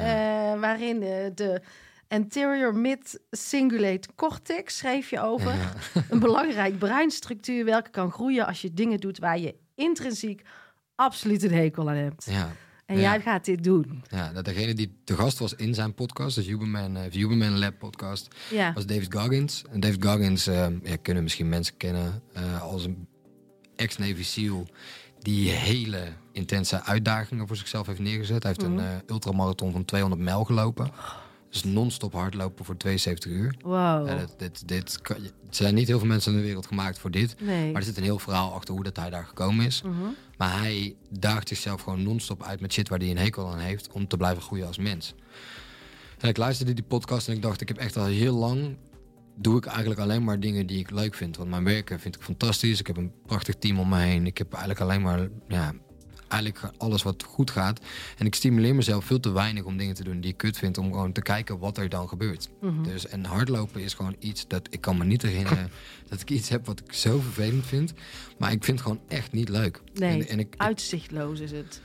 waarin 0.61 1.03
eh, 1.03 1.31
de 1.35 1.61
anterior 2.09 2.75
mid 2.75 3.21
cingulate 3.31 4.09
cortex 4.15 4.77
schreef 4.77 5.11
je 5.11 5.21
over. 5.21 5.55
Ja. 5.55 5.73
Een 6.11 6.19
belangrijk 6.19 6.79
breinstructuur 6.79 7.65
welke 7.65 7.91
kan 7.91 8.11
groeien 8.11 8.47
als 8.47 8.63
je 8.63 8.73
dingen 8.75 9.01
doet 9.01 9.19
waar 9.19 9.39
je 9.39 9.55
intrinsiek 9.75 10.43
absoluut 10.95 11.43
een 11.43 11.53
hekel 11.55 11.89
aan 11.91 11.97
hebt. 11.97 12.25
Ja. 12.31 12.53
En 12.87 12.97
Ja. 12.97 13.01
jij 13.03 13.21
gaat 13.21 13.45
dit 13.45 13.65
doen. 13.65 14.03
Ja, 14.11 14.33
dat 14.33 14.45
degene 14.45 14.75
die 14.75 15.01
te 15.05 15.15
gast 15.15 15.39
was 15.39 15.55
in 15.55 15.75
zijn 15.75 15.95
podcast, 15.95 16.35
dus 16.37 16.47
Huberman, 16.47 16.97
eh 16.97 17.13
Huberman 17.13 17.59
Lab 17.59 17.79
podcast, 17.79 18.35
Ja. 18.51 18.73
was 18.73 18.87
David 18.87 19.15
Goggins. 19.15 19.65
En 19.71 19.81
David 19.81 20.05
Goggins 20.05 20.47
eh, 20.47 20.67
ja, 20.83 20.97
kunnen 21.03 21.23
misschien 21.23 21.49
mensen 21.49 21.77
kennen 21.77 22.23
eh, 22.33 22.63
als 22.63 22.85
een 22.85 23.07
ex-Navy 23.77 24.23
SEAL 24.23 24.67
die 25.25 25.51
hele 25.51 26.13
intense 26.33 26.83
uitdagingen 26.83 27.47
voor 27.47 27.57
zichzelf 27.57 27.87
heeft 27.87 27.99
neergezet. 28.01 28.43
Hij 28.43 28.53
heeft 28.57 28.71
Mhm. 28.71 28.79
een 28.79 28.87
eh, 28.87 28.97
ultramarathon 29.07 29.73
van 29.73 29.85
200 29.85 30.23
mijl 30.23 30.45
gelopen. 30.45 30.91
Dus 31.51 31.65
non-stop 31.65 32.13
hardlopen 32.13 32.65
voor 32.65 32.77
72 32.77 33.31
uur. 33.31 33.55
Wow. 33.63 34.09
Ja, 34.09 34.17
dit, 34.17 34.35
dit, 34.39 34.69
dit 34.69 35.01
kan, 35.03 35.17
er 35.17 35.31
zijn 35.51 35.75
niet 35.75 35.89
heel 35.89 35.99
veel 35.99 36.09
mensen 36.09 36.33
in 36.33 36.39
de 36.39 36.45
wereld 36.45 36.67
gemaakt 36.67 36.99
voor 36.99 37.11
dit. 37.11 37.37
nee. 37.41 37.73
Maar 37.73 37.81
er 37.81 37.87
zit 37.87 37.97
een 37.97 38.03
heel 38.03 38.19
verhaal 38.19 38.53
achter 38.53 38.75
hoe 38.75 38.83
dat 38.85 38.97
hij 38.97 39.11
daar 39.11 39.25
gekomen 39.25 39.67
is. 39.67 39.83
Mhm. 39.83 39.95
Maar 40.37 40.59
hij 40.61 40.95
daagt 41.11 41.49
zichzelf 41.49 41.81
gewoon 41.83 42.03
non-stop 42.03 42.43
uit 42.43 42.61
met 42.61 42.73
shit 42.73 42.89
waar 42.89 42.99
hij 42.99 43.11
een 43.11 43.19
hekel 43.19 43.53
aan 43.53 43.59
heeft. 43.59 43.93
Om 43.93 44.07
te 44.09 44.17
blijven 44.17 44.43
groeien 44.43 44.67
als 44.67 44.79
mens. 44.79 45.15
En 46.19 46.29
ik 46.29 46.37
luisterde 46.37 46.73
die 46.75 46.85
podcast 46.85 47.29
en 47.29 47.35
ik 47.35 47.43
dacht, 47.43 47.61
ik 47.61 47.69
heb 47.69 47.77
echt 47.77 47.97
al 47.97 48.05
heel 48.05 48.35
lang... 48.35 48.77
Doe 49.37 49.57
ik 49.57 49.65
eigenlijk 49.65 50.01
alleen 50.01 50.25
maar 50.25 50.41
dingen 50.41 50.67
die 50.67 50.79
ik 50.79 50.91
leuk 50.91 51.15
vind. 51.15 51.37
Want 51.37 51.51
mijn 51.51 51.65
werken 51.65 52.01
vind 52.01 52.17
ik 52.17 52.23
fantastisch. 52.23 52.81
Ik 52.81 52.87
heb 52.87 52.97
een 52.97 53.13
prachtig 53.27 53.55
team 53.55 53.79
om 53.79 53.89
me 53.89 53.99
heen. 53.99 54.27
Ik 54.27 54.39
heb 54.39 54.53
eigenlijk 54.53 54.81
alleen 54.81 55.03
maar... 55.03 55.29
Ja, 55.49 55.73
eigenlijk 56.29 56.75
alles 56.79 57.03
wat 57.03 57.23
goed 57.23 57.51
gaat. 57.51 57.81
En 58.19 58.27
ik 58.27 58.35
stimuleer 58.35 58.75
mezelf 58.75 59.05
veel 59.05 59.21
te 59.21 59.33
weinig 59.33 59.65
om 59.65 59.77
dingen 59.77 59.95
te 59.95 60.05
doen 60.05 60.21
die 60.21 60.31
ik 60.31 60.37
kut 60.37 60.59
vind. 60.59 60.79
Om 60.79 60.93
gewoon 60.93 61.13
te 61.13 61.23
kijken 61.23 61.59
wat 61.59 61.79
er 61.79 61.89
dan 61.89 62.09
gebeurt. 62.09 62.49
Mhm. 62.61 62.83
Dus, 62.83 63.07
en 63.07 63.25
hardlopen 63.25 63.81
is 63.81 63.95
gewoon 63.95 64.17
iets 64.19 64.49
dat 64.49 64.67
ik 64.71 64.81
kan 64.81 64.99
me 64.99 65.05
niet 65.05 65.23
herinneren 65.23 65.71
dat 66.09 66.21
ik 66.21 66.31
iets 66.31 66.49
heb 66.49 66.67
wat 66.67 66.81
ik 66.81 66.93
zo 66.93 67.21
vervelend 67.21 67.67
vind. 67.67 67.93
Maar 68.39 68.53
ik 68.53 68.65
vind 68.65 68.79
het 68.79 68.89
gewoon 68.89 69.05
echt 69.09 69.33
niet 69.33 69.49
leuk. 69.49 69.81
Nee, 69.95 70.21
En, 70.21 70.29
en 70.29 70.39
ik, 70.39 70.55
uitzichtloos 70.57 71.41
is 71.41 71.51
het. 71.51 71.81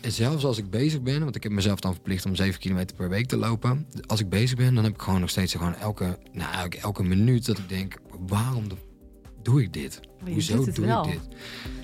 Zelfs 0.00 0.44
als 0.44 0.58
ik 0.58 0.70
bezig 0.70 1.02
ben, 1.02 1.22
want 1.22 1.36
ik 1.36 1.42
heb 1.42 1.52
mezelf 1.52 1.80
dan 1.80 1.92
verplicht 1.92 2.26
om 2.26 2.34
7 2.34 2.60
kilometer 2.60 2.96
per 2.96 3.08
week 3.08 3.26
te 3.26 3.36
lopen. 3.36 3.86
Als 4.06 4.20
ik 4.20 4.28
bezig 4.28 4.56
ben, 4.56 4.74
dan 4.74 4.84
heb 4.84 4.92
ik 4.94 5.02
gewoon 5.02 5.20
nog 5.20 5.30
steeds 5.30 5.52
gewoon 5.54 5.74
elke, 5.74 6.18
nou, 6.32 6.68
elke 6.80 7.02
minuut 7.02 7.46
dat 7.46 7.58
ik 7.58 7.68
denk, 7.68 7.94
waarom 8.26 8.68
de- 8.68 8.74
doe 9.42 9.62
ik 9.62 9.72
dit? 9.72 10.00
Hoezo 10.24 10.64
doe 10.72 10.86
wel. 10.86 11.06
ik 11.06 11.10
dit? 11.12 11.36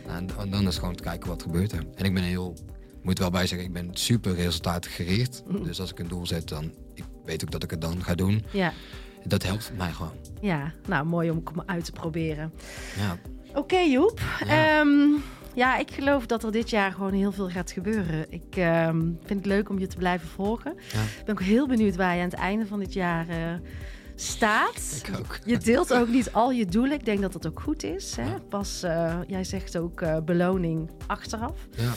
Nou, 0.07 0.19
en- 0.39 0.51
dan 0.51 0.61
is 0.61 0.67
het 0.67 0.79
gewoon 0.79 0.95
te 0.95 1.03
kijken 1.03 1.29
wat 1.29 1.43
gebeurt 1.43 1.73
er. 1.73 1.85
En 1.95 2.05
ik 2.05 2.15
ben 2.15 2.23
heel, 2.23 2.57
moet 3.03 3.19
wel 3.19 3.31
bij 3.31 3.47
zeggen, 3.47 3.67
ik 3.69 3.73
ben 3.75 3.91
super 3.93 4.35
resultaatgericht. 4.35 5.43
Mhm. 5.49 5.63
Dus 5.63 5.81
als 5.81 5.91
ik 5.91 5.99
een 5.99 6.09
doel 6.09 6.27
zet, 6.27 6.49
dan 6.49 6.73
ik 6.95 7.05
weet 7.25 7.45
ook 7.45 7.51
dat 7.51 7.63
ik 7.63 7.71
het 7.71 7.81
dan 7.81 8.05
ga 8.05 8.15
doen. 8.15 8.45
Ja. 8.51 8.73
Dat 9.25 9.43
helpt 9.43 9.73
mij 9.77 9.93
gewoon. 9.93 10.13
ja, 10.41 10.73
nou 10.87 11.07
mooi 11.07 11.31
om 11.31 11.43
uit 11.67 11.85
te 11.85 11.93
proberen. 11.93 12.53
Ja, 12.99 13.19
Oké 13.55 13.79
Joep, 13.79 14.21
Ja. 14.47 14.81
Ehm, 14.81 15.09
ja, 15.59 15.77
ik 15.77 15.91
geloof 15.91 16.27
dat 16.27 16.45
er 16.45 16.53
dit 16.53 16.71
jaar 16.71 16.93
gewoon 16.93 17.13
heel 17.13 17.33
veel 17.33 17.49
gaat 17.49 17.71
gebeuren. 17.71 18.27
Ik 18.29 18.57
ehm, 18.57 19.01
vind 19.01 19.39
het 19.39 19.47
leuk 19.47 19.69
om 19.69 19.79
je 19.79 19.87
te 19.87 19.97
blijven 19.97 20.29
volgen. 20.29 20.75
ja 20.93 21.03
Ik 21.03 21.23
ben 21.25 21.35
ook 21.35 21.43
heel 21.43 21.67
benieuwd 21.67 21.97
waar 21.97 22.15
je 22.15 22.23
aan 22.23 22.29
het 22.29 22.39
einde 22.39 22.67
van 22.67 22.79
dit 22.79 22.93
jaar 22.93 23.29
eh, 23.29 23.37
staat. 24.15 25.03
ik 25.05 25.19
ook. 25.19 25.39
Je 25.45 25.59
deelt 25.59 25.95
ook 25.95 26.09
niet 26.09 26.33
al 26.33 26.51
je 26.51 26.67
doelen. 26.67 26.99
Ik 26.99 27.05
denk 27.05 27.21
dat 27.21 27.33
dat 27.33 27.47
ook 27.47 27.61
goed 27.61 27.83
is. 27.83 28.17
Hè? 28.17 28.23
Ja. 28.23 28.39
Pas, 28.49 28.83
eh, 28.83 29.19
jij 29.27 29.45
zegt 29.45 29.79
ook 29.79 30.01
eh, 30.01 30.17
beloning 30.25 30.91
achteraf. 31.07 31.67
Ja. 31.71 31.93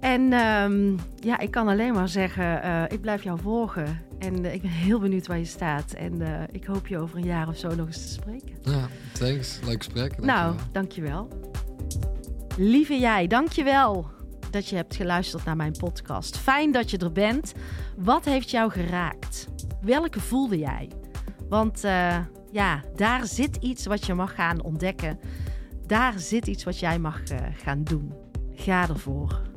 En 0.00 0.32
ehm, 0.32 0.96
ja, 1.20 1.38
ik 1.38 1.50
kan 1.50 1.68
alleen 1.68 1.92
maar 1.92 2.08
zeggen, 2.08 2.86
ik 2.90 3.00
blijf 3.00 3.22
jou 3.22 3.38
volgen. 3.40 4.02
En 4.18 4.44
ik 4.44 4.62
ben 4.62 4.70
heel 4.70 4.98
benieuwd 4.98 5.26
waar 5.26 5.38
je 5.38 5.44
staat. 5.44 5.92
En 5.92 6.22
ik 6.52 6.64
hoop 6.64 6.86
je 6.86 6.98
over 6.98 7.16
een 7.16 7.24
jaar 7.24 7.48
of 7.48 7.56
zo 7.56 7.74
nog 7.74 7.86
eens 7.86 8.02
te 8.02 8.08
spreken. 8.08 8.56
ja, 8.62 8.88
thanks. 9.12 9.58
Leuk 9.64 9.84
gesprek. 9.84 10.20
Nou, 10.20 10.54
Dankjewel. 10.72 11.47
Lieve 12.60 12.98
jij, 12.98 13.26
dankjewel 13.26 14.10
dat 14.50 14.68
je 14.68 14.76
hebt 14.76 14.96
geluisterd 14.96 15.44
naar 15.44 15.56
mijn 15.56 15.72
podcast. 15.72 16.36
Fijn 16.36 16.72
dat 16.72 16.90
je 16.90 16.98
er 16.98 17.12
bent. 17.12 17.54
Wat 17.96 18.24
heeft 18.24 18.50
jou 18.50 18.70
geraakt? 18.70 19.48
Welke 19.80 20.20
voelde 20.20 20.58
jij? 20.58 20.90
Want 21.48 21.84
eh, 21.84 22.18
ja, 22.50 22.82
daar 22.96 23.26
zit 23.26 23.56
iets 23.56 23.86
wat 23.86 24.06
je 24.06 24.14
mag 24.14 24.34
gaan 24.34 24.62
ontdekken. 24.62 25.18
Daar 25.86 26.18
zit 26.18 26.46
iets 26.46 26.64
wat 26.64 26.78
jij 26.78 26.98
mag 26.98 27.22
eh, 27.22 27.38
gaan 27.52 27.84
doen. 27.84 28.12
Ga 28.54 28.88
ervoor. 28.88 29.47